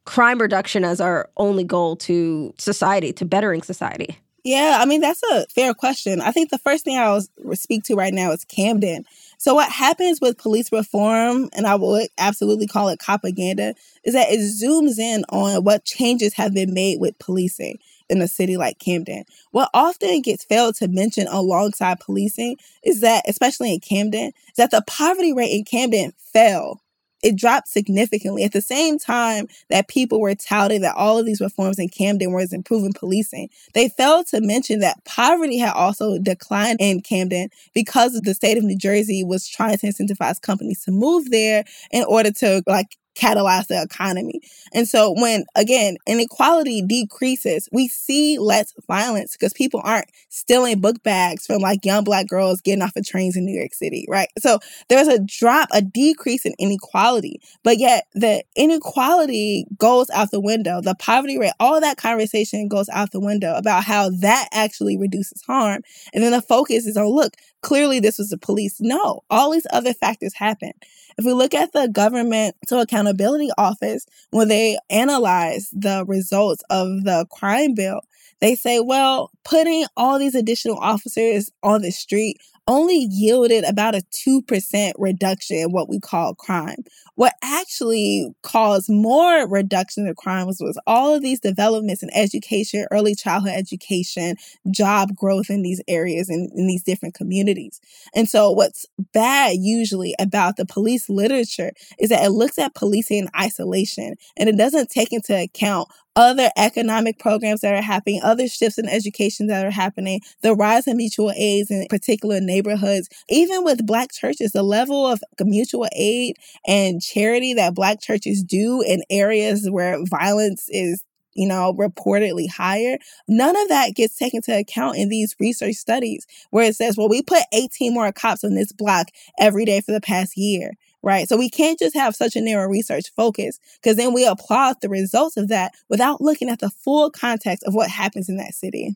crime 0.04 0.40
reduction 0.40 0.84
as 0.84 1.00
our 1.00 1.28
only 1.36 1.64
goal 1.64 1.96
to 1.96 2.54
society, 2.58 3.12
to 3.14 3.24
bettering 3.24 3.62
society? 3.62 4.18
Yeah, 4.44 4.78
I 4.80 4.86
mean, 4.86 5.00
that's 5.00 5.22
a 5.30 5.46
fair 5.54 5.72
question. 5.74 6.20
I 6.20 6.32
think 6.32 6.50
the 6.50 6.58
first 6.58 6.84
thing 6.84 6.98
I'll 6.98 7.22
speak 7.52 7.84
to 7.84 7.94
right 7.94 8.12
now 8.12 8.32
is 8.32 8.44
Camden. 8.44 9.04
So, 9.42 9.54
what 9.54 9.72
happens 9.72 10.20
with 10.20 10.38
police 10.38 10.70
reform, 10.70 11.48
and 11.52 11.66
I 11.66 11.74
would 11.74 12.06
absolutely 12.16 12.68
call 12.68 12.88
it 12.90 13.00
propaganda, 13.00 13.74
is 14.04 14.14
that 14.14 14.30
it 14.30 14.38
zooms 14.38 15.00
in 15.00 15.24
on 15.30 15.64
what 15.64 15.84
changes 15.84 16.34
have 16.34 16.54
been 16.54 16.72
made 16.72 17.00
with 17.00 17.18
policing 17.18 17.80
in 18.08 18.22
a 18.22 18.28
city 18.28 18.56
like 18.56 18.78
Camden. 18.78 19.24
What 19.50 19.68
often 19.74 20.20
gets 20.22 20.44
failed 20.44 20.76
to 20.76 20.86
mention 20.86 21.26
alongside 21.26 21.98
policing 21.98 22.58
is 22.84 23.00
that, 23.00 23.24
especially 23.26 23.74
in 23.74 23.80
Camden, 23.80 24.28
is 24.28 24.54
that 24.58 24.70
the 24.70 24.84
poverty 24.86 25.32
rate 25.32 25.50
in 25.50 25.64
Camden 25.64 26.12
fell. 26.32 26.80
It 27.22 27.36
dropped 27.36 27.68
significantly 27.68 28.44
at 28.44 28.52
the 28.52 28.60
same 28.60 28.98
time 28.98 29.46
that 29.70 29.88
people 29.88 30.20
were 30.20 30.34
touting 30.34 30.82
that 30.82 30.96
all 30.96 31.18
of 31.18 31.26
these 31.26 31.40
reforms 31.40 31.78
in 31.78 31.88
Camden 31.88 32.32
was 32.32 32.52
improving 32.52 32.92
policing. 32.92 33.48
They 33.74 33.88
failed 33.88 34.26
to 34.28 34.40
mention 34.40 34.80
that 34.80 35.04
poverty 35.04 35.58
had 35.58 35.74
also 35.74 36.18
declined 36.18 36.78
in 36.80 37.00
Camden 37.00 37.50
because 37.74 38.20
the 38.20 38.34
state 38.34 38.58
of 38.58 38.64
New 38.64 38.76
Jersey 38.76 39.24
was 39.24 39.48
trying 39.48 39.78
to 39.78 39.86
incentivize 39.86 40.40
companies 40.40 40.84
to 40.84 40.90
move 40.90 41.30
there 41.30 41.64
in 41.90 42.04
order 42.04 42.30
to 42.32 42.62
like 42.66 42.96
catalyze 43.14 43.66
the 43.66 43.82
economy. 43.82 44.40
And 44.72 44.88
so 44.88 45.12
when 45.12 45.44
again 45.54 45.96
inequality 46.06 46.82
decreases, 46.82 47.68
we 47.72 47.88
see 47.88 48.38
less 48.38 48.72
violence 48.86 49.36
because 49.36 49.52
people 49.52 49.80
aren't 49.84 50.10
stealing 50.28 50.80
book 50.80 51.02
bags 51.02 51.46
from 51.46 51.60
like 51.60 51.84
young 51.84 52.04
black 52.04 52.26
girls 52.26 52.60
getting 52.60 52.82
off 52.82 52.96
of 52.96 53.06
trains 53.06 53.36
in 53.36 53.44
New 53.44 53.58
York 53.58 53.74
City, 53.74 54.06
right? 54.08 54.28
So 54.38 54.58
there's 54.88 55.08
a 55.08 55.18
drop, 55.18 55.68
a 55.72 55.82
decrease 55.82 56.46
in 56.46 56.54
inequality, 56.58 57.40
but 57.62 57.78
yet 57.78 58.06
the 58.14 58.42
inequality 58.56 59.66
goes 59.78 60.08
out 60.10 60.30
the 60.30 60.40
window. 60.40 60.80
The 60.80 60.94
poverty 60.94 61.38
rate, 61.38 61.52
all 61.60 61.80
that 61.80 61.96
conversation 61.96 62.68
goes 62.68 62.88
out 62.88 63.10
the 63.12 63.20
window 63.20 63.54
about 63.54 63.84
how 63.84 64.10
that 64.20 64.48
actually 64.52 64.96
reduces 64.96 65.42
harm. 65.42 65.82
And 66.12 66.22
then 66.22 66.32
the 66.32 66.42
focus 66.42 66.86
is 66.86 66.96
on 66.96 67.06
look, 67.06 67.34
clearly 67.62 68.00
this 68.00 68.18
was 68.18 68.30
the 68.30 68.38
police. 68.38 68.80
No, 68.80 69.22
all 69.30 69.50
these 69.50 69.66
other 69.70 69.94
factors 69.94 70.34
happen. 70.34 70.72
If 71.18 71.24
we 71.24 71.32
look 71.32 71.54
at 71.54 71.72
the 71.72 71.88
government 71.88 72.56
to 72.68 72.80
accountability 72.80 73.50
office, 73.58 74.06
when 74.30 74.48
they 74.48 74.78
analyze 74.90 75.70
the 75.72 76.04
results 76.06 76.62
of 76.70 77.04
the 77.04 77.26
crime 77.30 77.74
bill, 77.74 78.00
they 78.40 78.54
say, 78.56 78.80
well, 78.80 79.30
putting 79.44 79.84
all 79.96 80.18
these 80.18 80.34
additional 80.34 80.78
officers 80.78 81.50
on 81.62 81.82
the 81.82 81.90
street 81.90 82.38
only 82.68 83.08
yielded 83.10 83.64
about 83.64 83.94
a 83.94 84.02
2% 84.12 84.92
reduction 84.96 85.56
in 85.56 85.72
what 85.72 85.88
we 85.88 85.98
call 85.98 86.34
crime. 86.34 86.84
What 87.16 87.34
actually 87.42 88.32
caused 88.42 88.88
more 88.88 89.48
reduction 89.48 90.06
of 90.06 90.16
crime 90.16 90.46
was, 90.46 90.60
was 90.60 90.80
all 90.86 91.14
of 91.14 91.22
these 91.22 91.40
developments 91.40 92.02
in 92.02 92.10
education, 92.14 92.86
early 92.90 93.14
childhood 93.14 93.54
education, 93.54 94.36
job 94.70 95.14
growth 95.16 95.50
in 95.50 95.62
these 95.62 95.82
areas 95.88 96.28
and 96.28 96.50
in, 96.52 96.60
in 96.60 96.66
these 96.68 96.84
different 96.84 97.14
communities. 97.14 97.80
And 98.14 98.28
so, 98.28 98.52
what's 98.52 98.86
bad 99.12 99.56
usually 99.58 100.14
about 100.20 100.56
the 100.56 100.66
police 100.66 101.08
literature 101.08 101.72
is 101.98 102.10
that 102.10 102.24
it 102.24 102.30
looks 102.30 102.58
at 102.58 102.74
policing 102.74 103.18
in 103.18 103.28
isolation 103.38 104.14
and 104.36 104.48
it 104.48 104.56
doesn't 104.56 104.88
take 104.88 105.12
into 105.12 105.36
account 105.36 105.88
other 106.16 106.50
economic 106.56 107.18
programs 107.18 107.60
that 107.60 107.74
are 107.74 107.82
happening, 107.82 108.20
other 108.22 108.46
shifts 108.46 108.78
in 108.78 108.88
education 108.88 109.31
that 109.40 109.64
are 109.64 109.70
happening, 109.70 110.20
the 110.42 110.54
rise 110.54 110.86
in 110.86 110.96
mutual 110.96 111.32
aids 111.36 111.70
in 111.70 111.86
particular 111.88 112.40
neighborhoods, 112.40 113.08
even 113.28 113.64
with 113.64 113.86
Black 113.86 114.12
churches, 114.12 114.52
the 114.52 114.62
level 114.62 115.06
of 115.06 115.22
mutual 115.40 115.88
aid 115.94 116.36
and 116.66 117.02
charity 117.02 117.54
that 117.54 117.74
Black 117.74 118.00
churches 118.00 118.42
do 118.42 118.82
in 118.82 119.02
areas 119.10 119.68
where 119.70 119.98
violence 120.04 120.66
is 120.68 121.02
you 121.34 121.48
know, 121.48 121.72
reportedly 121.72 122.46
higher. 122.46 122.98
None 123.26 123.56
of 123.56 123.68
that 123.68 123.94
gets 123.94 124.18
taken 124.18 124.38
into 124.46 124.54
account 124.54 124.98
in 124.98 125.08
these 125.08 125.34
research 125.40 125.76
studies 125.76 126.26
where 126.50 126.66
it 126.66 126.76
says, 126.76 126.98
well, 126.98 127.08
we 127.08 127.22
put 127.22 127.42
18 127.54 127.94
more 127.94 128.12
cops 128.12 128.44
on 128.44 128.54
this 128.54 128.70
block 128.70 129.08
every 129.38 129.64
day 129.64 129.80
for 129.80 129.92
the 129.92 130.00
past 130.02 130.36
year 130.36 130.72
right? 131.02 131.28
So 131.28 131.36
we 131.36 131.50
can't 131.50 131.78
just 131.78 131.96
have 131.96 132.14
such 132.14 132.36
a 132.36 132.40
narrow 132.40 132.68
research 132.68 133.10
focus 133.16 133.58
because 133.82 133.96
then 133.96 134.14
we 134.14 134.24
applaud 134.26 134.76
the 134.80 134.88
results 134.88 135.36
of 135.36 135.48
that 135.48 135.72
without 135.88 136.20
looking 136.20 136.48
at 136.48 136.60
the 136.60 136.70
full 136.70 137.10
context 137.10 137.64
of 137.64 137.74
what 137.74 137.90
happens 137.90 138.28
in 138.28 138.36
that 138.36 138.54
city. 138.54 138.94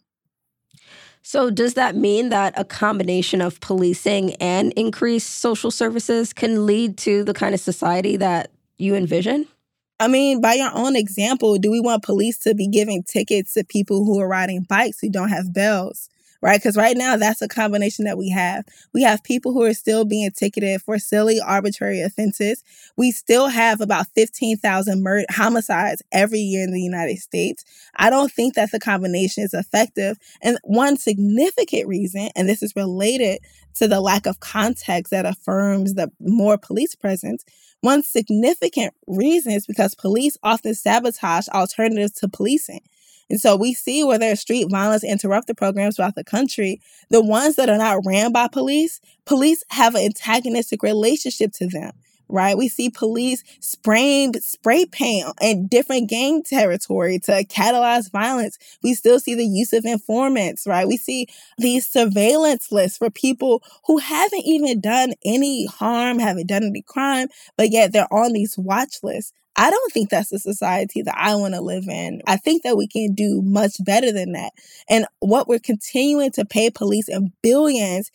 So, 1.29 1.51
does 1.51 1.74
that 1.74 1.97
mean 1.97 2.29
that 2.29 2.55
a 2.57 2.64
combination 2.64 3.41
of 3.41 3.59
policing 3.59 4.35
and 4.35 4.72
increased 4.74 5.41
social 5.41 5.72
services 5.72 6.33
can 6.33 6.66
lead 6.66 6.97
to 6.99 7.24
the 7.24 7.35
kind 7.35 7.53
of 7.53 7.61
society 7.61 8.16
that 8.18 8.53
you 8.79 8.95
envision? 8.95 9.49
I 9.99 10.07
mean, 10.07 10.41
by 10.41 10.55
your 10.55 10.70
own 10.72 10.95
example, 10.95 11.59
do 11.59 11.68
we 11.68 11.81
want 11.81 12.05
police 12.05 12.39
to 12.45 12.55
be 12.55 12.68
giving 12.68 13.03
tickets 13.03 13.55
to 13.55 13.64
people 13.64 14.05
who 14.05 14.20
are 14.20 14.29
riding 14.29 14.66
bikes 14.68 15.01
who 15.01 15.11
don't 15.11 15.31
have 15.31 15.53
bells? 15.53 16.09
Right? 16.47 16.61
Because 16.61 16.76
right 16.76 16.97
now, 16.97 17.16
that's 17.16 17.42
a 17.42 17.49
combination 17.49 18.05
that 18.05 18.16
we 18.16 18.30
have. 18.30 18.64
We 18.94 19.03
have 19.03 19.24
people 19.24 19.53
who 19.53 19.64
are 19.64 19.74
still 19.74 20.05
being 20.05 20.30
ticketed 20.30 20.80
for 20.80 20.97
silly, 20.97 21.40
arbitrary 21.40 22.01
offenses. 22.01 22.62
We 22.97 23.11
still 23.11 23.49
have 23.49 23.80
about 23.80 24.07
15,000 24.14 25.03
murder 25.03 25.24
homicides 25.28 26.03
every 26.12 26.38
year 26.38 26.62
in 26.62 26.72
the 26.72 26.80
United 26.80 27.18
States. 27.18 27.64
I 27.97 28.11
don't 28.11 28.30
think 28.30 28.55
that 28.55 28.70
the 28.70 28.78
combination 28.78 29.42
is 29.42 29.55
effective. 29.55 30.18
And 30.40 30.57
one 30.62 30.97
significant 30.97 31.88
reason, 31.88 32.30
and 32.36 32.49
this 32.49 32.62
is 32.62 32.76
related 32.76 33.40
to 33.74 33.88
the 33.88 34.01
lack 34.01 34.26
of 34.26 34.38
context 34.38 35.11
that 35.11 35.26
affirms 35.26 35.94
the 35.94 36.12
more 36.20 36.59
police 36.59 36.94
presence, 36.94 37.44
one 37.80 38.05
significant 38.05 38.94
reason 39.09 39.53
is 39.53 39.66
because 39.66 39.97
police 39.97 40.36
often 40.44 40.74
sabotage 40.74 41.49
alternatives 41.49 42.12
to 42.12 42.28
policing. 42.28 42.82
And 43.29 43.41
so 43.41 43.57
we 43.57 43.74
see 43.74 44.05
where 44.05 44.18
there's 44.18 44.41
street 44.41 44.68
violence 44.70 45.05
interrupted 45.05 45.57
programs 45.57 45.97
throughout 45.97 46.14
the 46.14 46.24
country. 46.24 46.81
The 47.11 47.24
ones 47.24 47.57
that 47.57 47.68
are 47.68 47.79
not 47.79 48.05
ran 48.07 48.33
by 48.33 48.49
police, 48.49 49.01
police 49.24 49.64
have 49.70 49.95
an 49.95 50.05
antagonistic 50.05 50.83
relationship 50.83 51.53
to 51.55 51.66
them 51.66 51.93
right? 52.29 52.57
We 52.57 52.68
see 52.68 52.91
police 52.91 53.43
spraying 53.61 54.35
spray 54.41 54.87
paint 54.87 55.27
in 55.41 55.68
different 55.68 56.09
gang 56.09 56.43
territory 56.43 57.18
to 57.20 57.45
catalyze 57.45 58.11
violence. 58.11 58.59
We 58.83 58.95
still 58.95 59.20
see 59.20 59.35
the 59.35 59.47
use 59.47 59.72
of 59.72 59.85
informants, 59.85 60.66
right? 60.66 60.89
We 60.89 60.97
see 60.97 61.29
these 61.59 61.89
surveillance 61.89 62.72
lists 62.72 62.99
for 62.99 63.11
people 63.11 63.62
who 63.87 63.99
haven't 63.99 64.43
even 64.45 64.81
done 64.81 65.14
any 65.24 65.66
harm, 65.66 66.18
haven't 66.18 66.49
done 66.49 66.64
any 66.64 66.83
crime, 66.83 67.29
but 67.57 67.70
yet 67.70 67.93
they're 67.93 68.12
on 68.12 68.33
these 68.33 68.59
watch 68.59 68.99
lists. 69.03 69.33
I 69.57 69.70
don't 69.70 69.92
think 69.92 70.11
that's 70.11 70.30
the 70.30 70.38
society 70.38 71.02
that 71.02 71.16
I 71.16 71.34
want 71.36 71.54
to 71.54 71.61
live 71.61 71.88
in. 71.88 72.22
I 72.26 72.36
think 72.36 72.62
that 72.62 72.76
we 72.76 72.86
can 72.86 73.14
do 73.14 73.40
much 73.42 73.82
better 73.84 74.12
than 74.12 74.32
that. 74.32 74.52
And 74.88 75.07
what 75.20 75.48
we're 75.48 75.59
continuing 75.59 76.30
to 76.32 76.44
pay 76.44 76.70
police 76.70 77.09
in 77.09 77.32
billions 77.42 78.11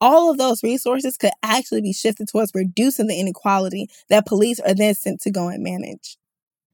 all 0.00 0.30
of 0.30 0.38
those 0.38 0.62
resources 0.62 1.16
could 1.16 1.32
actually 1.42 1.82
be 1.82 1.92
shifted 1.92 2.28
towards 2.28 2.52
reducing 2.54 3.06
the 3.06 3.20
inequality 3.20 3.88
that 4.08 4.26
police 4.26 4.58
are 4.60 4.74
then 4.74 4.94
sent 4.94 5.20
to 5.20 5.30
go 5.30 5.48
and 5.48 5.62
manage. 5.62 6.16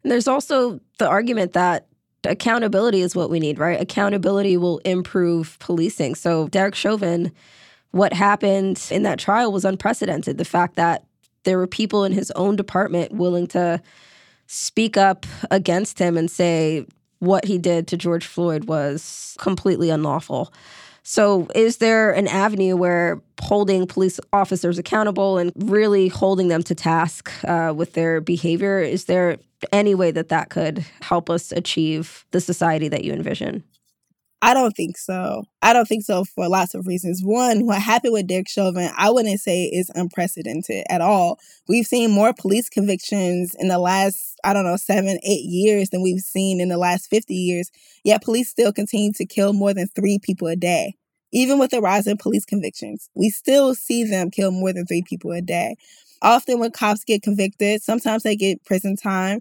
There's 0.04 0.28
also 0.28 0.80
the 0.98 1.08
argument 1.08 1.52
that 1.54 1.88
accountability 2.24 3.00
is 3.00 3.16
what 3.16 3.30
we 3.30 3.40
need, 3.40 3.58
right? 3.58 3.80
Accountability 3.80 4.56
will 4.56 4.78
improve 4.78 5.58
policing. 5.58 6.14
So, 6.14 6.48
Derek 6.48 6.74
Chauvin, 6.74 7.32
what 7.90 8.12
happened 8.12 8.86
in 8.90 9.02
that 9.02 9.18
trial 9.18 9.52
was 9.52 9.64
unprecedented. 9.64 10.38
The 10.38 10.44
fact 10.44 10.76
that 10.76 11.04
there 11.46 11.56
were 11.56 11.66
people 11.66 12.04
in 12.04 12.12
his 12.12 12.30
own 12.32 12.56
department 12.56 13.12
willing 13.12 13.46
to 13.46 13.80
speak 14.48 14.96
up 14.98 15.24
against 15.50 15.98
him 15.98 16.18
and 16.18 16.30
say 16.30 16.84
what 17.20 17.46
he 17.46 17.56
did 17.56 17.88
to 17.88 17.96
George 17.96 18.26
Floyd 18.26 18.64
was 18.64 19.36
completely 19.38 19.88
unlawful. 19.88 20.52
So, 21.02 21.46
is 21.54 21.76
there 21.76 22.10
an 22.10 22.26
avenue 22.26 22.76
where 22.76 23.22
holding 23.40 23.86
police 23.86 24.18
officers 24.32 24.76
accountable 24.76 25.38
and 25.38 25.52
really 25.54 26.08
holding 26.08 26.48
them 26.48 26.64
to 26.64 26.74
task 26.74 27.32
uh, 27.44 27.72
with 27.74 27.92
their 27.92 28.20
behavior? 28.20 28.80
Is 28.80 29.04
there 29.04 29.38
any 29.72 29.94
way 29.94 30.10
that 30.10 30.28
that 30.30 30.50
could 30.50 30.84
help 31.00 31.30
us 31.30 31.52
achieve 31.52 32.24
the 32.32 32.40
society 32.40 32.88
that 32.88 33.04
you 33.04 33.12
envision? 33.12 33.62
I 34.42 34.52
don't 34.52 34.76
think 34.76 34.98
so. 34.98 35.44
I 35.62 35.72
don't 35.72 35.88
think 35.88 36.04
so 36.04 36.24
for 36.24 36.48
lots 36.48 36.74
of 36.74 36.86
reasons. 36.86 37.22
One, 37.24 37.64
what 37.64 37.80
happened 37.80 38.12
with 38.12 38.26
Derek 38.26 38.48
Chauvin, 38.48 38.90
I 38.96 39.10
wouldn't 39.10 39.40
say 39.40 39.64
is 39.64 39.90
unprecedented 39.94 40.84
at 40.90 41.00
all. 41.00 41.38
We've 41.68 41.86
seen 41.86 42.10
more 42.10 42.34
police 42.34 42.68
convictions 42.68 43.56
in 43.58 43.68
the 43.68 43.78
last, 43.78 44.38
I 44.44 44.52
don't 44.52 44.64
know, 44.64 44.76
seven, 44.76 45.18
eight 45.22 45.44
years 45.44 45.88
than 45.88 46.02
we've 46.02 46.20
seen 46.20 46.60
in 46.60 46.68
the 46.68 46.76
last 46.76 47.08
50 47.08 47.34
years. 47.34 47.70
Yet 48.04 48.22
police 48.22 48.50
still 48.50 48.72
continue 48.72 49.12
to 49.14 49.24
kill 49.24 49.54
more 49.54 49.72
than 49.72 49.88
three 49.88 50.18
people 50.22 50.48
a 50.48 50.56
day. 50.56 50.94
Even 51.32 51.58
with 51.58 51.70
the 51.70 51.80
rise 51.80 52.06
in 52.06 52.18
police 52.18 52.44
convictions, 52.44 53.08
we 53.14 53.30
still 53.30 53.74
see 53.74 54.04
them 54.04 54.30
kill 54.30 54.50
more 54.50 54.72
than 54.72 54.86
three 54.86 55.02
people 55.02 55.32
a 55.32 55.40
day. 55.40 55.76
Often, 56.22 56.60
when 56.60 56.70
cops 56.70 57.04
get 57.04 57.22
convicted, 57.22 57.82
sometimes 57.82 58.22
they 58.22 58.36
get 58.36 58.64
prison 58.64 58.96
time. 58.96 59.40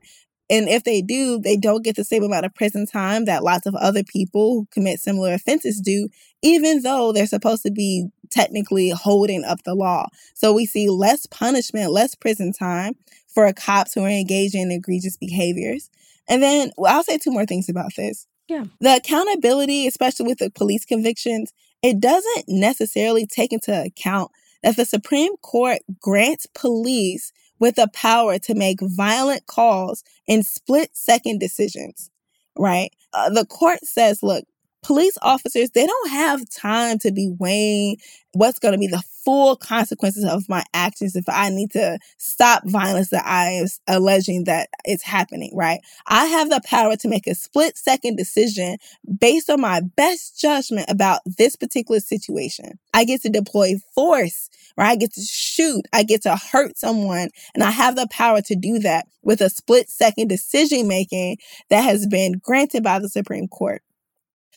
And 0.49 0.69
if 0.69 0.83
they 0.83 1.01
do, 1.01 1.39
they 1.39 1.57
don't 1.57 1.83
get 1.83 1.95
the 1.95 2.03
same 2.03 2.23
amount 2.23 2.45
of 2.45 2.53
prison 2.53 2.85
time 2.85 3.25
that 3.25 3.43
lots 3.43 3.65
of 3.65 3.73
other 3.75 4.03
people 4.03 4.53
who 4.53 4.67
commit 4.71 4.99
similar 4.99 5.33
offenses 5.33 5.81
do, 5.81 6.09
even 6.43 6.83
though 6.83 7.11
they're 7.11 7.25
supposed 7.25 7.63
to 7.63 7.71
be 7.71 8.07
technically 8.29 8.89
holding 8.89 9.43
up 9.43 9.63
the 9.63 9.73
law. 9.73 10.07
So 10.33 10.53
we 10.53 10.65
see 10.65 10.89
less 10.89 11.25
punishment, 11.25 11.91
less 11.91 12.13
prison 12.13 12.53
time 12.53 12.93
for 13.27 13.51
cops 13.53 13.93
who 13.93 14.03
are 14.03 14.09
engaging 14.09 14.61
in 14.63 14.71
egregious 14.71 15.17
behaviors. 15.17 15.89
And 16.27 16.43
then 16.43 16.71
well, 16.77 16.95
I'll 16.95 17.03
say 17.03 17.17
two 17.17 17.31
more 17.31 17.45
things 17.45 17.69
about 17.69 17.95
this. 17.95 18.27
Yeah. 18.47 18.65
The 18.79 18.97
accountability, 18.97 19.87
especially 19.87 20.27
with 20.27 20.37
the 20.37 20.51
police 20.51 20.85
convictions, 20.85 21.51
it 21.81 21.99
doesn't 21.99 22.45
necessarily 22.47 23.25
take 23.25 23.51
into 23.51 23.83
account 23.83 24.31
that 24.63 24.75
the 24.75 24.85
Supreme 24.85 25.35
Court 25.37 25.79
grants 25.99 26.47
police 26.53 27.31
with 27.59 27.75
the 27.75 27.89
power 27.93 28.37
to 28.39 28.55
make 28.55 28.79
violent 28.81 29.45
calls 29.47 30.03
in 30.27 30.43
split 30.43 30.89
second 30.93 31.39
decisions, 31.39 32.09
right? 32.57 32.91
Uh, 33.13 33.29
the 33.29 33.45
court 33.45 33.79
says, 33.83 34.21
look, 34.21 34.45
police 34.85 35.17
officers, 35.23 35.71
they 35.71 35.87
don't 35.87 36.09
have 36.11 36.47
time 36.49 36.99
to 36.99 37.11
be 37.11 37.33
weighing 37.39 37.97
what's 38.33 38.59
going 38.59 38.73
to 38.73 38.77
be 38.77 38.87
the 38.87 39.01
full 39.23 39.55
consequences 39.55 40.25
of 40.25 40.47
my 40.47 40.63
actions 40.73 41.15
if 41.15 41.23
I 41.27 41.49
need 41.49 41.71
to 41.71 41.97
stop 42.19 42.61
violence 42.65 43.09
that 43.09 43.25
I 43.25 43.51
am 43.51 43.65
alleging 43.87 44.43
that 44.43 44.69
it's 44.83 45.01
happening, 45.01 45.51
right? 45.55 45.79
I 46.05 46.25
have 46.25 46.49
the 46.49 46.61
power 46.65 46.95
to 46.97 47.07
make 47.07 47.25
a 47.25 47.33
split 47.33 47.77
second 47.77 48.17
decision 48.17 48.77
based 49.19 49.49
on 49.49 49.61
my 49.61 49.81
best 49.95 50.39
judgment 50.39 50.85
about 50.89 51.21
this 51.25 51.55
particular 51.55 51.99
situation. 51.99 52.77
I 52.93 53.05
get 53.05 53.23
to 53.23 53.29
deploy 53.29 53.75
force, 53.95 54.49
right? 54.77 54.91
I 54.91 54.95
get 54.97 55.13
to 55.13 55.21
shoot, 55.21 55.85
I 55.93 56.03
get 56.03 56.21
to 56.23 56.35
hurt 56.35 56.77
someone, 56.77 57.29
and 57.55 57.63
I 57.63 57.71
have 57.71 57.95
the 57.95 58.07
power 58.11 58.41
to 58.43 58.55
do 58.55 58.79
that 58.79 59.07
with 59.23 59.41
a 59.41 59.49
split 59.49 59.89
second 59.89 60.27
decision 60.27 60.87
making 60.87 61.37
that 61.69 61.81
has 61.81 62.05
been 62.05 62.33
granted 62.33 62.83
by 62.83 62.99
the 62.99 63.09
Supreme 63.09 63.47
Court. 63.47 63.81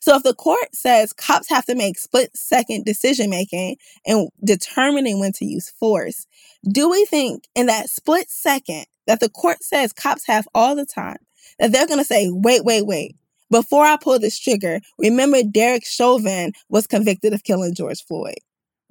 So 0.00 0.16
if 0.16 0.22
the 0.22 0.34
court 0.34 0.74
says 0.74 1.12
cops 1.12 1.48
have 1.48 1.64
to 1.66 1.74
make 1.74 1.98
split 1.98 2.36
second 2.36 2.84
decision 2.84 3.30
making 3.30 3.76
and 4.06 4.28
determining 4.44 5.20
when 5.20 5.32
to 5.32 5.44
use 5.44 5.70
force, 5.70 6.26
do 6.70 6.88
we 6.90 7.04
think 7.06 7.44
in 7.54 7.66
that 7.66 7.90
split 7.90 8.30
second 8.30 8.86
that 9.06 9.20
the 9.20 9.30
court 9.30 9.62
says 9.62 9.92
cops 9.92 10.26
have 10.26 10.46
all 10.54 10.76
the 10.76 10.86
time, 10.86 11.16
that 11.58 11.72
they're 11.72 11.86
going 11.86 11.98
to 11.98 12.04
say, 12.04 12.28
wait, 12.30 12.64
wait, 12.64 12.86
wait. 12.86 13.16
Before 13.50 13.84
I 13.84 13.96
pull 13.96 14.18
this 14.18 14.38
trigger, 14.38 14.80
remember 14.98 15.42
Derek 15.42 15.86
Chauvin 15.86 16.52
was 16.68 16.86
convicted 16.86 17.32
of 17.32 17.42
killing 17.42 17.74
George 17.74 18.04
Floyd, 18.04 18.36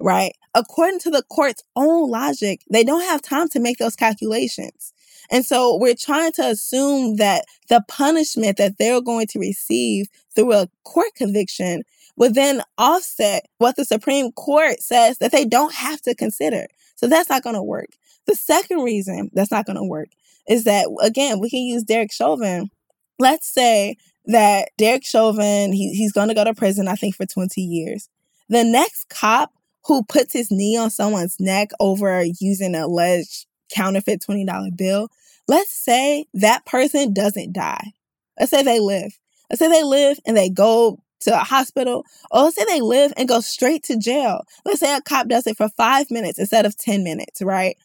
right? 0.00 0.32
According 0.54 0.98
to 1.00 1.10
the 1.10 1.22
court's 1.22 1.62
own 1.76 2.10
logic, 2.10 2.62
they 2.68 2.82
don't 2.82 3.02
have 3.02 3.22
time 3.22 3.48
to 3.50 3.60
make 3.60 3.78
those 3.78 3.94
calculations. 3.94 4.92
And 5.30 5.44
so 5.44 5.76
we're 5.76 5.94
trying 5.94 6.32
to 6.32 6.46
assume 6.46 7.16
that 7.16 7.44
the 7.68 7.82
punishment 7.88 8.56
that 8.56 8.78
they're 8.78 9.00
going 9.00 9.26
to 9.28 9.38
receive 9.38 10.06
through 10.34 10.52
a 10.54 10.68
court 10.84 11.14
conviction 11.14 11.82
would 12.16 12.34
then 12.34 12.62
offset 12.76 13.46
what 13.58 13.76
the 13.76 13.84
Supreme 13.84 14.32
Court 14.32 14.80
says 14.80 15.18
that 15.18 15.32
they 15.32 15.44
don't 15.44 15.74
have 15.74 16.00
to 16.02 16.14
consider. 16.14 16.66
So 16.96 17.06
that's 17.06 17.28
not 17.28 17.44
going 17.44 17.54
to 17.54 17.62
work. 17.62 17.90
The 18.26 18.34
second 18.34 18.82
reason 18.82 19.30
that's 19.32 19.50
not 19.52 19.66
going 19.66 19.76
to 19.76 19.84
work 19.84 20.08
is 20.48 20.64
that, 20.64 20.88
again, 21.00 21.40
we 21.40 21.50
can 21.50 21.60
use 21.60 21.84
Derek 21.84 22.12
Chauvin. 22.12 22.70
Let's 23.18 23.46
say 23.46 23.96
that 24.26 24.70
Derek 24.76 25.04
Chauvin, 25.04 25.72
he, 25.72 25.94
he's 25.94 26.12
going 26.12 26.28
to 26.28 26.34
go 26.34 26.44
to 26.44 26.54
prison, 26.54 26.88
I 26.88 26.94
think, 26.94 27.14
for 27.14 27.26
20 27.26 27.60
years. 27.60 28.08
The 28.48 28.64
next 28.64 29.08
cop 29.08 29.52
who 29.84 30.02
puts 30.04 30.32
his 30.32 30.50
knee 30.50 30.76
on 30.76 30.90
someone's 30.90 31.36
neck 31.38 31.70
over 31.80 32.24
using 32.40 32.74
alleged 32.74 33.46
counterfeit 33.68 34.20
$20 34.20 34.76
bill, 34.76 35.08
let's 35.46 35.70
say 35.70 36.26
that 36.34 36.64
person 36.64 37.12
doesn't 37.12 37.52
die. 37.52 37.92
Let's 38.38 38.50
say 38.50 38.62
they 38.62 38.80
live. 38.80 39.18
Let's 39.50 39.60
say 39.60 39.68
they 39.68 39.84
live 39.84 40.18
and 40.26 40.36
they 40.36 40.50
go 40.50 40.98
to 41.20 41.34
a 41.34 41.44
hospital, 41.44 42.04
or 42.30 42.42
let's 42.42 42.56
say 42.56 42.64
they 42.68 42.80
live 42.80 43.12
and 43.16 43.28
go 43.28 43.40
straight 43.40 43.82
to 43.84 43.98
jail. 43.98 44.42
Let's 44.64 44.80
say 44.80 44.94
a 44.94 45.00
cop 45.00 45.26
does 45.28 45.46
it 45.46 45.56
for 45.56 45.68
five 45.70 46.10
minutes 46.10 46.38
instead 46.38 46.64
of 46.64 46.76
10 46.76 47.02
minutes, 47.02 47.42
right? 47.42 47.76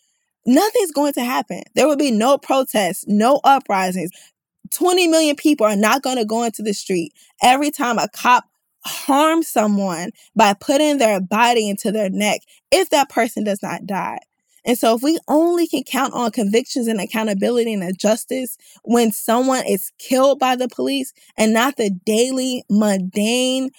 Nothing's 0.46 0.92
going 0.92 1.14
to 1.14 1.24
happen. 1.24 1.64
There 1.74 1.88
will 1.88 1.96
be 1.96 2.12
no 2.12 2.38
protests, 2.38 3.06
no 3.08 3.40
uprisings. 3.44 4.12
20 4.72 5.08
million 5.08 5.36
people 5.36 5.66
are 5.66 5.76
not 5.76 6.02
going 6.02 6.18
to 6.18 6.26
go 6.26 6.44
into 6.44 6.62
the 6.62 6.74
street 6.74 7.14
every 7.42 7.72
time 7.72 7.98
a 7.98 8.08
cop 8.10 8.46
harms 8.86 9.48
someone 9.48 10.12
by 10.36 10.54
putting 10.54 10.98
their 10.98 11.22
body 11.22 11.70
into 11.70 11.92
their 11.92 12.10
neck 12.10 12.42
if 12.72 12.90
that 12.90 13.10
person 13.10 13.44
does 13.44 13.64
not 13.64 13.86
die. 13.86 14.20
And 14.66 14.78
so, 14.78 14.96
if 14.96 15.02
we 15.02 15.20
only 15.28 15.68
can 15.68 15.84
count 15.84 16.14
on 16.14 16.32
convictions 16.32 16.88
and 16.88 17.02
accountability 17.02 17.74
and 17.74 18.00
justice 18.00 18.58
when 18.84 19.12
someone 19.12 19.66
is 19.68 19.92
killed 20.00 20.40
by 20.40 20.56
the 20.56 20.70
police 20.70 21.14
and 21.38 21.54
not 21.54 21.78
the 21.78 21.90
daily, 22.06 22.64
mundane 22.70 23.72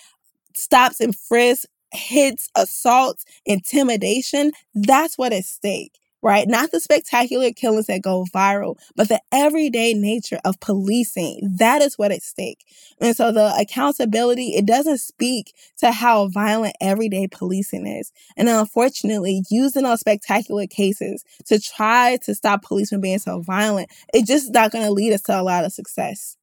stops 0.54 1.00
and 1.00 1.16
frisks, 1.16 1.66
hits, 1.92 2.48
assaults, 2.56 3.24
intimidation, 3.46 4.52
that's 4.74 5.18
what 5.18 5.32
at 5.32 5.44
stake 5.44 5.92
right? 6.24 6.48
Not 6.48 6.70
the 6.70 6.80
spectacular 6.80 7.52
killings 7.52 7.86
that 7.86 8.02
go 8.02 8.24
viral, 8.34 8.78
but 8.96 9.10
the 9.10 9.20
everyday 9.30 9.92
nature 9.92 10.40
of 10.42 10.58
policing. 10.58 11.56
That 11.58 11.82
is 11.82 11.98
what 11.98 12.12
at 12.12 12.22
stake. 12.22 12.64
And 12.98 13.14
so 13.14 13.30
the 13.30 13.54
accountability, 13.60 14.54
it 14.54 14.64
doesn't 14.64 14.98
speak 14.98 15.52
to 15.80 15.92
how 15.92 16.28
violent 16.28 16.76
everyday 16.80 17.28
policing 17.28 17.86
is. 17.86 18.10
And 18.38 18.48
unfortunately, 18.48 19.42
using 19.50 19.82
those 19.82 20.00
spectacular 20.00 20.66
cases 20.66 21.22
to 21.44 21.60
try 21.60 22.16
to 22.22 22.34
stop 22.34 22.62
police 22.62 22.88
from 22.88 23.02
being 23.02 23.18
so 23.18 23.42
violent, 23.42 23.90
it 24.14 24.26
just 24.26 24.50
not 24.50 24.72
going 24.72 24.86
to 24.86 24.92
lead 24.92 25.12
us 25.12 25.22
to 25.24 25.38
a 25.38 25.42
lot 25.42 25.66
of 25.66 25.74
success. 25.74 26.38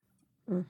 Mm. 0.47 0.65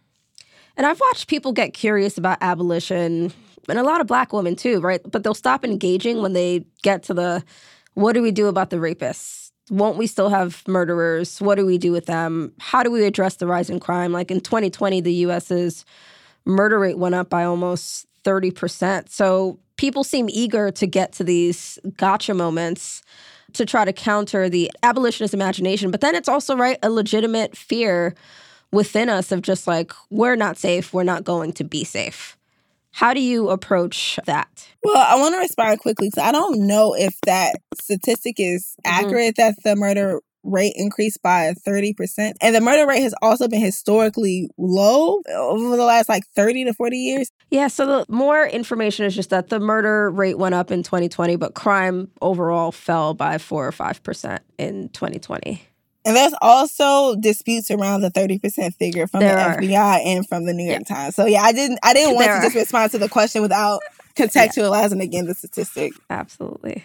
And 0.78 0.88
I've 0.88 1.02
watched 1.02 1.28
people 1.28 1.52
get 1.52 1.74
curious 1.74 2.18
about 2.18 2.38
abolition 2.40 3.34
and 3.68 3.78
a 3.78 3.84
lot 3.84 4.00
of 4.00 4.08
black 4.08 4.32
women 4.32 4.56
too, 4.56 4.80
right? 4.80 5.02
But 5.04 5.24
they'll 5.24 5.34
stop 5.34 5.66
engaging 5.66 6.22
when 6.22 6.32
they 6.32 6.66
get 6.82 7.04
to 7.04 7.14
the 7.14 7.44
what 7.94 8.14
do 8.14 8.22
we 8.22 8.32
do 8.32 8.48
about 8.48 8.70
the 8.70 8.78
rapists? 8.78 9.52
Won't 9.70 9.98
we 9.98 10.08
still 10.08 10.30
have 10.30 10.68
murderers? 10.68 11.40
What 11.42 11.56
do 11.56 11.66
we 11.66 11.78
do 11.78 11.92
with 11.92 12.06
them? 12.06 12.54
How 12.60 12.84
do 12.84 12.92
we 12.92 13.06
address 13.06 13.36
the 13.36 13.48
rise 13.48 13.70
in 13.70 13.80
crime? 13.80 14.12
Like 14.12 14.32
in 14.32 14.42
2020, 14.42 15.02
the 15.02 15.14
US's 15.14 15.86
murder 16.46 16.80
rate 16.80 16.98
went 16.98 17.16
up 17.16 17.30
by 17.30 17.44
almost 17.44 18.08
30%. 18.24 19.10
So 19.10 19.60
people 19.78 20.04
seem 20.04 20.28
eager 20.30 20.72
to 20.72 20.88
get 20.88 21.14
to 21.14 21.24
these 21.24 21.80
gotcha 21.98 22.34
moments 22.34 23.02
to 23.54 23.66
try 23.66 23.86
to 23.86 23.94
counter 23.94 24.50
the 24.50 24.72
abolitionist 24.84 25.34
imagination. 25.34 25.92
But 25.92 26.02
then 26.02 26.16
it's 26.16 26.30
also, 26.30 26.56
right, 26.56 26.78
a 26.84 26.90
legitimate 26.90 27.58
fear 27.58 28.16
within 28.72 29.10
us 29.10 29.32
of 29.32 29.42
just 29.42 29.68
like, 29.68 29.92
we're 30.10 30.36
not 30.36 30.58
safe, 30.58 30.94
we're 30.94 31.04
not 31.04 31.24
going 31.24 31.54
to 31.54 31.64
be 31.64 31.84
safe. 31.84 32.38
How 32.92 33.14
do 33.14 33.22
you 33.22 33.50
approach 33.50 34.20
that? 34.26 34.68
Well, 34.84 34.98
I 34.98 35.20
want 35.20 35.34
to 35.36 35.40
respond 35.40 35.80
quickly 35.80 36.10
because 36.10 36.24
I 36.24 36.32
don't 36.32 36.68
know 36.68 36.94
if 36.94 37.16
that 37.26 37.56
statistic 37.80 38.36
is 38.38 38.76
mm-hmm. 38.86 39.06
accurate 39.06 39.36
that 39.38 39.56
the 39.64 39.76
murder 39.76 40.22
rate 40.44 40.74
increased 40.76 41.22
by 41.22 41.54
30%. 41.68 42.34
And 42.42 42.56
the 42.56 42.62
murder 42.62 42.88
rate 42.88 43.04
has 43.04 43.14
also 43.22 43.48
been 43.48 43.62
historically 43.62 44.50
low 44.58 45.22
over 45.30 45.78
the 45.78 45.84
last 45.84 46.10
like 46.10 46.24
30 46.36 46.66
to 46.66 46.74
40 46.74 46.98
years. 46.98 47.32
Yeah, 47.50 47.68
so 47.68 47.86
the 47.86 48.06
more 48.10 48.46
information 48.46 49.06
is 49.06 49.16
just 49.16 49.30
that 49.30 49.50
the 49.50 49.60
murder 49.60 50.10
rate 50.10 50.38
went 50.38 50.56
up 50.56 50.72
in 50.72 50.84
2020, 50.84 51.36
but 51.36 51.54
crime 51.54 52.10
overall 52.22 52.72
fell 52.72 53.14
by 53.14 53.38
4 53.38 53.68
or 53.68 53.72
5% 53.72 54.40
in 54.58 54.90
2020. 54.90 55.62
And 56.04 56.16
there's 56.16 56.34
also 56.42 57.16
disputes 57.16 57.70
around 57.70 58.02
the 58.02 58.10
30% 58.10 58.74
figure 58.76 59.06
from 59.08 59.20
there 59.20 59.36
the 59.36 59.42
are. 59.42 59.58
FBI 59.62 60.06
and 60.06 60.28
from 60.28 60.46
the 60.46 60.54
New 60.54 60.66
York 60.66 60.84
yeah. 60.90 60.96
Times. 60.96 61.16
So 61.16 61.26
yeah, 61.26 61.42
I 61.42 61.52
didn't 61.52 61.80
I 61.84 61.94
didn't 61.94 62.16
want 62.16 62.26
there 62.26 62.36
to 62.36 62.40
are. 62.40 62.44
just 62.44 62.56
respond 62.56 62.92
to 62.92 62.98
the 62.98 63.10
question 63.10 63.42
without 63.42 63.82
contextualizing 64.16 64.98
yeah. 64.98 65.04
again 65.04 65.26
the 65.26 65.36
statistic. 65.36 65.94
Absolutely. 66.10 66.84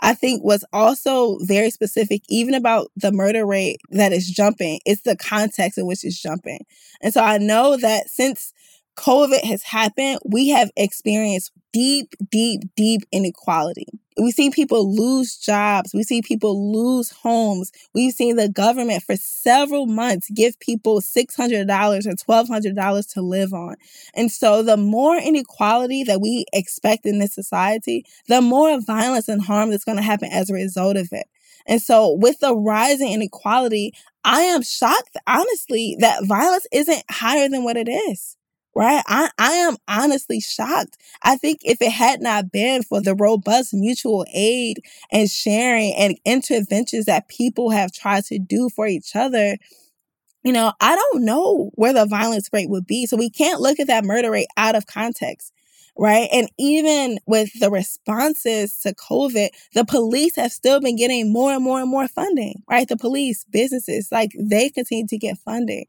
I 0.00 0.14
think 0.14 0.44
what's 0.44 0.64
also 0.72 1.38
very 1.40 1.70
specific, 1.70 2.22
even 2.28 2.54
about 2.54 2.90
the 2.96 3.12
murder 3.12 3.46
rate 3.46 3.78
that 3.90 4.12
is 4.12 4.28
jumping, 4.28 4.80
it's 4.84 5.02
the 5.02 5.16
context 5.16 5.78
in 5.78 5.86
which 5.86 6.04
it's 6.04 6.20
jumping. 6.20 6.66
And 7.00 7.14
so 7.14 7.22
I 7.22 7.38
know 7.38 7.78
that 7.78 8.10
since 8.10 8.52
COVID 8.96 9.44
has 9.44 9.62
happened, 9.62 10.18
we 10.24 10.48
have 10.48 10.70
experienced 10.76 11.52
deep, 11.72 12.14
deep, 12.30 12.62
deep 12.74 13.02
inequality. 13.12 13.86
We 14.18 14.30
see 14.30 14.50
people 14.50 14.94
lose 14.94 15.36
jobs. 15.36 15.92
We 15.92 16.02
see 16.02 16.22
people 16.22 16.72
lose 16.72 17.10
homes. 17.10 17.70
We've 17.94 18.14
seen 18.14 18.36
the 18.36 18.48
government 18.48 19.02
for 19.02 19.14
several 19.16 19.86
months 19.86 20.30
give 20.30 20.58
people 20.58 21.02
$600 21.02 21.36
or 21.38 22.44
$1,200 22.44 23.12
to 23.12 23.20
live 23.20 23.52
on. 23.52 23.76
And 24.14 24.32
so 24.32 24.62
the 24.62 24.78
more 24.78 25.16
inequality 25.18 26.02
that 26.04 26.22
we 26.22 26.46
expect 26.54 27.04
in 27.04 27.18
this 27.18 27.34
society, 27.34 28.06
the 28.26 28.40
more 28.40 28.80
violence 28.80 29.28
and 29.28 29.42
harm 29.42 29.70
that's 29.70 29.84
going 29.84 29.98
to 29.98 30.02
happen 30.02 30.30
as 30.32 30.48
a 30.48 30.54
result 30.54 30.96
of 30.96 31.08
it. 31.12 31.26
And 31.66 31.82
so 31.82 32.12
with 32.12 32.38
the 32.40 32.56
rising 32.56 33.12
inequality, 33.12 33.92
I 34.24 34.42
am 34.42 34.62
shocked, 34.62 35.18
honestly, 35.26 35.96
that 36.00 36.24
violence 36.24 36.66
isn't 36.72 37.02
higher 37.10 37.50
than 37.50 37.64
what 37.64 37.76
it 37.76 37.88
is 37.88 38.36
right? 38.76 39.02
I, 39.06 39.30
I 39.38 39.52
am 39.52 39.76
honestly 39.88 40.38
shocked. 40.40 40.98
I 41.22 41.36
think 41.36 41.60
if 41.62 41.80
it 41.80 41.90
had 41.90 42.20
not 42.20 42.52
been 42.52 42.82
for 42.82 43.00
the 43.00 43.14
robust 43.14 43.72
mutual 43.72 44.26
aid 44.34 44.82
and 45.10 45.30
sharing 45.30 45.94
and 45.94 46.18
interventions 46.26 47.06
that 47.06 47.28
people 47.28 47.70
have 47.70 47.90
tried 47.90 48.24
to 48.26 48.38
do 48.38 48.68
for 48.68 48.86
each 48.86 49.16
other, 49.16 49.56
you 50.44 50.52
know, 50.52 50.72
I 50.80 50.94
don't 50.94 51.24
know 51.24 51.70
where 51.74 51.94
the 51.94 52.06
violence 52.06 52.50
rate 52.52 52.68
would 52.68 52.86
be. 52.86 53.06
So 53.06 53.16
we 53.16 53.30
can't 53.30 53.60
look 53.60 53.80
at 53.80 53.86
that 53.86 54.04
murder 54.04 54.30
rate 54.30 54.48
out 54.58 54.76
of 54.76 54.86
context 54.86 55.52
right? 55.98 56.28
And 56.32 56.48
even 56.58 57.18
with 57.26 57.50
the 57.58 57.70
responses 57.70 58.78
to 58.80 58.94
COVID, 58.94 59.48
the 59.74 59.84
police 59.84 60.36
have 60.36 60.52
still 60.52 60.80
been 60.80 60.96
getting 60.96 61.32
more 61.32 61.52
and 61.52 61.64
more 61.64 61.80
and 61.80 61.90
more 61.90 62.08
funding, 62.08 62.62
right? 62.68 62.88
The 62.88 62.96
police, 62.96 63.44
businesses, 63.50 64.08
like 64.12 64.30
they 64.38 64.68
continue 64.68 65.06
to 65.08 65.18
get 65.18 65.38
funding. 65.38 65.86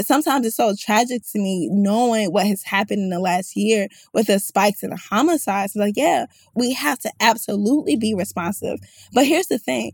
Sometimes 0.00 0.46
it's 0.46 0.56
so 0.56 0.74
tragic 0.78 1.22
to 1.32 1.38
me 1.38 1.68
knowing 1.70 2.32
what 2.32 2.46
has 2.46 2.62
happened 2.62 3.00
in 3.00 3.10
the 3.10 3.18
last 3.20 3.56
year 3.56 3.88
with 4.12 4.26
the 4.26 4.38
spikes 4.38 4.82
in 4.82 4.90
the 4.90 4.96
homicides. 5.10 5.74
Like, 5.74 5.94
yeah, 5.96 6.26
we 6.54 6.72
have 6.74 6.98
to 7.00 7.12
absolutely 7.20 7.96
be 7.96 8.14
responsive. 8.14 8.80
But 9.12 9.26
here's 9.26 9.46
the 9.46 9.58
thing 9.58 9.92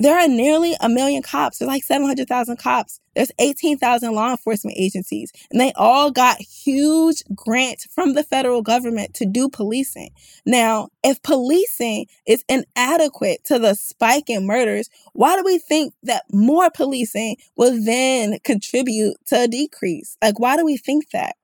there 0.00 0.18
are 0.18 0.26
nearly 0.26 0.74
a 0.80 0.88
million 0.88 1.22
cops. 1.22 1.58
There's 1.58 1.68
like 1.68 1.84
700,000 1.84 2.56
cops. 2.56 3.00
There's 3.14 3.30
18,000 3.38 4.14
law 4.14 4.30
enforcement 4.30 4.78
agencies, 4.78 5.30
and 5.50 5.60
they 5.60 5.72
all 5.76 6.10
got 6.10 6.40
huge 6.40 7.22
grants 7.34 7.86
from 7.86 8.14
the 8.14 8.24
federal 8.24 8.62
government 8.62 9.12
to 9.14 9.26
do 9.26 9.50
policing. 9.50 10.10
Now, 10.46 10.88
if 11.04 11.22
policing 11.22 12.06
is 12.26 12.44
inadequate 12.48 13.44
to 13.44 13.58
the 13.58 13.74
spike 13.74 14.30
in 14.30 14.46
murders, 14.46 14.88
why 15.12 15.36
do 15.36 15.42
we 15.44 15.58
think 15.58 15.92
that 16.04 16.24
more 16.32 16.70
policing 16.70 17.36
will 17.56 17.78
then 17.84 18.38
contribute 18.42 19.16
to 19.26 19.42
a 19.42 19.48
decrease? 19.48 20.16
Like, 20.22 20.40
why 20.40 20.56
do 20.56 20.64
we 20.64 20.78
think 20.78 21.10
that? 21.10 21.36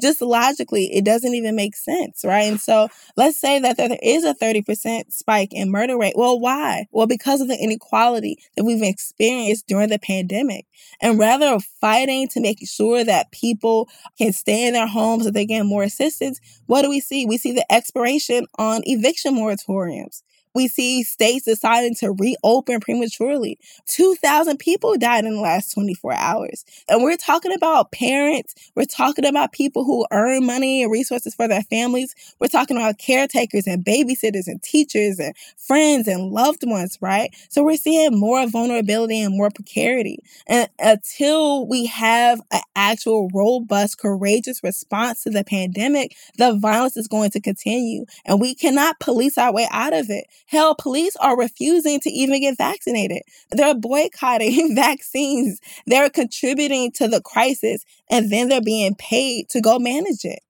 Just 0.00 0.20
logically, 0.20 0.94
it 0.94 1.04
doesn't 1.04 1.34
even 1.34 1.56
make 1.56 1.76
sense, 1.76 2.22
right? 2.24 2.44
And 2.44 2.60
so 2.60 2.88
let's 3.16 3.38
say 3.38 3.58
that 3.60 3.76
there 3.76 3.96
is 4.02 4.24
a 4.24 4.34
30% 4.34 5.12
spike 5.12 5.52
in 5.52 5.70
murder 5.70 5.98
rate. 5.98 6.14
Well, 6.16 6.38
why? 6.38 6.86
Well, 6.90 7.06
because 7.06 7.40
of 7.40 7.48
the 7.48 7.58
inequality 7.58 8.38
that 8.56 8.64
we've 8.64 8.82
experienced 8.82 9.66
during 9.66 9.88
the 9.88 9.98
pandemic. 9.98 10.66
And 11.00 11.18
rather 11.18 11.46
of 11.48 11.64
fighting 11.80 12.28
to 12.28 12.40
make 12.40 12.58
sure 12.66 13.04
that 13.04 13.32
people 13.32 13.88
can 14.16 14.32
stay 14.32 14.66
in 14.66 14.74
their 14.74 14.86
homes, 14.86 15.24
that 15.24 15.34
they 15.34 15.46
get 15.46 15.64
more 15.64 15.82
assistance, 15.82 16.40
what 16.66 16.82
do 16.82 16.90
we 16.90 17.00
see? 17.00 17.26
We 17.26 17.38
see 17.38 17.52
the 17.52 17.70
expiration 17.72 18.46
on 18.58 18.82
eviction 18.84 19.34
moratoriums 19.34 20.22
we 20.58 20.66
see 20.66 21.04
states 21.04 21.44
deciding 21.44 21.94
to 21.94 22.10
reopen 22.10 22.80
prematurely. 22.80 23.60
2,000 23.86 24.58
people 24.58 24.96
died 24.98 25.24
in 25.24 25.34
the 25.34 25.40
last 25.40 25.72
24 25.72 26.14
hours. 26.14 26.64
And 26.88 27.04
we're 27.04 27.16
talking 27.16 27.52
about 27.54 27.92
parents, 27.92 28.56
we're 28.74 28.84
talking 28.84 29.24
about 29.24 29.52
people 29.52 29.84
who 29.84 30.04
earn 30.10 30.44
money 30.44 30.82
and 30.82 30.90
resources 30.90 31.32
for 31.32 31.46
their 31.46 31.62
families. 31.62 32.12
We're 32.40 32.48
talking 32.48 32.76
about 32.76 32.98
caretakers 32.98 33.68
and 33.68 33.84
babysitters 33.84 34.48
and 34.48 34.60
teachers 34.60 35.20
and 35.20 35.32
friends 35.56 36.08
and 36.08 36.32
loved 36.32 36.64
ones, 36.66 36.98
right? 37.00 37.32
So 37.50 37.62
we're 37.62 37.76
seeing 37.76 38.18
more 38.18 38.44
vulnerability 38.48 39.22
and 39.22 39.36
more 39.36 39.50
precarity. 39.50 40.18
And 40.48 40.68
until 40.80 41.68
we 41.68 41.86
have 41.86 42.40
an 42.50 42.62
actual 42.74 43.30
robust, 43.32 43.98
courageous 43.98 44.64
response 44.64 45.22
to 45.22 45.30
the 45.30 45.44
pandemic, 45.44 46.16
the 46.36 46.58
violence 46.58 46.96
is 46.96 47.06
going 47.06 47.30
to 47.30 47.40
continue. 47.40 48.06
And 48.24 48.40
we 48.40 48.56
cannot 48.56 48.98
police 48.98 49.38
our 49.38 49.52
way 49.52 49.68
out 49.70 49.92
of 49.92 50.10
it. 50.10 50.26
Hell, 50.48 50.74
police 50.74 51.14
are 51.16 51.38
refusing 51.38 52.00
to 52.00 52.10
even 52.10 52.40
get 52.40 52.56
vaccinated. 52.56 53.20
They're 53.50 53.74
boycotting 53.74 54.74
vaccines. 54.74 55.60
They're 55.86 56.08
contributing 56.08 56.90
to 56.92 57.06
the 57.06 57.20
crisis 57.20 57.84
and 58.10 58.32
then 58.32 58.48
they're 58.48 58.62
being 58.62 58.94
paid 58.94 59.50
to 59.50 59.60
go 59.60 59.78
manage 59.78 60.24
it. 60.24 60.40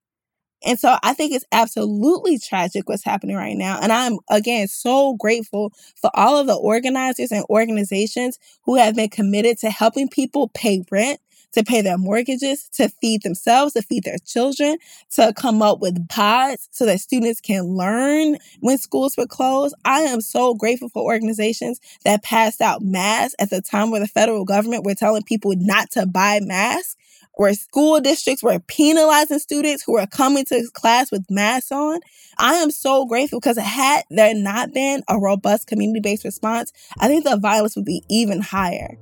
And 0.65 0.79
so 0.79 0.97
I 1.03 1.13
think 1.13 1.33
it's 1.33 1.45
absolutely 1.51 2.37
tragic 2.37 2.87
what's 2.87 3.03
happening 3.03 3.35
right 3.35 3.57
now. 3.57 3.79
And 3.81 3.91
I'm, 3.91 4.19
again, 4.29 4.67
so 4.67 5.15
grateful 5.15 5.73
for 6.01 6.11
all 6.13 6.37
of 6.37 6.47
the 6.47 6.55
organizers 6.55 7.31
and 7.31 7.45
organizations 7.49 8.39
who 8.63 8.75
have 8.75 8.95
been 8.95 9.09
committed 9.09 9.57
to 9.59 9.69
helping 9.69 10.09
people 10.09 10.49
pay 10.53 10.83
rent, 10.91 11.19
to 11.53 11.63
pay 11.63 11.81
their 11.81 11.97
mortgages, 11.97 12.69
to 12.73 12.89
feed 13.01 13.23
themselves, 13.23 13.73
to 13.73 13.81
feed 13.81 14.03
their 14.03 14.17
children, 14.25 14.77
to 15.11 15.33
come 15.35 15.61
up 15.61 15.79
with 15.79 16.07
pods 16.09 16.69
so 16.71 16.85
that 16.85 16.99
students 16.99 17.41
can 17.41 17.63
learn 17.63 18.37
when 18.59 18.77
schools 18.77 19.15
were 19.17 19.27
closed. 19.27 19.75
I 19.85 20.01
am 20.01 20.21
so 20.21 20.53
grateful 20.53 20.89
for 20.89 21.03
organizations 21.03 21.79
that 22.05 22.23
passed 22.23 22.61
out 22.61 22.81
masks 22.81 23.35
at 23.39 23.49
the 23.49 23.61
time 23.61 23.91
where 23.91 23.99
the 23.99 24.07
federal 24.07 24.45
government 24.45 24.85
were 24.85 24.95
telling 24.95 25.23
people 25.23 25.53
not 25.55 25.91
to 25.91 26.05
buy 26.05 26.39
masks 26.41 26.95
where 27.39 27.53
school 27.53 28.01
districts 28.01 28.43
were 28.43 28.59
penalizing 28.59 29.39
students 29.39 29.81
who 29.81 29.93
were 29.93 30.05
coming 30.05 30.43
to 30.43 30.69
class 30.73 31.09
with 31.09 31.25
masks 31.29 31.71
on. 31.71 32.01
I 32.37 32.55
am 32.55 32.69
so 32.69 33.05
grateful 33.05 33.39
because 33.39 33.57
had 33.57 34.03
there 34.09 34.35
not 34.35 34.73
been 34.73 35.03
a 35.07 35.17
robust 35.17 35.65
community 35.65 36.01
based 36.01 36.25
response, 36.25 36.73
I 36.99 37.07
think 37.07 37.23
the 37.23 37.37
violence 37.37 37.77
would 37.77 37.85
be 37.85 38.03
even 38.09 38.41
higher. 38.41 38.97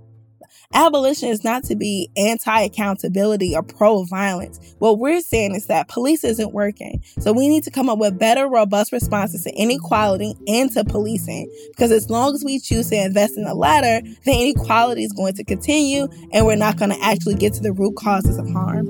Abolition 0.74 1.30
is 1.30 1.45
not 1.45 1.63
to 1.63 1.78
be 1.78 2.09
anti 2.18 2.61
accountability 2.61 3.55
or 3.55 3.63
pro 3.63 4.03
violence. 4.03 4.76
What 4.80 4.99
we're 4.99 5.22
saying 5.22 5.55
is 5.55 5.68
that 5.68 5.88
police 5.88 6.26
isn't 6.26 6.51
working. 6.51 7.01
So 7.20 7.32
we 7.32 7.47
need 7.47 7.63
to 7.63 7.72
come 7.72 7.89
up 7.89 7.99
with 7.99 8.20
better, 8.20 8.49
robust 8.49 8.91
responses 8.91 9.43
to 9.45 9.51
inequality 9.55 10.36
and 10.45 10.70
to 10.74 10.84
policing. 10.84 11.49
Because 11.70 11.91
as 11.91 12.09
long 12.09 12.36
as 12.36 12.43
we 12.43 12.59
choose 12.59 12.89
to 12.89 12.97
invest 12.97 13.38
in 13.38 13.45
the 13.45 13.55
latter, 13.55 14.05
the 14.26 14.34
inequality 14.34 15.05
is 15.05 15.13
going 15.13 15.36
to 15.36 15.45
continue 15.45 16.09
and 16.34 16.45
we're 16.45 16.57
not 16.57 16.76
going 16.76 16.91
to 16.91 17.01
actually 17.01 17.36
get 17.36 17.53
to 17.53 17.61
the 17.61 17.72
root 17.72 17.95
causes 17.95 18.38
of 18.38 18.49
harm. 18.49 18.88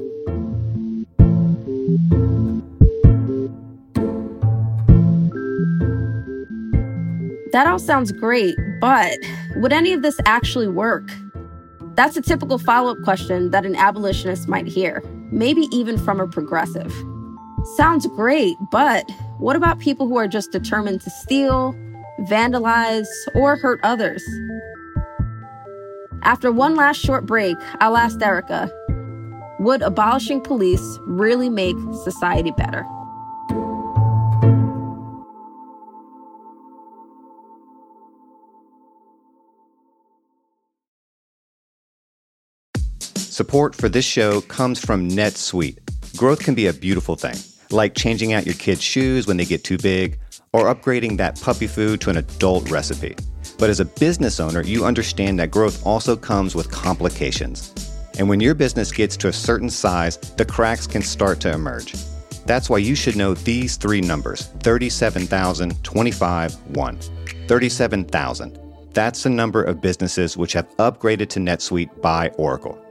That 7.52 7.68
all 7.68 7.80
sounds 7.80 8.12
great, 8.12 8.56
but 8.82 9.16
would 9.58 9.72
any 9.72 9.94
of 9.94 10.02
this 10.02 10.20
actually 10.26 10.68
work? 10.68 11.10
That's 11.98 12.16
a 12.16 12.22
typical 12.22 12.60
follow 12.60 12.92
up 12.92 13.02
question 13.04 13.50
that 13.50 13.66
an 13.66 13.76
abolitionist 13.76 14.48
might 14.48 14.68
hear, 14.68 15.04
maybe 15.32 15.62
even 15.72 15.98
from 15.98 16.20
a 16.20 16.28
progressive. 16.28 16.94
Sounds 17.76 18.06
great, 18.16 18.56
but 18.72 19.10
what 19.40 19.56
about 19.56 19.80
people 19.80 20.08
who 20.08 20.16
are 20.16 20.28
just 20.28 20.52
determined 20.52 21.02
to 21.02 21.10
steal, 21.10 21.74
vandalize, 22.22 23.08
or 23.34 23.56
hurt 23.56 23.80
others? 23.82 24.24
After 26.22 26.52
one 26.52 26.76
last 26.76 26.98
short 26.98 27.26
break, 27.26 27.58
I'll 27.80 27.98
ask 27.98 28.20
Derecka 28.20 28.70
Would 29.60 29.82
abolishing 29.82 30.40
police 30.40 31.00
really 31.08 31.50
make 31.50 31.76
society 32.04 32.52
better? 32.52 32.86
Support 43.38 43.76
for 43.76 43.88
this 43.88 44.04
show 44.04 44.42
comes 44.42 44.84
from 44.84 45.10
NetSuite. 45.10 45.78
Growth 46.18 46.40
can 46.40 46.56
be 46.56 46.66
a 46.66 46.74
beautiful 46.74 47.16
thing, 47.16 47.36
like 47.70 47.94
changing 47.94 48.34
out 48.34 48.48
your 48.48 48.56
kids' 48.56 48.82
shoes 48.82 49.28
when 49.28 49.38
they 49.38 49.46
get 49.46 49.64
too 49.64 49.78
big, 49.78 50.18
or 50.54 50.74
upgrading 50.74 51.18
that 51.18 51.40
puppy 51.40 51.68
food 51.68 52.02
to 52.02 52.10
an 52.10 52.18
adult 52.18 52.68
recipe. 52.72 53.16
But 53.60 53.70
as 53.70 53.80
a 53.80 53.86
business 53.86 54.40
owner, 54.40 54.64
you 54.64 54.86
understand 54.86 55.38
that 55.38 55.52
growth 55.52 55.86
also 55.86 56.16
comes 56.16 56.56
with 56.56 56.72
complications. 56.72 57.76
And 58.18 58.28
when 58.28 58.40
your 58.40 58.56
business 58.56 58.92
gets 58.92 59.16
to 59.18 59.28
a 59.28 59.34
certain 59.34 59.70
size, 59.70 60.18
the 60.18 60.44
cracks 60.44 60.88
can 60.88 61.04
start 61.04 61.40
to 61.42 61.54
emerge. 61.54 61.94
That's 62.48 62.72
why 62.72 62.80
you 62.80 62.96
should 62.96 63.18
know 63.18 63.36
these 63.36 63.78
three 63.78 64.02
numbers 64.02 64.48
37,000, 64.62 65.84
25, 65.84 66.56
1. 66.76 67.00
37,000. 67.48 68.60
That's 68.94 69.22
the 69.22 69.30
number 69.30 69.62
of 69.62 69.80
businesses 69.80 70.38
which 70.38 70.54
have 70.54 70.76
upgraded 70.78 71.30
to 71.30 71.40
NetSuite 71.40 72.02
by 72.02 72.30
Oracle. 72.30 72.84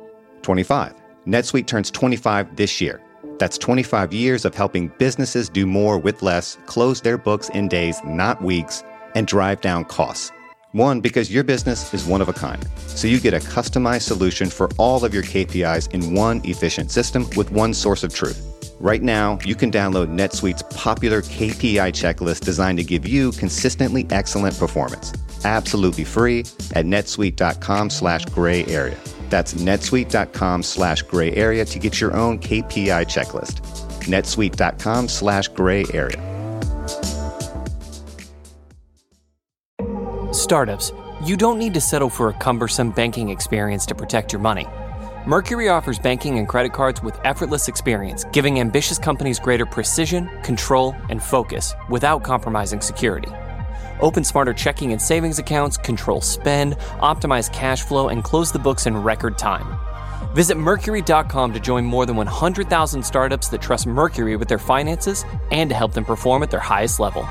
25. 0.46 0.94
NetSuite 1.26 1.66
turns 1.66 1.90
25 1.90 2.54
this 2.54 2.80
year. 2.80 3.02
That's 3.40 3.58
25 3.58 4.12
years 4.12 4.44
of 4.44 4.54
helping 4.54 4.92
businesses 4.96 5.48
do 5.48 5.66
more 5.66 5.98
with 5.98 6.22
less, 6.22 6.56
close 6.66 7.00
their 7.00 7.18
books 7.18 7.48
in 7.48 7.66
days, 7.66 8.00
not 8.04 8.40
weeks, 8.40 8.84
and 9.16 9.26
drive 9.26 9.60
down 9.60 9.86
costs. 9.86 10.30
One, 10.70 11.00
because 11.00 11.32
your 11.32 11.42
business 11.42 11.92
is 11.92 12.06
one 12.06 12.20
of 12.20 12.28
a 12.28 12.32
kind. 12.32 12.64
So 12.86 13.08
you 13.08 13.18
get 13.18 13.34
a 13.34 13.38
customized 13.38 14.02
solution 14.02 14.48
for 14.48 14.68
all 14.78 15.04
of 15.04 15.12
your 15.12 15.24
KPIs 15.24 15.92
in 15.92 16.14
one 16.14 16.40
efficient 16.44 16.92
system 16.92 17.26
with 17.36 17.50
one 17.50 17.74
source 17.74 18.04
of 18.04 18.14
truth. 18.14 18.40
Right 18.78 19.02
now, 19.02 19.40
you 19.44 19.56
can 19.56 19.72
download 19.72 20.14
NetSuite's 20.14 20.62
popular 20.76 21.22
KPI 21.22 21.90
checklist 21.90 22.44
designed 22.44 22.78
to 22.78 22.84
give 22.84 23.04
you 23.04 23.32
consistently 23.32 24.06
excellent 24.10 24.56
performance. 24.56 25.12
Absolutely 25.44 26.04
free 26.04 26.40
at 26.76 26.84
netsuite.com 26.84 27.90
slash 27.90 28.24
gray 28.26 28.64
area. 28.66 28.98
That's 29.28 29.54
netsuite.com 29.54 30.62
slash 30.62 31.02
gray 31.02 31.32
area 31.34 31.64
to 31.64 31.78
get 31.78 32.00
your 32.00 32.14
own 32.14 32.38
KPI 32.38 33.06
checklist. 33.06 33.60
netsuite.com 34.06 35.08
slash 35.08 35.48
gray 35.48 35.84
area. 35.92 36.22
Startups, 40.32 40.92
you 41.24 41.36
don't 41.36 41.58
need 41.58 41.74
to 41.74 41.80
settle 41.80 42.10
for 42.10 42.28
a 42.28 42.32
cumbersome 42.34 42.90
banking 42.90 43.30
experience 43.30 43.86
to 43.86 43.94
protect 43.94 44.32
your 44.32 44.40
money. 44.40 44.66
Mercury 45.26 45.68
offers 45.68 45.98
banking 45.98 46.38
and 46.38 46.46
credit 46.46 46.72
cards 46.72 47.02
with 47.02 47.18
effortless 47.24 47.66
experience, 47.66 48.24
giving 48.32 48.60
ambitious 48.60 48.96
companies 48.98 49.40
greater 49.40 49.66
precision, 49.66 50.28
control, 50.42 50.94
and 51.10 51.20
focus 51.20 51.74
without 51.90 52.22
compromising 52.22 52.80
security. 52.80 53.30
Open 54.00 54.24
smarter 54.24 54.52
checking 54.52 54.92
and 54.92 55.00
savings 55.00 55.38
accounts, 55.38 55.76
control 55.76 56.20
spend, 56.20 56.76
optimize 57.00 57.52
cash 57.52 57.82
flow, 57.82 58.08
and 58.08 58.22
close 58.22 58.52
the 58.52 58.58
books 58.58 58.86
in 58.86 58.96
record 58.96 59.38
time. 59.38 59.78
Visit 60.34 60.56
Mercury.com 60.56 61.52
to 61.54 61.60
join 61.60 61.84
more 61.84 62.04
than 62.04 62.16
100,000 62.16 63.02
startups 63.02 63.48
that 63.48 63.62
trust 63.62 63.86
Mercury 63.86 64.36
with 64.36 64.48
their 64.48 64.58
finances 64.58 65.24
and 65.50 65.70
to 65.70 65.76
help 65.76 65.94
them 65.94 66.04
perform 66.04 66.42
at 66.42 66.50
their 66.50 66.60
highest 66.60 67.00
level. 67.00 67.22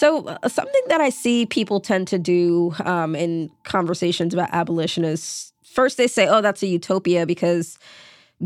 So, 0.00 0.24
uh, 0.24 0.48
something 0.48 0.80
that 0.88 1.02
I 1.02 1.10
see 1.10 1.44
people 1.44 1.78
tend 1.78 2.08
to 2.08 2.18
do 2.18 2.74
um, 2.86 3.14
in 3.14 3.50
conversations 3.64 4.32
about 4.32 4.48
abolition 4.50 5.04
is 5.04 5.52
first 5.62 5.98
they 5.98 6.06
say, 6.06 6.26
oh, 6.26 6.40
that's 6.40 6.62
a 6.62 6.66
utopia 6.66 7.26
because 7.26 7.78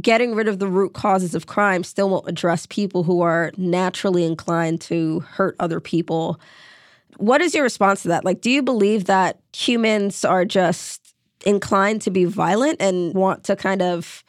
getting 0.01 0.35
rid 0.35 0.49
of 0.49 0.59
the 0.59 0.67
root 0.67 0.95
causes 0.95 1.33
of 1.33 1.47
crime 1.47 1.85
still 1.85 2.11
won't 2.11 2.29
address 2.29 2.67
people 2.67 3.05
who 3.05 3.21
are 3.23 3.53
naturally 3.57 4.25
inclined 4.25 4.81
to 4.81 5.21
hurt 5.21 5.55
other 5.61 5.79
people. 5.79 6.41
What 7.19 7.41
is 7.41 7.55
your 7.55 7.63
response 7.63 8.03
to 8.03 8.09
that? 8.09 8.25
Like, 8.25 8.41
do 8.41 8.51
you 8.51 8.61
believe 8.61 9.05
that 9.05 9.39
humans 9.55 10.25
are 10.25 10.45
just 10.45 11.15
inclined 11.47 12.03
to 12.03 12.11
be 12.11 12.25
violent 12.25 12.83
and 12.83 13.15
want 13.15 13.45
to 13.45 13.55
kind 13.55 13.81
of 13.81 14.25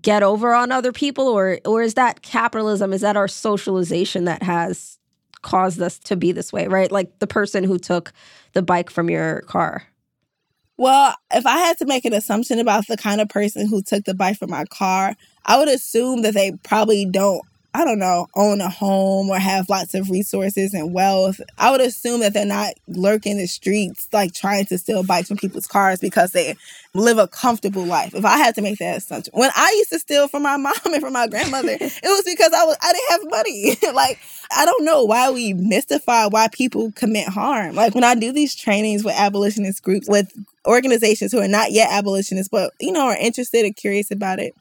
get 0.00 0.22
over 0.22 0.54
on 0.54 0.72
other 0.72 0.90
people 0.90 1.28
or 1.28 1.58
or 1.66 1.82
is 1.82 1.92
that 1.94 2.22
capitalism 2.22 2.94
is 2.94 3.02
that 3.02 3.14
our 3.14 3.28
socialization 3.28 4.24
that 4.24 4.42
has 4.42 4.91
caused 5.42 5.80
us 5.82 5.98
to 6.00 6.16
be 6.16 6.32
this 6.32 6.52
way, 6.52 6.66
right? 6.68 6.90
Like 6.90 7.18
the 7.18 7.26
person 7.26 7.64
who 7.64 7.78
took 7.78 8.12
the 8.52 8.62
bike 8.62 8.90
from 8.90 9.10
your 9.10 9.42
car. 9.42 9.84
Well, 10.78 11.14
if 11.32 11.46
I 11.46 11.58
had 11.58 11.78
to 11.78 11.86
make 11.86 12.04
an 12.04 12.14
assumption 12.14 12.58
about 12.58 12.86
the 12.86 12.96
kind 12.96 13.20
of 13.20 13.28
person 13.28 13.68
who 13.68 13.82
took 13.82 14.04
the 14.04 14.14
bike 14.14 14.38
from 14.38 14.50
my 14.50 14.64
car, 14.64 15.14
I 15.44 15.58
would 15.58 15.68
assume 15.68 16.22
that 16.22 16.34
they 16.34 16.52
probably 16.62 17.04
don't 17.04 17.42
I 17.74 17.84
don't 17.84 17.98
know, 17.98 18.26
own 18.34 18.60
a 18.60 18.68
home 18.68 19.30
or 19.30 19.38
have 19.38 19.70
lots 19.70 19.94
of 19.94 20.10
resources 20.10 20.74
and 20.74 20.92
wealth. 20.92 21.40
I 21.56 21.70
would 21.70 21.80
assume 21.80 22.20
that 22.20 22.34
they're 22.34 22.44
not 22.44 22.74
lurking 22.86 23.38
the 23.38 23.46
streets, 23.46 24.08
like 24.12 24.34
trying 24.34 24.66
to 24.66 24.76
steal 24.76 25.02
bikes 25.04 25.28
from 25.28 25.38
people's 25.38 25.66
cars 25.66 25.98
because 25.98 26.32
they 26.32 26.56
live 26.92 27.16
a 27.16 27.26
comfortable 27.26 27.84
life. 27.84 28.14
If 28.14 28.26
I 28.26 28.36
had 28.36 28.54
to 28.56 28.62
make 28.62 28.78
that 28.78 28.98
assumption, 28.98 29.32
when 29.34 29.50
I 29.56 29.72
used 29.78 29.90
to 29.90 29.98
steal 29.98 30.28
from 30.28 30.42
my 30.42 30.56
mom 30.58 30.74
and 30.84 31.00
from 31.00 31.14
my 31.14 31.26
grandmother, 31.28 31.78
it 31.80 32.02
was 32.04 32.24
because 32.24 32.52
I 32.52 32.64
was 32.64 32.76
I 32.82 32.92
didn't 32.92 33.10
have 33.10 33.30
money. 33.30 33.76
like 33.96 34.18
I 34.54 34.66
don't 34.66 34.84
know 34.84 35.04
why 35.04 35.30
we 35.30 35.54
mystify 35.54 36.26
why 36.26 36.48
people 36.52 36.92
commit 36.92 37.28
harm. 37.28 37.74
Like 37.74 37.94
when 37.94 38.04
I 38.04 38.14
do 38.14 38.32
these 38.32 38.54
trainings 38.54 39.02
with 39.02 39.14
abolitionist 39.16 39.82
groups, 39.82 40.08
with 40.10 40.30
organizations 40.66 41.32
who 41.32 41.40
are 41.40 41.48
not 41.48 41.72
yet 41.72 41.90
abolitionists, 41.90 42.50
but 42.50 42.74
you 42.80 42.92
know 42.92 43.06
are 43.06 43.16
interested 43.16 43.64
and 43.64 43.74
curious 43.74 44.10
about 44.10 44.40
it 44.40 44.54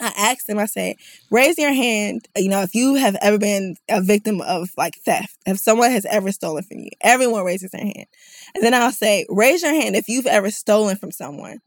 I 0.00 0.12
asked 0.16 0.46
them, 0.46 0.58
I 0.58 0.66
said, 0.66 0.96
raise 1.30 1.56
your 1.56 1.72
hand, 1.72 2.26
you 2.36 2.48
know, 2.48 2.62
if 2.62 2.74
you 2.74 2.96
have 2.96 3.16
ever 3.20 3.38
been 3.38 3.76
a 3.88 4.00
victim 4.00 4.40
of 4.40 4.70
like 4.76 4.94
theft, 5.04 5.36
if 5.46 5.58
someone 5.58 5.90
has 5.92 6.04
ever 6.06 6.32
stolen 6.32 6.64
from 6.64 6.78
you, 6.78 6.90
everyone 7.00 7.44
raises 7.44 7.70
their 7.70 7.84
hand. 7.84 8.06
And 8.54 8.64
then 8.64 8.74
I'll 8.74 8.92
say, 8.92 9.24
raise 9.28 9.62
your 9.62 9.72
hand 9.72 9.94
if 9.94 10.08
you've 10.08 10.26
ever 10.26 10.50
stolen 10.50 10.96
from 10.96 11.12
someone. 11.12 11.60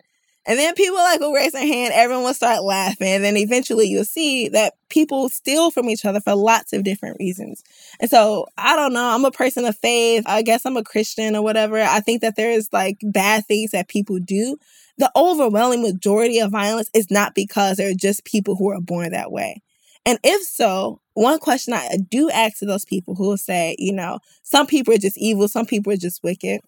And 0.48 0.58
then 0.58 0.76
people 0.76 0.96
like 0.96 1.20
will 1.20 1.34
raise 1.34 1.52
their 1.52 1.68
hand, 1.68 1.94
everyone 1.94 2.24
will 2.24 2.34
start 2.34 2.64
laughing. 2.64 3.08
And 3.08 3.24
then 3.24 3.36
eventually 3.36 3.88
you'll 3.88 4.06
see 4.06 4.48
that 4.50 4.76
people 4.90 5.28
steal 5.28 5.72
from 5.72 5.90
each 5.90 6.06
other 6.06 6.22
for 6.22 6.36
lots 6.36 6.72
of 6.72 6.84
different 6.86 7.18
reasons. 7.20 7.64
And 8.00 8.10
so 8.10 8.48
I 8.58 8.78
don't 8.78 8.94
know, 8.94 9.10
I'm 9.10 9.26
a 9.26 9.32
person 9.32 9.66
of 9.66 9.78
faith. 9.78 10.24
I 10.26 10.42
guess 10.44 10.66
I'm 10.66 10.78
a 10.78 10.84
Christian 10.84 11.36
or 11.36 11.42
whatever. 11.44 11.82
I 11.82 12.00
think 12.00 12.22
that 12.22 12.38
there's 12.38 12.72
like 12.72 12.98
bad 13.04 13.46
things 13.46 13.72
that 13.72 13.90
people 13.90 14.20
do 14.20 14.58
the 14.98 15.12
overwhelming 15.16 15.84
majority 15.84 16.40
of 16.40 16.52
violence 16.52 16.90
is 16.94 17.12
not 17.12 17.36
because 17.36 17.78
they're 17.78 17.94
just 17.94 18.26
people 18.26 18.56
who 18.56 18.72
are 18.72 18.82
born 18.82 19.12
that 19.12 19.32
way. 19.32 19.62
And 20.06 20.20
if 20.24 20.42
so, 20.44 21.02
one 21.14 21.40
question 21.40 21.74
I 21.74 21.98
do 22.10 22.30
ask 22.32 22.60
to 22.60 22.66
those 22.66 22.86
people 22.86 23.16
who 23.16 23.28
will 23.28 23.38
say, 23.38 23.76
you 23.78 23.94
know, 23.94 24.20
some 24.42 24.66
people 24.66 24.94
are 24.94 25.00
just 25.00 25.18
evil, 25.18 25.48
some 25.48 25.66
people 25.66 25.92
are 25.92 25.98
just 25.98 26.24
wicked. 26.24 26.62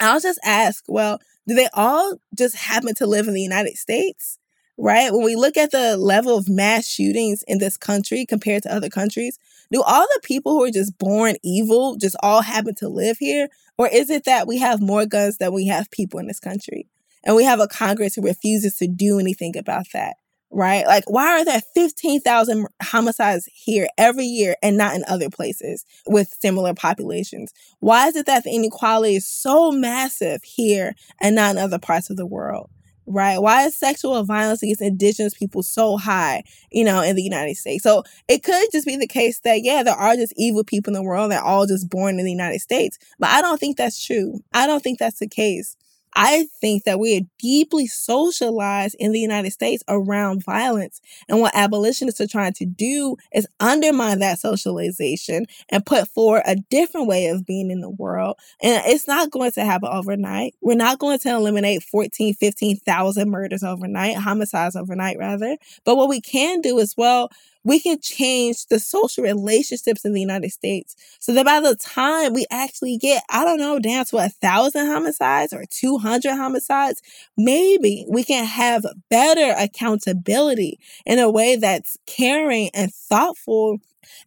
I'll 0.00 0.20
just 0.20 0.40
ask, 0.44 0.84
well, 0.88 1.20
do 1.46 1.54
they 1.54 1.68
all 1.74 2.16
just 2.36 2.56
happen 2.56 2.94
to 2.94 3.06
live 3.06 3.28
in 3.28 3.34
the 3.34 3.42
United 3.42 3.76
States? 3.76 4.38
Right? 4.78 5.12
When 5.12 5.22
we 5.22 5.36
look 5.36 5.58
at 5.58 5.72
the 5.72 5.98
level 5.98 6.38
of 6.38 6.48
mass 6.48 6.86
shootings 6.86 7.44
in 7.46 7.58
this 7.58 7.76
country 7.76 8.24
compared 8.24 8.62
to 8.62 8.74
other 8.74 8.88
countries, 8.88 9.38
do 9.70 9.82
all 9.82 10.06
the 10.14 10.20
people 10.24 10.52
who 10.52 10.64
are 10.64 10.70
just 10.70 10.96
born 10.96 11.34
evil 11.42 11.96
just 11.96 12.16
all 12.22 12.40
happen 12.40 12.74
to 12.76 12.88
live 12.88 13.18
here? 13.18 13.48
Or 13.76 13.88
is 13.88 14.08
it 14.08 14.24
that 14.24 14.46
we 14.46 14.58
have 14.58 14.80
more 14.80 15.04
guns 15.04 15.36
than 15.36 15.52
we 15.52 15.66
have 15.66 15.90
people 15.90 16.18
in 16.18 16.28
this 16.28 16.40
country? 16.40 16.88
And 17.24 17.36
we 17.36 17.44
have 17.44 17.60
a 17.60 17.68
Congress 17.68 18.14
who 18.14 18.22
refuses 18.22 18.76
to 18.78 18.86
do 18.86 19.18
anything 19.18 19.56
about 19.56 19.86
that, 19.92 20.16
right? 20.50 20.86
Like, 20.86 21.04
why 21.08 21.40
are 21.40 21.44
there 21.44 21.60
15,000 21.74 22.66
homicides 22.82 23.48
here 23.52 23.88
every 23.98 24.24
year 24.24 24.56
and 24.62 24.76
not 24.76 24.94
in 24.94 25.04
other 25.06 25.28
places 25.30 25.84
with 26.06 26.34
similar 26.40 26.74
populations? 26.74 27.52
Why 27.80 28.08
is 28.08 28.16
it 28.16 28.26
that 28.26 28.44
the 28.44 28.54
inequality 28.54 29.16
is 29.16 29.28
so 29.28 29.70
massive 29.70 30.42
here 30.42 30.94
and 31.20 31.34
not 31.34 31.52
in 31.52 31.58
other 31.58 31.78
parts 31.78 32.10
of 32.10 32.16
the 32.16 32.26
world? 32.26 32.70
right? 33.10 33.38
Why 33.38 33.64
is 33.64 33.76
sexual 33.76 34.22
violence 34.24 34.62
against 34.62 34.82
indigenous 34.82 35.34
people 35.34 35.62
so 35.62 35.96
high, 35.96 36.44
you 36.70 36.84
know, 36.84 37.02
in 37.02 37.16
the 37.16 37.22
United 37.22 37.56
States? 37.56 37.82
So 37.82 38.04
it 38.28 38.42
could 38.42 38.68
just 38.72 38.86
be 38.86 38.96
the 38.96 39.06
case 39.06 39.40
that, 39.40 39.62
yeah, 39.62 39.82
there 39.82 39.94
are 39.94 40.14
just 40.14 40.32
evil 40.36 40.64
people 40.64 40.90
in 40.90 40.94
the 40.94 41.02
world 41.02 41.32
that 41.32 41.42
all 41.42 41.66
just 41.66 41.90
born 41.90 42.18
in 42.18 42.24
the 42.24 42.30
United 42.30 42.60
States. 42.60 42.98
But 43.18 43.30
I 43.30 43.42
don't 43.42 43.58
think 43.58 43.76
that's 43.76 44.04
true. 44.04 44.40
I 44.52 44.66
don't 44.66 44.82
think 44.82 44.98
that's 44.98 45.18
the 45.18 45.28
case. 45.28 45.76
I 46.14 46.46
think 46.60 46.84
that 46.84 46.98
we 46.98 47.16
are 47.16 47.26
deeply 47.38 47.86
socialized 47.86 48.96
in 48.98 49.12
the 49.12 49.20
United 49.20 49.52
States 49.52 49.82
around 49.88 50.44
violence. 50.44 51.00
And 51.28 51.40
what 51.40 51.54
abolitionists 51.54 52.20
are 52.20 52.26
trying 52.26 52.52
to 52.54 52.66
do 52.66 53.16
is 53.32 53.46
undermine 53.60 54.18
that 54.20 54.38
socialization 54.38 55.46
and 55.68 55.86
put 55.86 56.08
forward 56.08 56.42
a 56.46 56.56
different 56.56 57.06
way 57.06 57.26
of 57.26 57.46
being 57.46 57.70
in 57.70 57.80
the 57.80 57.90
world. 57.90 58.38
And 58.62 58.82
it's 58.86 59.06
not 59.06 59.30
going 59.30 59.52
to 59.52 59.64
happen 59.64 59.88
overnight. 59.90 60.54
We're 60.60 60.74
not 60.74 60.98
going 60.98 61.18
to 61.20 61.30
eliminate 61.30 61.82
14, 61.82 62.34
15,000 62.34 63.30
murders 63.30 63.62
overnight, 63.62 64.16
homicides 64.16 64.76
overnight, 64.76 65.18
rather. 65.18 65.56
But 65.84 65.96
what 65.96 66.08
we 66.08 66.20
can 66.20 66.60
do 66.60 66.80
as 66.80 66.94
well, 66.96 67.30
we 67.64 67.80
can 67.80 68.00
change 68.00 68.66
the 68.66 68.78
social 68.78 69.22
relationships 69.22 70.04
in 70.04 70.12
the 70.12 70.20
United 70.20 70.50
States 70.50 70.96
so 71.18 71.32
that 71.34 71.44
by 71.44 71.60
the 71.60 71.76
time 71.76 72.32
we 72.32 72.46
actually 72.50 72.96
get, 72.96 73.22
I 73.28 73.44
don't 73.44 73.58
know, 73.58 73.78
down 73.78 74.04
to 74.06 74.18
a 74.18 74.28
thousand 74.28 74.86
homicides 74.86 75.52
or 75.52 75.64
200 75.68 76.34
homicides, 76.34 77.02
maybe 77.36 78.06
we 78.08 78.24
can 78.24 78.44
have 78.44 78.84
better 79.10 79.54
accountability 79.58 80.78
in 81.04 81.18
a 81.18 81.30
way 81.30 81.56
that's 81.56 81.98
caring 82.06 82.70
and 82.74 82.92
thoughtful 82.92 83.78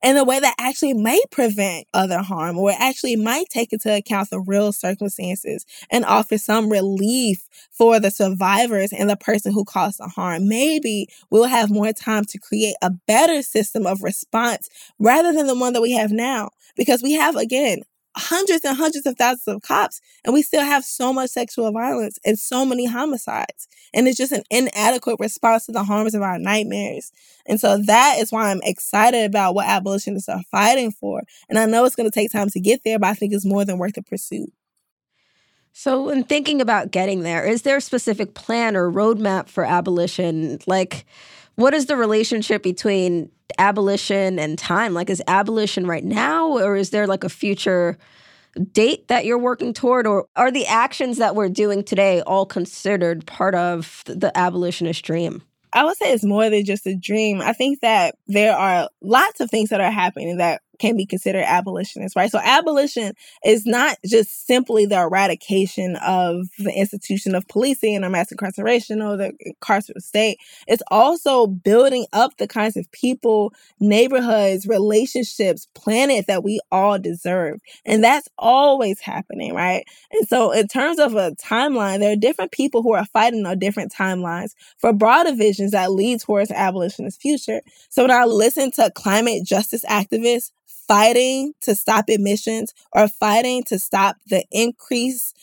in 0.03 0.17
a 0.17 0.23
way 0.23 0.39
that 0.39 0.55
actually 0.59 0.93
may 0.93 1.21
prevent 1.31 1.87
other 1.93 2.19
harm 2.19 2.57
or 2.57 2.71
actually 2.71 3.15
might 3.15 3.49
take 3.49 3.73
into 3.73 3.93
account 3.95 4.29
the 4.29 4.39
real 4.39 4.71
circumstances 4.71 5.65
and 5.89 6.05
offer 6.05 6.37
some 6.37 6.69
relief 6.69 7.47
for 7.71 7.99
the 7.99 8.11
survivors 8.11 8.91
and 8.93 9.09
the 9.09 9.15
person 9.15 9.51
who 9.51 9.65
caused 9.65 9.99
the 9.99 10.07
harm. 10.07 10.47
Maybe 10.47 11.07
we'll 11.29 11.45
have 11.45 11.69
more 11.69 11.93
time 11.93 12.25
to 12.25 12.39
create 12.39 12.75
a 12.81 12.91
better 12.91 13.41
system 13.41 13.85
of 13.85 14.03
response 14.03 14.69
rather 14.99 15.33
than 15.33 15.47
the 15.47 15.57
one 15.57 15.73
that 15.73 15.81
we 15.81 15.93
have 15.93 16.11
now. 16.11 16.49
Because 16.75 17.03
we 17.03 17.13
have, 17.13 17.35
again, 17.35 17.83
hundreds 18.15 18.63
and 18.63 18.77
hundreds 18.77 19.05
of 19.05 19.17
thousands 19.17 19.47
of 19.47 19.61
cops, 19.61 20.01
and 20.23 20.33
we 20.33 20.41
still 20.41 20.63
have 20.63 20.85
so 20.85 21.11
much 21.13 21.31
sexual 21.31 21.71
violence 21.71 22.19
and 22.25 22.37
so 22.37 22.65
many 22.65 22.85
homicides. 22.85 23.67
And 23.93 24.07
it's 24.07 24.17
just 24.17 24.31
an 24.31 24.43
inadequate 24.49 25.19
response 25.19 25.65
to 25.65 25.71
the 25.71 25.83
harms 25.83 26.15
of 26.15 26.21
our 26.21 26.39
nightmares. 26.39 27.11
And 27.45 27.59
so 27.59 27.77
that 27.77 28.17
is 28.19 28.31
why 28.31 28.49
I'm 28.49 28.61
excited 28.63 29.25
about 29.25 29.55
what 29.55 29.67
abolitionists 29.67 30.29
are 30.29 30.43
fighting 30.51 30.91
for. 30.91 31.23
And 31.49 31.59
I 31.59 31.65
know 31.65 31.85
it's 31.85 31.95
going 31.95 32.09
to 32.09 32.13
take 32.13 32.31
time 32.31 32.49
to 32.49 32.59
get 32.59 32.83
there, 32.83 32.99
but 32.99 33.07
I 33.09 33.13
think 33.13 33.33
it's 33.33 33.45
more 33.45 33.65
than 33.65 33.77
worth 33.77 33.93
the 33.93 34.03
pursuit. 34.03 34.51
So, 35.75 36.09
in 36.09 36.23
thinking 36.23 36.61
about 36.61 36.91
getting 36.91 37.23
there, 37.23 37.43
is 37.43 37.63
there 37.63 37.77
a 37.77 37.81
specific 37.81 38.35
plan 38.35 38.75
or 38.75 38.91
roadmap 38.91 39.49
for 39.49 39.65
abolition? 39.65 40.59
Like, 40.67 41.03
what 41.55 41.73
is 41.73 41.85
the 41.85 41.95
relationship 41.95 42.63
between 42.63 43.29
abolition 43.57 44.39
and 44.39 44.57
time? 44.57 44.93
Like, 44.93 45.09
is 45.09 45.21
abolition 45.27 45.85
right 45.85 46.03
now, 46.03 46.57
or 46.57 46.75
is 46.75 46.89
there 46.89 47.07
like 47.07 47.23
a 47.23 47.29
future 47.29 47.97
date 48.71 49.07
that 49.07 49.25
you're 49.25 49.37
working 49.37 49.73
toward, 49.73 50.07
or 50.07 50.27
are 50.35 50.51
the 50.51 50.65
actions 50.65 51.17
that 51.17 51.35
we're 51.35 51.49
doing 51.49 51.83
today 51.83 52.21
all 52.21 52.45
considered 52.45 53.25
part 53.25 53.55
of 53.55 54.03
the 54.05 54.35
abolitionist 54.37 55.03
dream? 55.03 55.41
I 55.73 55.83
would 55.83 55.97
say 55.97 56.13
it's 56.13 56.23
more 56.23 56.49
than 56.49 56.65
just 56.65 56.85
a 56.85 56.95
dream. 56.95 57.41
I 57.41 57.53
think 57.53 57.81
that 57.81 58.15
there 58.27 58.55
are 58.55 58.89
lots 59.01 59.39
of 59.39 59.49
things 59.49 59.69
that 59.69 59.81
are 59.81 59.91
happening 59.91 60.37
that 60.37 60.61
can 60.79 60.97
be 60.97 61.05
considered 61.05 61.43
abolitionist, 61.43 62.15
right? 62.15 62.31
So 62.31 62.39
abolition 62.43 63.13
is 63.45 63.65
not 63.65 63.97
just 64.05 64.47
simply 64.47 64.85
the 64.85 64.99
eradication 64.99 65.95
of 65.97 66.47
the 66.57 66.73
institution 66.73 67.35
of 67.35 67.47
policing 67.47 68.03
or 68.03 68.09
mass 68.09 68.31
incarceration 68.31 69.01
or 69.01 69.17
the 69.17 69.33
carceral 69.61 70.01
state. 70.01 70.37
It's 70.67 70.83
also 70.89 71.47
building 71.47 72.05
up 72.13 72.37
the 72.37 72.47
kinds 72.47 72.77
of 72.77 72.91
people, 72.91 73.53
neighborhoods, 73.79 74.67
relationships, 74.67 75.67
planet 75.75 76.25
that 76.27 76.43
we 76.43 76.59
all 76.71 76.97
deserve. 76.99 77.59
And 77.85 78.03
that's 78.03 78.27
always 78.37 78.99
happening, 78.99 79.53
right? 79.53 79.85
And 80.11 80.27
so 80.27 80.51
in 80.51 80.67
terms 80.67 80.99
of 80.99 81.15
a 81.15 81.31
timeline, 81.31 81.99
there 81.99 82.13
are 82.13 82.17
different 82.17 82.51
people 82.51 82.81
who 82.81 82.93
are 82.93 83.05
fighting 83.05 83.45
on 83.45 83.59
different 83.59 83.93
timelines 83.93 84.51
for 84.77 84.93
broader 84.93 85.33
visions 85.33 85.71
that 85.71 85.91
lead 85.91 86.21
towards 86.21 86.51
abolitionist 86.51 87.21
future. 87.21 87.61
So 87.89 88.03
when 88.03 88.11
I 88.11 88.25
listen 88.25 88.71
to 88.71 88.91
climate 88.95 89.45
justice 89.45 89.85
activists 89.85 90.51
fighting 90.87 91.53
to 91.61 91.75
stop 91.75 92.05
emissions 92.07 92.73
or 92.93 93.07
fighting 93.07 93.63
to 93.65 93.79
stop 93.79 94.17
the 94.27 94.43
increase 94.51 95.33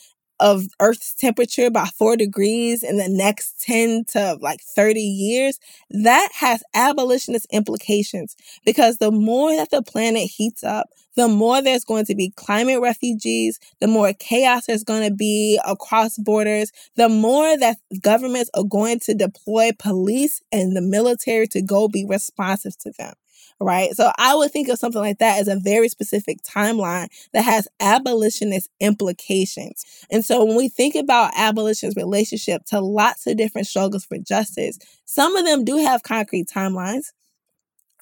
of 0.41 0.65
Earth's 0.81 1.15
temperature 1.15 1.71
by 1.71 1.85
four 1.87 2.17
degrees 2.17 2.83
in 2.83 2.97
the 2.97 3.09
next 3.09 3.61
10 3.61 4.05
to 4.09 4.39
like 4.41 4.61
30 4.63 5.01
years, 5.01 5.59
that 5.91 6.31
has 6.35 6.63
abolitionist 6.75 7.47
implications. 7.53 8.37
Because 8.65 8.97
the 8.97 9.11
more 9.11 9.55
that 9.55 9.71
the 9.71 9.83
planet 9.83 10.31
heats 10.35 10.65
up, 10.65 10.89
the 11.17 11.29
more 11.29 11.61
there's 11.61 11.85
going 11.85 12.07
to 12.07 12.15
be 12.15 12.33
climate 12.37 12.81
refugees, 12.81 13.59
the 13.81 13.87
more 13.87 14.13
chaos 14.15 14.67
there's 14.67 14.85
going 14.85 15.07
to 15.07 15.15
be 15.15 15.61
across 15.67 16.17
borders, 16.17 16.73
the 16.97 17.09
more 17.09 17.59
that 17.59 17.77
governments 18.01 18.51
are 18.55 18.65
going 18.65 19.01
to 19.01 19.15
deploy 19.15 19.71
police 19.79 20.41
and 20.51 20.75
the 20.75 20.81
military 20.81 21.47
to 21.49 21.61
go 21.61 21.89
be 21.89 22.07
responsive 22.07 22.79
to 22.79 22.93
them 22.99 23.13
right? 23.61 23.95
So 23.95 24.11
I 24.19 24.35
would 24.35 24.51
think 24.51 24.69
of 24.69 24.79
something 24.79 25.01
like 25.01 25.19
that 25.19 25.39
as 25.41 25.49
a 25.49 25.57
very 25.59 25.89
specific 25.89 26.43
timeline 26.43 27.09
that 27.33 27.43
has 27.45 27.69
abolitionist 27.79 28.71
implications. 28.81 29.85
And 30.11 30.25
so 30.25 30.45
when 30.45 30.57
we 30.57 30.69
think 30.69 30.95
about 30.95 31.33
abolition's 31.37 31.97
relationship 31.97 32.65
to 32.67 32.81
lots 32.81 33.27
of 33.27 33.37
different 33.37 33.67
struggles 33.67 34.05
for 34.05 34.19
justice, 34.19 34.79
some 35.05 35.37
of 35.37 35.45
them 35.45 35.65
do 35.65 35.77
have 35.79 36.03
concrete 36.03 36.49
timelines. 36.49 37.13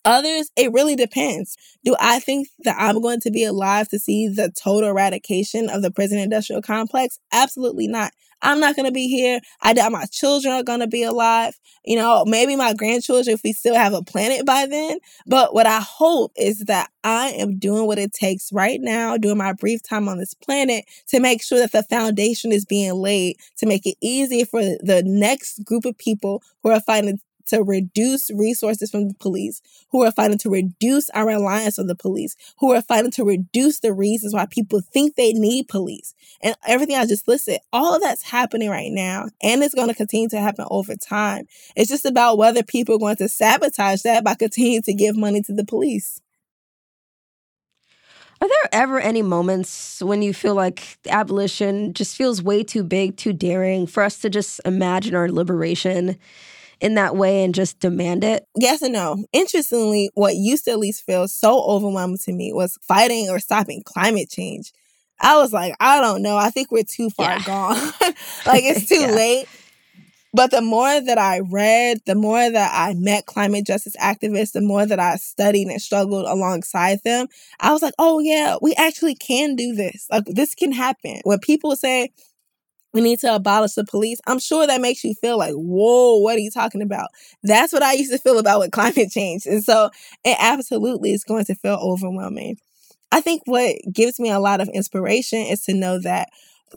Others, 0.05 0.51
it 0.57 0.73
really 0.73 0.97
depends. 0.97 1.57
Do 1.85 1.95
I 2.01 2.21
think 2.21 2.49
that 2.61 2.77
I'm 2.79 3.01
going 3.03 3.21
to 3.21 3.31
be 3.31 3.45
alive 3.45 3.89
to 3.89 3.99
see 3.99 4.29
the 4.29 4.51
total 4.51 4.89
eradication 4.91 5.69
of 5.69 5.83
the 5.83 5.91
prison 5.91 6.19
industrial 6.19 6.63
complex? 6.63 7.19
Absolutely 7.33 7.89
not. 7.89 8.13
I'm 8.43 8.61
not 8.61 8.77
going 8.77 8.87
to 8.87 8.93
be 8.93 9.09
here. 9.09 9.41
I 9.63 9.73
doubt 9.73 9.93
my 9.93 10.07
children 10.07 10.55
are 10.55 10.63
going 10.63 10.81
to 10.81 10.87
be 10.87 11.03
alive. 11.03 11.59
You 11.85 11.97
know, 11.97 12.25
maybe 12.27 12.57
my 12.57 12.75
grandchildren 12.75 13.35
if 13.35 13.43
we 13.43 13.53
still 13.53 13.75
have 13.75 13.95
a 13.95 14.03
planet 14.03 14.47
by 14.47 14.67
then. 14.67 14.99
But 15.27 15.55
what 15.55 15.67
I 15.67 15.81
hope 15.81 16.33
is 16.37 16.61
that 16.67 16.91
I 17.03 17.31
am 17.31 17.59
doing 17.59 17.87
what 17.87 17.99
it 17.99 18.13
takes 18.13 18.53
right 18.53 18.81
now, 18.81 19.17
doing 19.17 19.39
my 19.39 19.53
brief 19.53 19.83
time 19.83 20.09
on 20.09 20.19
this 20.19 20.35
planet 20.35 20.85
to 21.09 21.21
make 21.21 21.43
sure 21.43 21.59
that 21.59 21.73
the 21.73 21.83
foundation 21.83 22.53
is 22.53 22.65
being 22.65 22.95
laid 22.95 23.37
to 23.59 23.67
make 23.67 23.87
it 23.87 23.97
easy 24.01 24.45
for 24.45 24.61
the 24.63 25.03
next 25.05 25.65
group 25.65 25.85
of 25.85 25.97
people 25.99 26.43
who 26.63 26.71
are 26.71 26.81
fighting 26.81 27.21
to 27.49 27.63
reduce 27.63 28.31
resources 28.31 28.91
from 28.91 29.09
the 29.09 29.15
police, 29.15 29.61
who 29.91 30.05
are 30.05 30.13
fighting 30.13 30.39
to 30.39 30.51
reduce 30.51 31.11
our 31.11 31.27
reliance 31.27 31.79
on 31.79 31.87
the 31.87 31.95
police, 31.95 32.37
who 32.59 32.73
are 32.73 32.83
fighting 32.83 33.11
to 33.13 33.25
reduce 33.25 33.81
the 33.81 33.93
reasons 33.93 34.35
why 34.35 34.47
people 34.47 34.81
think 34.81 35.15
they 35.15 35.33
need 35.33 35.69
police. 35.69 36.15
And 36.43 36.55
everything 36.67 36.97
I 36.97 37.07
just 37.07 37.29
listed, 37.29 37.61
all 37.73 37.95
of 37.95 38.03
that's 38.03 38.23
happening 38.23 38.71
right 38.71 38.93
now, 38.93 39.27
and 39.43 39.63
it's 39.63 39.75
going 39.75 39.89
to 39.89 39.95
continue 39.95 40.29
to 40.31 40.41
happen 40.41 40.67
over 40.71 40.95
time. 40.95 41.47
It's 41.77 41.91
just 41.91 42.05
about 42.05 42.39
whether 42.39 42.63
people 42.63 42.97
are 42.97 43.01
going 43.01 43.17
to 43.17 43.29
sabotage 43.29 44.03
that 44.03 44.25
by 44.25 44.35
continuing 44.35 44.83
to 44.83 44.95
give 44.95 45.17
money 45.17 45.43
to 45.43 45.53
the 45.53 45.65
police. 45.65 46.21
Are 48.41 48.47
there 48.47 48.69
ever 48.71 49.01
any 49.01 49.23
moments 49.23 50.01
when 50.01 50.23
you 50.23 50.33
feel 50.33 50.55
like 50.55 50.99
abolition 51.09 51.93
just 51.93 52.17
feels 52.17 52.41
way 52.41 52.63
too 52.63 52.85
big, 52.85 53.17
too 53.17 53.33
daring 53.33 53.87
for 53.89 54.05
us 54.05 54.21
to 54.21 54.31
just 54.31 54.61
imagine 54.65 55.17
our 55.17 55.29
liberation 55.29 56.17
in 56.81 56.95
that 56.95 57.17
way 57.17 57.45
and 57.45 57.55
just 57.55 57.81
demand 57.81 58.25
it? 58.25 58.47
Yes 58.57 58.83
and 58.83 58.93
no. 58.93 59.25
Interestingly, 59.33 60.11
what 60.15 60.37
used 60.37 60.65
to 60.67 60.73
at 60.73 60.79
least 60.79 61.05
feel 61.05 61.29
so 61.29 61.63
overwhelming 61.63 62.19
to 62.25 62.33
me 62.33 62.53
was 62.53 62.79
fighting 62.87 63.29
or 63.29 63.39
stopping 63.39 63.83
climate 63.85 64.31
change. 64.31 64.73
I 65.21 65.37
was 65.39 65.53
like, 65.53 65.75
I 65.81 66.01
don't 66.01 66.23
know. 66.23 66.37
I 66.37 66.51
think 66.51 66.71
we're 66.71 66.85
too 66.85 67.11
far 67.11 67.31
yeah. 67.31 67.45
gone. 67.45 67.77
like 68.47 68.65
it's 68.65 68.87
too 68.89 69.01
yeah. 69.01 69.13
late. 69.13 69.49
But 70.35 70.51
the 70.51 70.61
more 70.61 71.01
that 71.01 71.19
I 71.19 71.41
read, 71.41 71.99
the 72.05 72.15
more 72.15 72.51
that 72.51 72.71
I 72.75 72.95
met 72.95 73.27
climate 73.27 73.67
justice 73.67 73.97
activists, 73.97 74.53
the 74.53 74.61
more 74.61 74.85
that 74.85 75.01
I 75.01 75.17
studied 75.17 75.69
and 75.69 75.81
struggled 75.81 76.27
alongside 76.27 77.01
them, 77.03 77.29
I 77.61 77.73
was 77.73 77.83
like, 77.83 77.95
oh, 77.99 78.19
yeah, 78.19 78.57
we 78.61 78.75
actually 78.75 79.15
can 79.15 79.57
do 79.57 79.75
this. 79.75 80.07
Like, 80.11 80.27
this 80.27 80.55
can 80.55 80.73
happen. 80.73 81.21
When 81.25 81.39
people 81.39 81.75
say, 81.77 82.11
we 82.99 83.05
need 83.05 83.21
to 83.21 83.33
abolish 83.33 83.75
the 83.75 83.85
police. 83.85 84.21
I'm 84.27 84.41
sure 84.41 84.67
that 84.67 84.81
makes 84.81 85.05
you 85.05 85.15
feel 85.15 85.39
like, 85.39 85.55
whoa, 85.55 86.17
what 86.17 86.35
are 86.35 86.41
you 86.41 86.51
talking 86.51 86.83
about? 86.83 87.11
That's 87.45 87.73
what 87.73 87.83
I 87.83 87.93
used 87.93 88.11
to 88.11 88.19
feel 88.19 88.39
about 88.41 88.59
with 88.59 88.71
climate 88.73 89.11
change. 89.13 89.47
And 89.47 89.63
so 89.63 89.91
it 90.25 90.37
absolutely 90.41 91.13
is 91.13 91.23
going 91.23 91.45
to 91.45 91.55
feel 91.55 91.79
overwhelming. 91.81 92.59
I 93.13 93.21
think 93.21 93.43
what 93.47 93.77
gives 93.93 94.19
me 94.19 94.31
a 94.31 94.41
lot 94.41 94.61
of 94.61 94.69
inspiration 94.75 95.39
is 95.39 95.63
to 95.65 95.75
know 95.75 96.01
that 96.01 96.29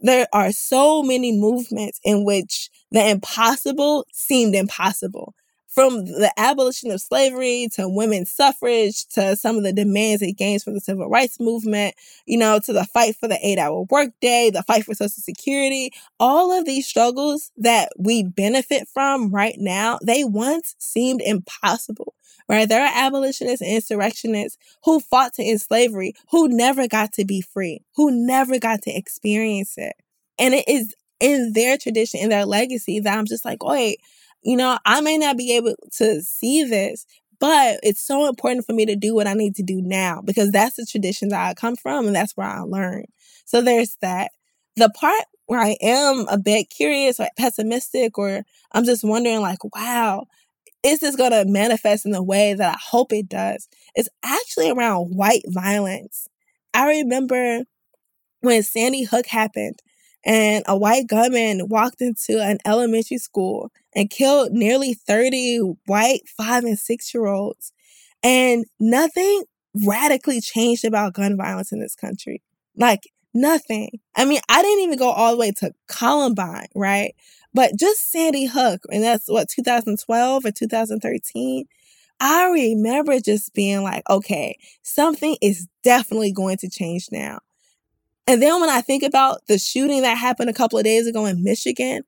there 0.04 0.28
are 0.32 0.52
so 0.52 1.02
many 1.02 1.36
movements 1.36 2.00
in 2.04 2.24
which 2.24 2.70
the 2.92 3.10
impossible 3.10 4.06
seemed 4.14 4.54
impossible 4.54 5.34
from 5.72 6.06
the 6.06 6.32
abolition 6.38 6.92
of 6.92 7.00
slavery 7.00 7.68
to 7.72 7.88
women's 7.88 8.32
suffrage 8.32 9.06
to 9.08 9.36
some 9.36 9.56
of 9.56 9.64
the 9.64 9.72
demands 9.72 10.22
it 10.22 10.34
gains 10.34 10.64
from 10.64 10.74
the 10.74 10.82
civil 10.82 11.10
rights 11.10 11.40
movement, 11.40 11.96
you 12.26 12.38
know, 12.38 12.60
to 12.60 12.74
the 12.74 12.86
fight 12.86 13.16
for 13.16 13.28
the 13.28 13.40
eight 13.46 13.58
hour 13.58 13.86
workday, 13.90 14.50
the 14.50 14.64
fight 14.64 14.84
for 14.84 14.94
Social 14.94 15.10
Security, 15.10 15.92
all 16.20 16.52
of 16.52 16.66
these 16.66 16.86
struggles 16.86 17.52
that 17.58 17.90
we 17.98 18.24
benefit 18.24 18.88
from 18.94 19.32
right 19.32 19.56
now, 19.58 19.98
they 20.06 20.24
once 20.24 20.76
seemed 20.78 21.22
impossible. 21.22 22.16
Right? 22.50 22.68
There 22.68 22.84
are 22.84 22.92
abolitionists 22.94 23.62
and 23.62 23.72
insurrectionists 23.72 24.58
who 24.84 25.00
fought 25.00 25.34
to 25.36 25.44
end 25.44 25.62
slavery, 25.62 26.16
who 26.32 26.50
never 26.50 26.86
got 26.86 27.14
to 27.14 27.24
be 27.24 27.40
free, 27.40 27.86
who 27.96 28.12
never 28.12 28.60
got 28.60 28.82
to 28.82 28.92
experience 28.92 29.76
it. 29.78 29.94
And 30.38 30.54
it 30.54 30.68
is 30.68 30.94
in 31.22 31.54
their 31.54 31.78
tradition, 31.78 32.20
in 32.20 32.30
their 32.30 32.46
legacy, 32.46 33.00
that 33.00 33.18
I'm 33.18 33.26
just 33.26 33.46
like, 33.46 33.64
wait, 33.64 34.02
you 34.44 34.58
know, 34.58 34.78
I 34.86 35.02
may 35.02 35.18
not 35.18 35.38
be 35.38 35.56
able 35.56 35.76
to 35.98 36.22
see 36.22 36.64
this, 36.64 37.06
but 37.40 37.80
it's 37.84 38.06
so 38.06 38.28
important 38.28 38.66
for 38.66 38.74
me 38.74 38.86
to 38.86 38.96
do 38.96 39.16
what 39.16 39.28
I 39.28 39.34
need 39.34 39.56
to 39.56 39.64
do 39.64 39.82
now 39.82 40.22
because 40.24 40.52
that's 40.52 40.76
the 40.76 40.86
tradition 40.86 41.30
that 41.30 41.50
I 41.50 41.54
come 41.54 41.76
from 41.76 42.08
and 42.08 42.16
that's 42.16 42.34
where 42.38 42.48
I 42.48 42.60
learn. 42.62 43.06
So 43.46 43.62
there's 43.62 43.98
that. 44.02 44.32
The 44.76 44.90
part 44.90 45.24
where 45.48 45.60
I 45.60 45.76
am 45.82 46.28
a 46.30 46.38
bit 46.38 46.70
curious 46.70 47.20
or 47.20 47.28
pessimistic, 47.38 48.18
or 48.18 48.44
I'm 48.72 48.86
just 48.86 49.04
wondering, 49.04 49.42
like, 49.42 49.60
wow, 49.76 50.26
is 50.84 51.00
this 51.00 51.16
going 51.16 51.32
to 51.32 51.46
manifest 51.46 52.06
in 52.06 52.12
the 52.12 52.24
way 52.24 52.54
that 52.54 52.76
I 52.76 52.78
hope 52.82 53.12
it 53.14 53.30
does? 53.30 53.68
It's 53.96 54.10
actually 54.24 54.72
around 54.72 55.16
white 55.16 55.44
violence. 55.48 56.28
I 56.74 56.88
remember 56.88 57.64
when 58.42 58.64
Sandy 58.64 59.04
Hook 59.04 59.28
happened 59.28 59.82
and 60.24 60.64
a 60.68 60.78
white 60.78 61.08
gunman 61.08 61.68
walked 61.68 62.02
into 62.02 62.42
an 62.42 62.60
elementary 62.66 63.18
school 63.18 63.72
and 63.96 64.10
killed 64.10 64.52
nearly 64.52 64.94
30 64.94 65.76
white 65.86 66.22
five 66.28 66.64
and 66.64 66.78
six 66.78 67.14
year 67.14 67.26
olds. 67.28 67.74
And 68.24 68.66
nothing 68.80 69.44
radically 69.86 70.42
changed 70.42 70.86
about 70.86 71.14
gun 71.14 71.38
violence 71.38 71.72
in 71.72 71.80
this 71.80 71.96
country. 71.96 72.42
Like, 72.76 73.02
nothing. 73.34 74.00
I 74.16 74.26
mean, 74.26 74.42
I 74.50 74.62
didn't 74.62 74.84
even 74.84 75.00
go 75.00 75.10
all 75.10 75.32
the 75.32 75.38
way 75.38 75.52
to 75.60 75.74
Columbine, 75.88 76.68
right? 76.76 77.16
But 77.54 77.78
just 77.78 78.12
Sandy 78.12 78.46
Hook, 78.46 78.82
and 78.92 79.04
that's 79.04 79.28
what, 79.28 79.50
2012 79.50 80.46
or 80.46 80.52
2013. 80.52 81.66
I 82.20 82.50
remember 82.50 83.20
just 83.20 83.54
being 83.54 83.82
like, 83.82 84.04
okay, 84.10 84.58
something 84.84 85.38
is 85.42 85.68
definitely 85.84 86.32
going 86.32 86.58
to 86.58 86.70
change 86.70 87.08
now. 87.12 87.40
And 88.28 88.42
then 88.42 88.62
when 88.62 88.70
I 88.70 88.82
think 88.82 89.04
about 89.04 89.46
the 89.48 89.58
shooting 89.58 90.04
that 90.04 90.18
happened 90.18 90.50
a 90.50 90.54
couple 90.54 90.78
of 90.78 90.86
days 90.86 91.08
ago 91.08 91.26
in 91.26 91.44
Michigan, 91.44 92.04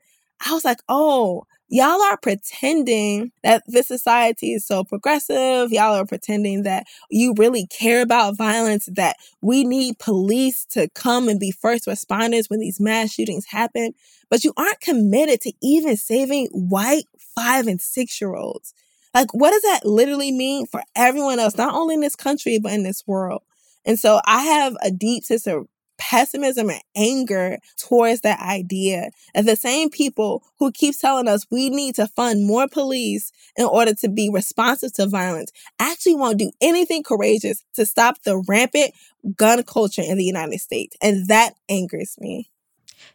I 0.46 0.54
was 0.54 0.64
like, 0.64 0.80
oh, 0.88 1.46
y'all 1.70 2.02
are 2.04 2.18
pretending 2.18 3.32
that 3.42 3.64
this 3.66 3.88
society 3.88 4.54
is 4.54 4.66
so 4.66 4.84
progressive. 4.84 5.72
Y'all 5.72 5.96
are 5.96 6.06
pretending 6.06 6.64
that 6.64 6.86
you 7.10 7.34
really 7.38 7.66
care 7.68 8.02
about 8.02 8.38
violence, 8.38 8.88
that 8.94 9.16
we 9.42 9.64
need 9.64 9.98
police 9.98 10.66
to 10.66 10.88
come 10.90 11.28
and 11.28 11.40
be 11.40 11.52
first 11.52 11.88
responders 11.88 12.50
when 12.50 12.60
these 12.60 12.80
mass 12.80 13.12
shootings 13.12 13.46
happen. 13.48 13.94
But 14.30 14.44
you 14.44 14.54
aren't 14.56 14.82
committed 14.82 15.42
to 15.42 15.54
even 15.62 15.98
saving 15.98 16.48
white 16.52 17.06
five 17.36 17.68
and 17.68 17.82
six 17.82 18.22
year 18.22 18.36
olds. 18.36 18.74
Like, 19.14 19.34
what 19.34 19.52
does 19.52 19.62
that 19.64 19.86
literally 19.86 20.32
mean 20.32 20.66
for 20.66 20.84
everyone 20.96 21.40
else, 21.40 21.56
not 21.56 21.76
only 21.76 21.96
in 21.96 22.02
this 22.02 22.16
country, 22.16 22.60
but 22.60 22.74
in 22.74 22.84
this 22.84 23.04
world? 23.06 23.44
And 23.86 24.00
so 24.00 24.20
I 24.26 24.44
have 24.44 24.76
a 24.82 24.92
deep 24.92 25.24
sense 25.24 25.46
of 25.46 25.68
pessimism 26.14 26.70
and 26.70 26.82
anger 26.96 27.58
towards 27.76 28.22
that 28.22 28.40
idea. 28.40 29.10
And 29.34 29.48
the 29.48 29.56
same 29.56 29.90
people 29.90 30.44
who 30.60 30.72
keep 30.72 30.96
telling 31.00 31.28
us 31.28 31.48
we 31.50 31.72
need 31.72 31.96
to 31.96 32.06
fund 32.06 32.46
more 32.46 32.68
police 32.68 33.32
in 33.58 33.66
order 33.66 33.96
to 33.96 34.10
be 34.10 34.30
responsive 34.30 34.94
to 34.94 35.08
violence 35.08 35.52
actually 35.80 36.14
won't 36.14 36.38
do 36.38 36.52
anything 36.62 37.02
courageous 37.02 37.64
to 37.74 37.88
stop 37.88 38.22
the 38.24 38.44
rampant 38.48 38.94
gun 39.36 39.64
culture 39.64 40.04
in 40.04 40.20
the 40.20 40.24
United 40.24 40.60
States. 40.60 40.96
And 41.02 41.28
that 41.30 41.56
angers 41.68 42.16
me. 42.20 42.52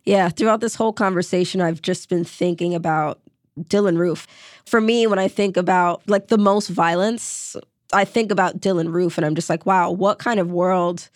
Yeah, 0.04 0.28
throughout 0.28 0.60
this 0.60 0.74
whole 0.74 0.92
conversation, 0.92 1.60
I've 1.60 1.80
just 1.80 2.08
been 2.08 2.24
thinking 2.24 2.74
about 2.74 3.20
Dylann 3.60 3.96
Roof. 3.96 4.26
For 4.66 4.80
me, 4.80 5.06
when 5.06 5.20
I 5.20 5.28
think 5.28 5.56
about 5.56 6.02
like 6.08 6.28
the 6.28 6.38
most 6.38 6.66
violence, 6.66 7.54
I 7.92 8.04
think 8.04 8.32
about 8.32 8.58
Dylann 8.58 8.92
Roof 8.92 9.18
and 9.18 9.24
I'm 9.24 9.36
just 9.36 9.48
like, 9.48 9.66
wow, 9.66 9.92
what 9.92 10.18
kind 10.18 10.40
of 10.40 10.50
world 10.50 11.08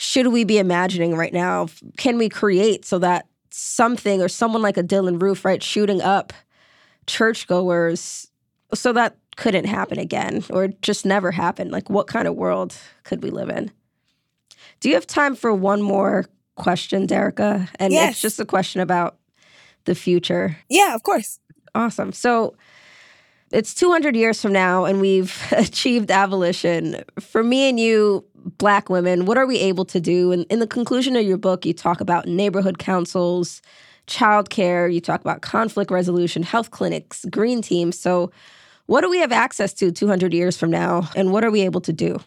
should 0.00 0.28
we 0.28 0.44
be 0.44 0.56
imagining 0.56 1.14
right 1.14 1.32
now? 1.32 1.68
Can 1.98 2.16
we 2.16 2.30
create 2.30 2.86
so 2.86 2.98
that 3.00 3.26
something 3.50 4.22
or 4.22 4.30
someone 4.30 4.62
like 4.62 4.78
a 4.78 4.82
Dylann 4.82 5.20
Roof, 5.20 5.44
right, 5.44 5.62
shooting 5.62 6.00
up 6.00 6.32
churchgoers, 7.06 8.30
so 8.72 8.94
that 8.94 9.18
couldn't 9.36 9.66
happen 9.66 9.98
again 9.98 10.42
or 10.48 10.68
just 10.68 11.04
never 11.04 11.30
happen? 11.30 11.70
Like, 11.70 11.90
what 11.90 12.06
kind 12.06 12.26
of 12.26 12.34
world 12.34 12.74
could 13.04 13.22
we 13.22 13.28
live 13.28 13.50
in? 13.50 13.70
Do 14.80 14.88
you 14.88 14.94
have 14.94 15.06
time 15.06 15.36
for 15.36 15.52
one 15.52 15.82
more 15.82 16.24
question, 16.54 17.06
Derecka? 17.06 17.68
And 17.78 17.92
yes. 17.92 18.12
it's 18.12 18.22
just 18.22 18.40
a 18.40 18.46
question 18.46 18.80
about 18.80 19.18
the 19.84 19.94
future. 19.94 20.56
Yeah, 20.70 20.94
of 20.94 21.02
course. 21.02 21.40
Awesome. 21.74 22.14
So, 22.14 22.54
it's 23.52 23.74
200 23.74 24.14
years 24.14 24.40
from 24.40 24.52
now 24.52 24.84
and 24.84 25.00
we've 25.00 25.36
achieved 25.52 26.10
abolition. 26.10 27.02
For 27.18 27.42
me 27.42 27.68
and 27.68 27.78
you, 27.78 28.24
black 28.58 28.88
women, 28.88 29.26
what 29.26 29.38
are 29.38 29.46
we 29.46 29.58
able 29.58 29.84
to 29.86 30.00
do? 30.00 30.32
And 30.32 30.46
in 30.50 30.60
the 30.60 30.66
conclusion 30.66 31.16
of 31.16 31.24
your 31.24 31.36
book, 31.38 31.64
you 31.64 31.72
talk 31.72 32.00
about 32.00 32.26
neighborhood 32.26 32.78
councils, 32.78 33.62
childcare, 34.06 34.92
you 34.92 35.00
talk 35.00 35.20
about 35.20 35.42
conflict 35.42 35.90
resolution, 35.90 36.42
health 36.42 36.70
clinics, 36.70 37.24
green 37.30 37.62
teams. 37.62 37.98
So, 37.98 38.30
what 38.86 39.02
do 39.02 39.10
we 39.10 39.18
have 39.18 39.30
access 39.30 39.72
to 39.74 39.92
200 39.92 40.34
years 40.34 40.56
from 40.56 40.70
now? 40.70 41.08
And 41.14 41.30
what 41.30 41.44
are 41.44 41.50
we 41.50 41.60
able 41.60 41.80
to 41.82 41.92
do? 41.92 42.18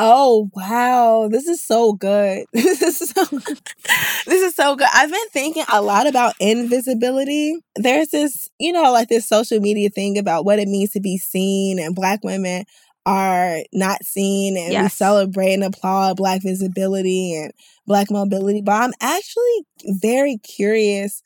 Oh 0.00 0.48
wow, 0.54 1.28
this 1.28 1.48
is 1.48 1.60
so 1.60 1.92
good. 1.92 2.44
this 2.52 3.00
is 3.00 3.10
so 3.10 3.24
this 4.26 4.42
is 4.42 4.54
so 4.54 4.76
good. 4.76 4.86
I've 4.94 5.10
been 5.10 5.28
thinking 5.32 5.64
a 5.72 5.82
lot 5.82 6.06
about 6.06 6.34
invisibility. 6.38 7.56
There's 7.74 8.08
this, 8.10 8.48
you 8.60 8.72
know, 8.72 8.92
like 8.92 9.08
this 9.08 9.26
social 9.26 9.58
media 9.58 9.88
thing 9.88 10.16
about 10.16 10.44
what 10.44 10.60
it 10.60 10.68
means 10.68 10.90
to 10.92 11.00
be 11.00 11.18
seen 11.18 11.80
and 11.80 11.96
black 11.96 12.22
women 12.22 12.64
are 13.08 13.62
not 13.72 14.04
seen 14.04 14.58
and 14.58 14.70
yes. 14.70 14.82
we 14.82 14.88
celebrate 14.90 15.54
and 15.54 15.64
applaud 15.64 16.18
black 16.18 16.42
visibility 16.42 17.34
and 17.34 17.52
black 17.86 18.10
mobility. 18.10 18.60
But 18.60 18.82
I'm 18.82 18.92
actually 19.00 19.66
very 19.86 20.36
curious 20.36 21.22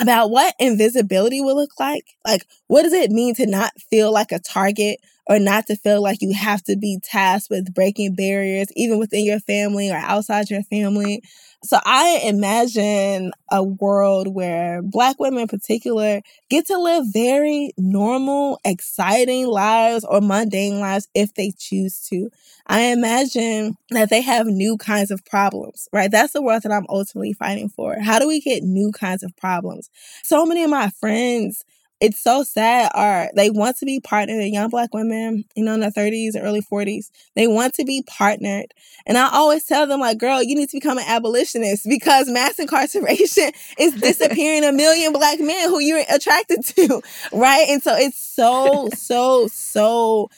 about 0.00 0.30
what 0.30 0.54
invisibility 0.58 1.42
will 1.42 1.56
look 1.56 1.78
like. 1.78 2.04
Like, 2.26 2.46
what 2.68 2.82
does 2.82 2.94
it 2.94 3.10
mean 3.10 3.34
to 3.34 3.46
not 3.46 3.72
feel 3.90 4.10
like 4.10 4.32
a 4.32 4.38
target 4.38 5.00
or 5.28 5.38
not 5.38 5.66
to 5.66 5.76
feel 5.76 6.02
like 6.02 6.22
you 6.22 6.32
have 6.34 6.62
to 6.64 6.76
be 6.76 6.98
tasked 7.02 7.50
with 7.50 7.74
breaking 7.74 8.14
barriers, 8.14 8.68
even 8.76 8.98
within 8.98 9.24
your 9.24 9.40
family 9.40 9.90
or 9.90 9.96
outside 9.96 10.50
your 10.50 10.62
family? 10.64 11.22
So 11.64 11.78
I 11.84 12.20
imagine 12.24 13.32
a 13.50 13.64
world 13.64 14.28
where 14.32 14.80
Black 14.80 15.18
women 15.18 15.42
in 15.42 15.48
particular 15.48 16.20
get 16.48 16.66
to 16.66 16.78
live 16.78 17.04
very 17.12 17.72
normal, 17.76 18.60
exciting 18.64 19.46
lives 19.48 20.04
or 20.04 20.20
mundane 20.20 20.78
lives 20.78 21.08
if 21.14 21.34
they 21.34 21.52
choose 21.58 22.00
to. 22.10 22.30
I 22.68 22.80
imagine 22.92 23.76
that 23.90 24.10
they 24.10 24.22
have 24.22 24.46
new 24.46 24.76
kinds 24.76 25.10
of 25.10 25.24
problems, 25.24 25.88
right? 25.92 26.10
That's 26.10 26.32
the 26.32 26.42
world 26.42 26.62
that 26.62 26.72
I'm 26.72 26.86
ultimately 26.88 27.32
fighting 27.32 27.68
for. 27.68 27.98
How 28.00 28.18
do 28.18 28.28
we 28.28 28.40
get 28.40 28.62
new 28.62 28.92
kinds 28.92 29.22
of 29.24 29.36
problems? 29.36 29.90
So 30.22 30.46
many 30.46 30.62
of 30.62 30.70
my 30.70 30.90
friends 30.90 31.64
it's 32.00 32.20
so 32.20 32.42
sad 32.42 32.90
are 32.94 33.30
they 33.34 33.50
want 33.50 33.76
to 33.78 33.86
be 33.86 34.00
partnered 34.00 34.44
young 34.44 34.68
black 34.68 34.94
women 34.94 35.44
you 35.54 35.64
know 35.64 35.74
in 35.74 35.80
their 35.80 35.90
30s 35.90 36.34
or 36.36 36.40
early 36.40 36.62
40s 36.62 37.10
they 37.34 37.46
want 37.46 37.74
to 37.74 37.84
be 37.84 38.02
partnered. 38.06 38.72
And 39.06 39.18
i 39.18 39.28
always 39.30 39.64
tell 39.64 39.86
them 39.86 40.00
like 40.00 40.18
girl 40.18 40.42
you 40.42 40.54
need 40.54 40.68
to 40.70 40.76
become 40.76 40.98
an 40.98 41.04
abolitionist 41.06 41.86
because 41.88 42.28
mass 42.28 42.58
incarceration 42.58 43.50
is 43.78 43.94
disappearing 43.94 44.64
a 44.64 44.72
million 44.72 45.12
black 45.12 45.40
men 45.40 45.68
who 45.68 45.80
you're 45.80 46.02
attracted 46.08 46.64
to 46.64 47.02
right? 47.32 47.66
And 47.68 47.82
so 47.82 47.94
it's 47.96 48.18
so 48.18 48.88
so 48.94 49.48
so 49.48 50.30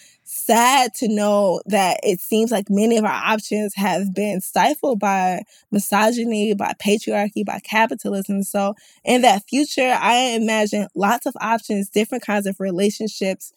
sad 0.50 0.92
to 0.94 1.06
know 1.06 1.60
that 1.66 2.00
it 2.02 2.18
seems 2.18 2.50
like 2.50 2.68
many 2.68 2.96
of 2.96 3.04
our 3.04 3.10
options 3.10 3.72
have 3.76 4.12
been 4.12 4.40
stifled 4.40 4.98
by 4.98 5.42
misogyny, 5.70 6.54
by 6.54 6.72
patriarchy, 6.84 7.44
by 7.44 7.60
capitalism. 7.60 8.42
So, 8.42 8.74
in 9.04 9.22
that 9.22 9.44
future, 9.48 9.96
I 9.96 10.36
imagine 10.40 10.88
lots 10.96 11.26
of 11.26 11.36
options, 11.40 11.88
different 11.88 12.24
kinds 12.24 12.46
of 12.46 12.58
relationships 12.58 13.52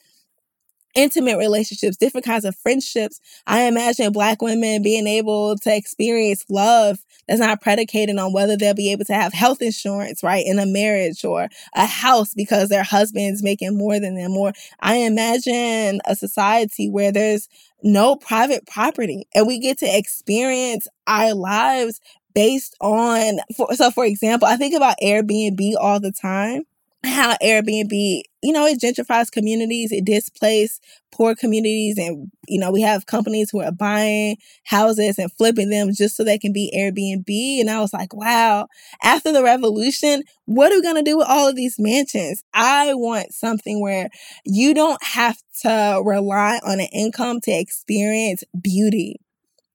intimate 0.95 1.37
relationships, 1.37 1.97
different 1.97 2.25
kinds 2.25 2.45
of 2.45 2.55
friendships. 2.55 3.19
I 3.47 3.63
imagine 3.63 4.11
Black 4.11 4.41
women 4.41 4.81
being 4.81 5.07
able 5.07 5.57
to 5.57 5.75
experience 5.75 6.45
love 6.49 6.99
that's 7.27 7.39
not 7.39 7.61
predicated 7.61 8.17
on 8.17 8.33
whether 8.33 8.57
they'll 8.57 8.73
be 8.73 8.91
able 8.91 9.05
to 9.05 9.13
have 9.13 9.33
health 9.33 9.61
insurance, 9.61 10.23
right, 10.23 10.45
in 10.45 10.59
a 10.59 10.65
marriage 10.65 11.23
or 11.23 11.49
a 11.75 11.85
house 11.85 12.33
because 12.33 12.69
their 12.69 12.83
husband's 12.83 13.43
making 13.43 13.77
more 13.77 13.99
than 13.99 14.15
them. 14.15 14.31
Or 14.37 14.53
I 14.81 14.97
imagine 14.97 16.01
a 16.05 16.15
society 16.15 16.89
where 16.89 17.11
there's 17.11 17.47
no 17.81 18.15
private 18.15 18.65
property 18.65 19.27
and 19.35 19.45
we 19.45 19.59
get 19.59 19.77
to 19.79 19.97
experience 19.97 20.87
our 21.07 21.33
lives 21.33 21.99
based 22.33 22.75
on 22.79 23.39
for, 23.55 23.75
so 23.75 23.91
for 23.91 24.05
example 24.05 24.47
i 24.47 24.55
think 24.55 24.73
about 24.73 24.95
airbnb 25.03 25.73
all 25.77 25.99
the 25.99 26.11
time 26.11 26.63
how 27.03 27.35
Airbnb, 27.41 28.23
you 28.43 28.51
know, 28.53 28.65
it 28.67 28.79
gentrifies 28.79 29.31
communities, 29.31 29.91
it 29.91 30.05
displaces 30.05 30.79
poor 31.11 31.35
communities, 31.35 31.97
and 31.97 32.31
you 32.47 32.59
know, 32.59 32.71
we 32.71 32.81
have 32.81 33.05
companies 33.05 33.49
who 33.51 33.61
are 33.61 33.71
buying 33.71 34.37
houses 34.65 35.17
and 35.19 35.31
flipping 35.33 35.69
them 35.69 35.91
just 35.93 36.15
so 36.17 36.23
they 36.23 36.37
can 36.37 36.53
be 36.53 36.71
Airbnb. 36.75 37.59
And 37.61 37.69
I 37.69 37.79
was 37.79 37.93
like, 37.93 38.13
wow, 38.13 38.67
after 39.03 39.31
the 39.31 39.43
revolution, 39.43 40.23
what 40.45 40.71
are 40.71 40.75
we 40.75 40.81
gonna 40.81 41.03
do 41.03 41.17
with 41.17 41.27
all 41.29 41.47
of 41.47 41.55
these 41.55 41.75
mansions? 41.79 42.43
I 42.53 42.93
want 42.93 43.33
something 43.33 43.81
where 43.81 44.09
you 44.45 44.73
don't 44.73 45.01
have 45.03 45.37
to 45.61 46.01
rely 46.05 46.59
on 46.65 46.79
an 46.79 46.87
income 46.93 47.39
to 47.41 47.51
experience 47.51 48.43
beauty 48.59 49.19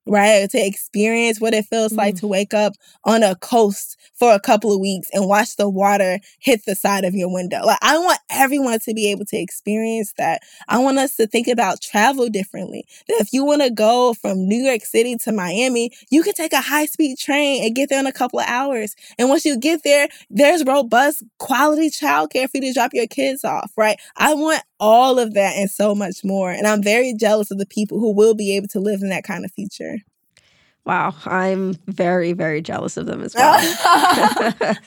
right? 0.09 0.49
To 0.51 0.59
experience 0.59 1.41
what 1.41 1.55
it 1.55 1.67
feels 1.67 1.93
mm. 1.93 1.99
like 1.99 2.17
to 2.17 2.27
wake 2.27 2.55
up 2.55 2.75
on 3.05 3.23
a 3.23 3.37
coast 3.37 3.97
for 4.15 4.33
a 4.33 4.41
couple 4.41 4.73
of 4.73 4.81
weeks 4.81 5.09
and 5.13 5.29
watch 5.29 5.57
the 5.57 5.69
water 5.69 6.19
hit 6.39 6.65
the 6.67 6.75
side 6.75 7.05
of 7.05 7.15
your 7.15 7.33
window. 7.33 7.65
Like, 7.65 7.79
I 7.83 7.99
want 7.99 8.19
everyone 8.31 8.79
to 8.81 8.95
be 8.95 9.11
able 9.11 9.25
to 9.27 9.37
experience 9.37 10.13
that. 10.19 10.43
I 10.69 10.79
want 10.79 10.99
us 10.99 11.17
to 11.17 11.27
think 11.27 11.49
about 11.49 11.81
travel 11.81 12.29
differently. 12.29 12.85
That 13.09 13.21
if 13.21 13.33
you 13.33 13.45
want 13.45 13.63
to 13.63 13.71
go 13.71 14.15
from 14.15 14.47
New 14.47 14.63
York 14.63 14.85
City 14.85 15.17
to 15.17 15.33
Miami, 15.33 15.93
you 16.11 16.23
can 16.23 16.35
take 16.35 16.53
a 16.53 16.61
high 16.61 16.87
speed 16.87 17.19
train 17.19 17.65
and 17.65 17.75
get 17.75 17.89
there 17.89 18.01
in 18.01 18.07
a 18.07 18.13
couple 18.13 18.41
of 18.41 18.47
hours. 18.49 18.95
And 19.19 19.29
once 19.29 19.45
you 19.45 19.57
get 19.57 19.83
there, 19.85 20.09
there's 20.31 20.65
robust 20.65 21.23
quality 21.39 21.91
childcare 21.91 22.49
for 22.51 22.59
you 22.59 22.63
to 22.63 22.73
drop 22.73 22.91
your 22.95 23.07
kids 23.07 23.45
off, 23.45 23.73
right? 23.77 24.01
I 24.17 24.35
want 24.35 24.63
all 24.81 25.19
of 25.19 25.35
that 25.35 25.57
and 25.57 25.71
so 25.71 25.95
much 25.95 26.25
more. 26.25 26.51
And 26.51 26.67
I'm 26.67 26.83
very 26.83 27.15
jealous 27.15 27.51
of 27.51 27.59
the 27.59 27.67
people 27.67 27.99
who 27.99 28.13
will 28.13 28.35
be 28.35 28.57
able 28.57 28.69
to 28.69 28.81
live 28.81 29.03
in 29.03 29.09
that 29.11 29.25
kind 29.25 29.45
of 29.45 29.53
future. 29.53 29.99
Wow, 30.89 31.15
I'm 31.27 31.75
very, 31.87 32.33
very 32.33 32.63
jealous 32.63 32.97
of 32.97 33.05
them 33.05 33.23
as 33.23 33.35
well. 33.35 33.61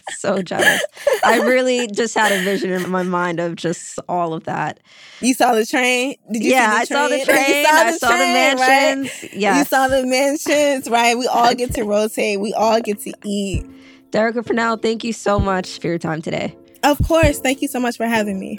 so 0.17 0.41
jealous. 0.41 0.83
I 1.23 1.37
really 1.41 1.85
just 1.85 2.15
had 2.15 2.31
a 2.31 2.43
vision 2.43 2.71
in 2.71 2.89
my 2.89 3.03
mind 3.03 3.39
of 3.39 3.55
just 3.55 3.99
all 4.09 4.33
of 4.33 4.45
that. 4.45 4.79
You 5.19 5.35
saw 5.35 5.53
the 5.53 5.63
train? 5.63 6.15
Did 6.31 6.43
you 6.43 6.51
yeah, 6.53 6.73
I 6.73 6.85
saw 6.85 7.07
the 7.07 7.23
train. 7.23 7.65
Saw 7.65 7.83
the 7.83 7.87
I 7.87 7.97
saw 7.97 8.07
train, 8.07 8.19
the 8.19 8.57
mansions. 8.57 9.21
Right? 9.21 9.33
Yeah. 9.33 9.59
You 9.59 9.65
saw 9.65 9.87
the 9.89 10.03
mansions, 10.03 10.89
right? 10.89 11.15
We 11.15 11.27
all 11.27 11.53
get 11.53 11.75
to 11.75 11.83
rotate. 11.83 12.39
We 12.39 12.53
all 12.53 12.81
get 12.81 12.99
to 13.01 13.13
eat. 13.23 13.63
Derecka 14.09 14.43
Purnell, 14.43 14.77
thank 14.77 15.03
you 15.03 15.13
so 15.13 15.39
much 15.39 15.79
for 15.79 15.87
your 15.87 15.99
time 15.99 16.23
today. 16.23 16.55
Of 16.81 16.99
course. 17.07 17.39
Thank 17.39 17.61
you 17.61 17.67
so 17.67 17.79
much 17.79 17.97
for 17.97 18.07
having 18.07 18.39
me. 18.39 18.57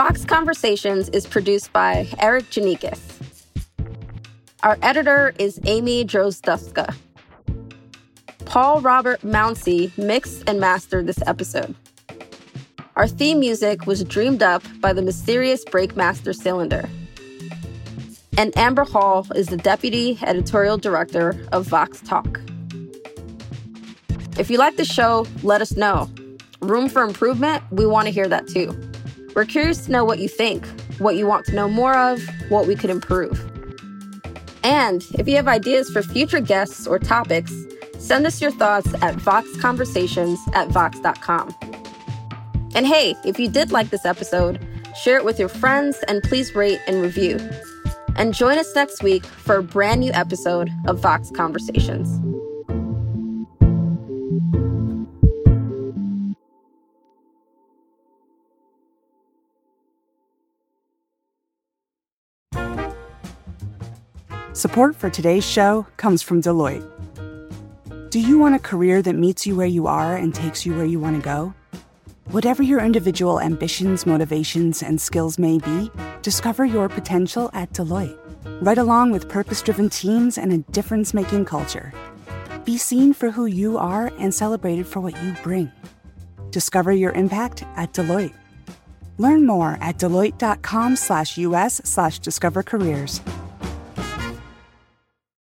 Vox 0.00 0.24
Conversations 0.24 1.10
is 1.10 1.26
produced 1.26 1.74
by 1.74 2.06
Erikk 2.12 2.44
Geannikis. 2.44 2.98
Our 4.62 4.78
editor 4.80 5.34
is 5.38 5.60
Amy 5.66 6.06
Drozdowska. 6.06 6.96
Paul 8.46 8.80
Robert 8.80 9.20
Mounsey 9.20 9.92
mixed 9.98 10.48
and 10.48 10.58
mastered 10.58 11.06
this 11.06 11.18
episode. 11.26 11.74
Our 12.96 13.06
theme 13.06 13.40
music 13.40 13.86
was 13.86 14.02
dreamed 14.04 14.42
up 14.42 14.62
by 14.80 14.94
the 14.94 15.02
mysterious 15.02 15.66
Breakmaster 15.66 16.34
Cylinder. 16.34 16.88
And 18.38 18.56
Amber 18.56 18.84
Hall 18.84 19.26
is 19.34 19.48
the 19.48 19.58
deputy 19.58 20.18
editorial 20.22 20.78
director 20.78 21.46
of 21.52 21.66
Vox 21.66 22.00
Talk. 22.00 22.40
If 24.38 24.48
you 24.48 24.56
like 24.56 24.78
the 24.78 24.86
show, 24.86 25.26
let 25.42 25.60
us 25.60 25.76
know. 25.76 26.08
Room 26.62 26.88
for 26.88 27.02
improvement? 27.02 27.62
We 27.70 27.84
want 27.84 28.06
to 28.06 28.10
hear 28.10 28.28
that 28.28 28.48
too. 28.48 28.89
We're 29.34 29.44
curious 29.44 29.86
to 29.86 29.92
know 29.92 30.04
what 30.04 30.18
you 30.18 30.28
think, 30.28 30.66
what 30.98 31.16
you 31.16 31.26
want 31.26 31.46
to 31.46 31.54
know 31.54 31.68
more 31.68 31.96
of, 31.96 32.22
what 32.48 32.66
we 32.66 32.74
could 32.74 32.90
improve. 32.90 33.46
And 34.62 35.06
if 35.14 35.26
you 35.28 35.36
have 35.36 35.48
ideas 35.48 35.90
for 35.90 36.02
future 36.02 36.40
guests 36.40 36.86
or 36.86 36.98
topics, 36.98 37.52
send 37.98 38.26
us 38.26 38.40
your 38.40 38.50
thoughts 38.50 38.92
at 38.94 39.14
voxconversations 39.16 40.38
at 40.54 40.68
vox.com. 40.68 41.54
And 42.74 42.86
hey, 42.86 43.14
if 43.24 43.38
you 43.38 43.48
did 43.48 43.72
like 43.72 43.90
this 43.90 44.04
episode, 44.04 44.64
share 45.02 45.16
it 45.16 45.24
with 45.24 45.38
your 45.38 45.48
friends 45.48 45.98
and 46.08 46.22
please 46.22 46.54
rate 46.54 46.80
and 46.86 47.02
review. 47.02 47.38
And 48.16 48.34
join 48.34 48.58
us 48.58 48.74
next 48.74 49.02
week 49.02 49.24
for 49.24 49.56
a 49.56 49.62
brand 49.62 50.00
new 50.00 50.12
episode 50.12 50.70
of 50.86 51.00
Vox 51.00 51.30
Conversations. 51.30 52.29
Support 64.60 64.94
for 64.96 65.08
today's 65.08 65.42
show 65.42 65.86
comes 65.96 66.20
from 66.20 66.42
Deloitte. 66.42 66.86
Do 68.10 68.20
you 68.20 68.38
want 68.38 68.54
a 68.54 68.58
career 68.58 69.00
that 69.00 69.14
meets 69.14 69.46
you 69.46 69.56
where 69.56 69.66
you 69.66 69.86
are 69.86 70.14
and 70.16 70.34
takes 70.34 70.66
you 70.66 70.76
where 70.76 70.84
you 70.84 71.00
want 71.00 71.16
to 71.16 71.22
go? 71.22 71.54
Whatever 72.26 72.62
your 72.62 72.80
individual 72.80 73.40
ambitions, 73.40 74.04
motivations, 74.04 74.82
and 74.82 75.00
skills 75.00 75.38
may 75.38 75.56
be, 75.56 75.90
discover 76.20 76.66
your 76.66 76.90
potential 76.90 77.48
at 77.54 77.72
Deloitte. 77.72 78.18
Right 78.60 78.76
along 78.76 79.12
with 79.12 79.30
purpose 79.30 79.62
driven 79.62 79.88
teams 79.88 80.36
and 80.36 80.52
a 80.52 80.58
difference 80.58 81.14
making 81.14 81.46
culture. 81.46 81.94
Be 82.66 82.76
seen 82.76 83.14
for 83.14 83.30
who 83.30 83.46
you 83.46 83.78
are 83.78 84.12
and 84.18 84.34
celebrated 84.34 84.86
for 84.86 85.00
what 85.00 85.16
you 85.22 85.34
bring. 85.42 85.72
Discover 86.50 86.92
your 86.92 87.12
impact 87.12 87.64
at 87.76 87.94
Deloitte. 87.94 88.34
Learn 89.16 89.46
more 89.46 89.78
at 89.80 89.96
deloitte.com 89.96 90.96